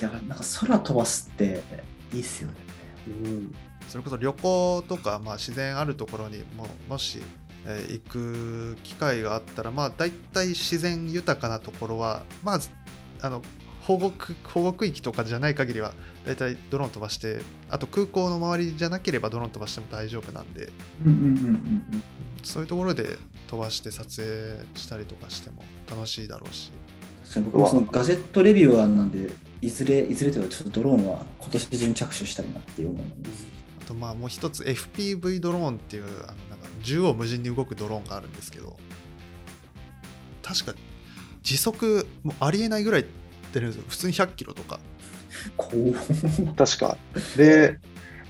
[0.00, 1.62] だからなんか空飛ばすって
[2.12, 2.54] いいっすよね。
[3.06, 3.54] うん
[3.88, 7.20] それこそ旅行とか、まあ、自然あるところにももし、
[7.66, 12.60] えー行く機会があったらまあ大体自然豊かなところはまあ
[13.20, 13.42] あの
[13.82, 15.92] 保護区保護区域とかじゃない限りは
[16.24, 20.70] 大体ドローン飛ばしてあと空港の周りじゃなければドローン飛ばしても大丈夫なんで。
[22.42, 26.72] そういうところで飛ばして撮影したりとかしても楽しいだろうし。
[27.44, 29.30] 僕もそのガジェットレビューアーなんで
[29.62, 33.46] いずれいずれというかちょっとドローンは今年中に着手したいなっていう思います。
[33.59, 33.59] あ
[33.90, 38.76] とまあもう一つ FPV ドローンっていうあのなんか縦横無尽に動くドローンがあるんですけど
[40.42, 40.74] 確か
[41.42, 43.06] 時速もうありえないぐらい
[43.52, 43.84] 出るんですよ。
[43.88, 44.78] 普通に100キロとか。
[45.56, 46.98] こ う確か。
[47.36, 47.78] で、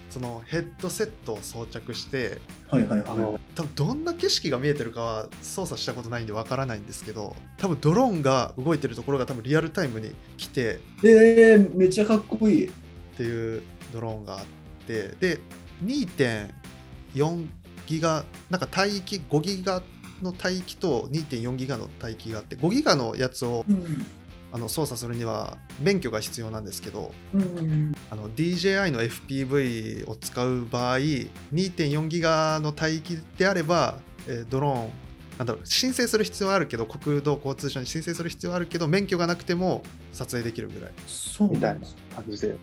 [0.08, 2.38] そのヘッドセットを装着して
[2.68, 12.68] はいはいはあの、多分どんな景色が見えてるかは操作したことないんでわからないんですけど多分ドローンが動いてるところが多分リアルタイムに来ていえー、めっちゃかっこいい。
[12.68, 13.62] っていう
[13.92, 14.44] ドローンがあっ
[14.90, 15.40] てで
[15.84, 17.46] 2.4
[17.86, 19.82] ギガなんか帯域5ギガ
[20.22, 24.06] の帯域と2.4ギガの帯域があって5ギガのやつをうん。
[24.52, 34.90] あの操作するには免許が必要なんですけどうんあの DJI の FPV を使う場合2.4ギガの帯域であれば、えードローン
[35.38, 40.90] なんだろう申請する必要はあるけど国土交通省に申請する必要はあるけど免許がなくても撮影できるぐらい。
[41.06, 42.56] そうみたいな感じで。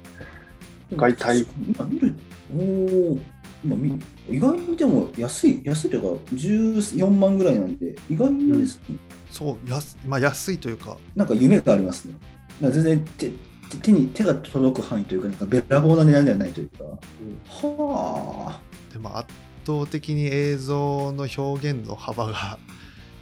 [0.95, 1.45] 外体。
[1.67, 2.15] 今見る
[2.55, 3.19] おお
[3.63, 3.99] 今見る
[4.29, 8.97] 意外にでも安い安いというか14万ぐらいなんで意外にですね、
[9.31, 10.97] そうやす、まあ、安いというか。
[11.15, 12.15] なんか夢がありますね。
[12.61, 13.29] 全然手
[13.69, 16.99] 手手に手が届く範囲というかなんかべらぼうな値段ではないというか、は
[18.49, 18.61] あ。
[18.93, 19.33] でも圧
[19.65, 22.57] 倒的に映像の表現の幅が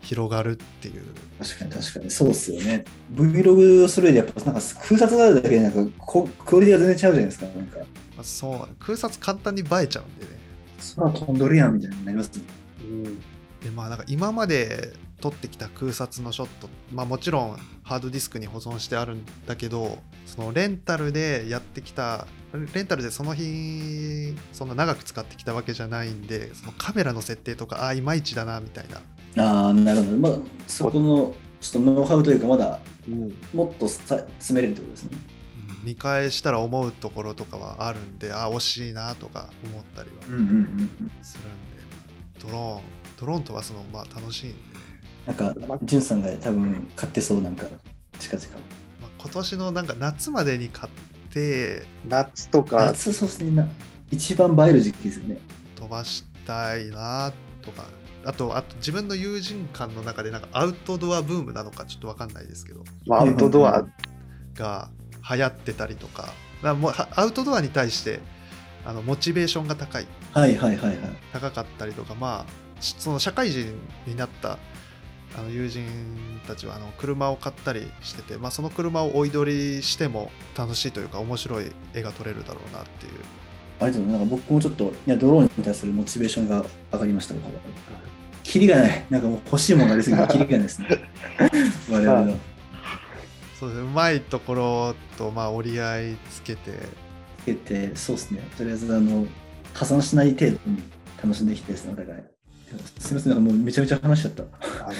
[0.05, 1.03] 広がるっていう。
[1.39, 2.11] 確かに確かに。
[2.11, 2.85] そうっすよね。
[3.13, 7.79] Vlog をする上でやっぱなんか空撮があるだけでなんかこクオリティが全然違うじゃないですかなんか。
[7.79, 7.85] ま
[8.19, 10.39] あ、そう空撮簡単に映えちゃうんでね。
[10.95, 12.43] 空飛んどるやんみたいになりますね。
[12.81, 13.03] うん。
[13.65, 22.27] でまあなんか今まで撮ってきた空撮のショット、まあ、もちろんハードディスクに保存してあるんだけどそのレンタルでやってきた
[22.73, 29.01] レンタルでその日そんな長く使ってきたわけじゃないんでそのカメラの設定とかあいまいちだなみたいな
[29.37, 30.17] ああ、なるほど。
[30.17, 30.37] まあ、
[30.67, 33.33] そこのちょっとノウハウというか、まだうん。
[33.53, 35.09] もっとさ詰めれるってことですね。
[35.69, 41.11] うん見返したら思うところとかはあるんであ惜しいなとか思ったりはうんうんうんうん。
[41.21, 42.81] するんで、ドローン
[43.19, 44.61] ドローン飛ばすのまあ楽しいんでね、
[45.27, 45.53] なんか、
[45.83, 47.65] ジュンさんが多分買ってそう、なんか、
[48.19, 48.49] 近々。
[49.01, 50.93] まあ、今年のなんか夏までに買っ
[51.33, 53.51] て夏とか、夏そうですね。
[53.51, 53.67] な
[54.11, 55.37] 一番映える時期ですよね。
[55.75, 57.31] 飛ばしたいな
[57.61, 57.85] とか
[58.25, 63.85] あとあと自分の友人間の中でなんかアウトドアブームなのかちょっと分かんないですけどまあ、アウトドア、
[64.55, 64.89] が
[65.29, 66.33] 流行ってたりとかだか
[66.63, 68.19] らもうはアウトドアに対して
[68.85, 70.97] あのモチベーションが高いはいはいはいはい。
[71.33, 73.73] 高かったりとかまあしその社会人
[74.05, 74.57] になった
[75.37, 75.85] あの友人
[76.47, 83.11] たちはあの車を買ったりしてて、まあ、その車を追い取りしても楽しいというか面白い絵が撮れるだろうなっていう
[83.79, 84.29] ありがとうございます。
[84.31, 87.33] なんか僕もちょっと、いや、ドローンに対するモチベーションが上がりました。
[87.33, 87.51] 僕は
[88.45, 89.05] キリがない。
[89.09, 90.87] なんかもう欲しいものがありすぎて、 キリがないですね。
[91.89, 92.37] 我々の。
[93.59, 96.71] そうですねうまいところとまあ折り合いつけて
[97.39, 98.41] つけて、そうですね。
[98.57, 99.25] とりあえず、あの、
[99.73, 100.83] 破産しない程度に
[101.21, 102.23] 楽しんでいきたいですね、お互い。
[102.99, 104.43] すみません、なんかもうめちゃめちゃ話しちゃった。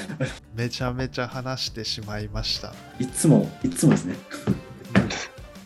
[0.56, 4.16] めちゃめちゃ話してしまいましたいつも、いつもですね。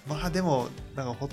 [0.07, 1.30] まあでもなんかほ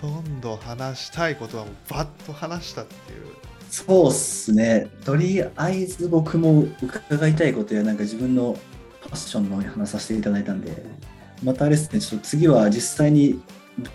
[0.00, 3.35] とんど話したいことはもうバッと話したっていう
[3.70, 4.88] そうっすね。
[5.04, 8.56] とりあえず僕も伺いたいことや、なんか自分の
[9.02, 10.84] パッションの話させていただいたんで、
[11.42, 13.40] またあれですね、ちょっと次は実際に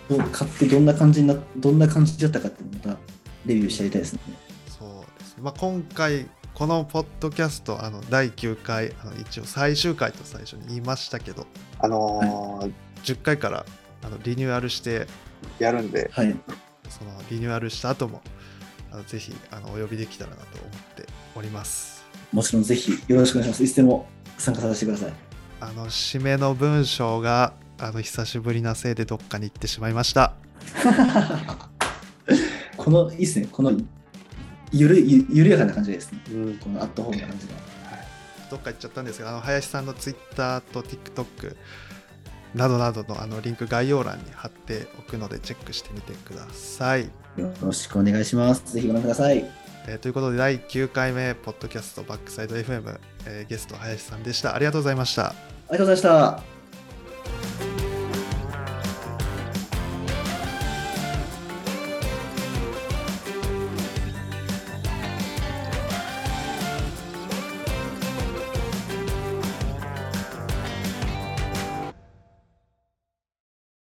[0.08, 3.00] どう買ってどんな感じにな、どんな感じだったかっていうのをまた
[3.46, 4.20] レビューしてやりたいですね。
[4.68, 11.46] そうです、まあ、今回このポッドキャストあの第9回あの一応最終回と最初に言いましたけど
[11.78, 12.72] あのー
[13.02, 13.66] 10回から
[14.02, 15.06] あのリニューアルして
[15.58, 16.36] やるんで、はい。
[16.88, 18.20] そのリニューアルした後も
[18.92, 21.92] あのぜひあのお呼びできたらなと思っております
[22.32, 23.64] もちろんぜひよろしくお願いします。
[23.64, 24.06] いつでも
[24.38, 25.12] 参加させてください。
[25.60, 30.34] あの締めの文章があの久しぶりなせいでどっかに行ってしまいました
[32.76, 33.48] この、いいですね。
[33.52, 33.72] この
[34.72, 36.20] ゆるゆ緩やかな感じですね。
[36.30, 37.52] うん、このアットホームな感じが。
[38.50, 41.56] どっか行っちゃったんですけどあの林さんの Twitter と TikTok
[42.54, 48.72] などなどのあのリンク概要欄に貼っておくのでチェックしてみてください、よろしくお願いします。
[48.72, 49.44] ぜひご覧ください。
[49.86, 54.54] えー、ということで、第9回目、ポッドキャストバックサイド FM、えー、ゲスト、林さんでした。
[54.54, 55.28] ありがとうございました。
[55.28, 55.34] あ
[55.72, 56.42] りがとうございまし
[57.66, 57.71] た。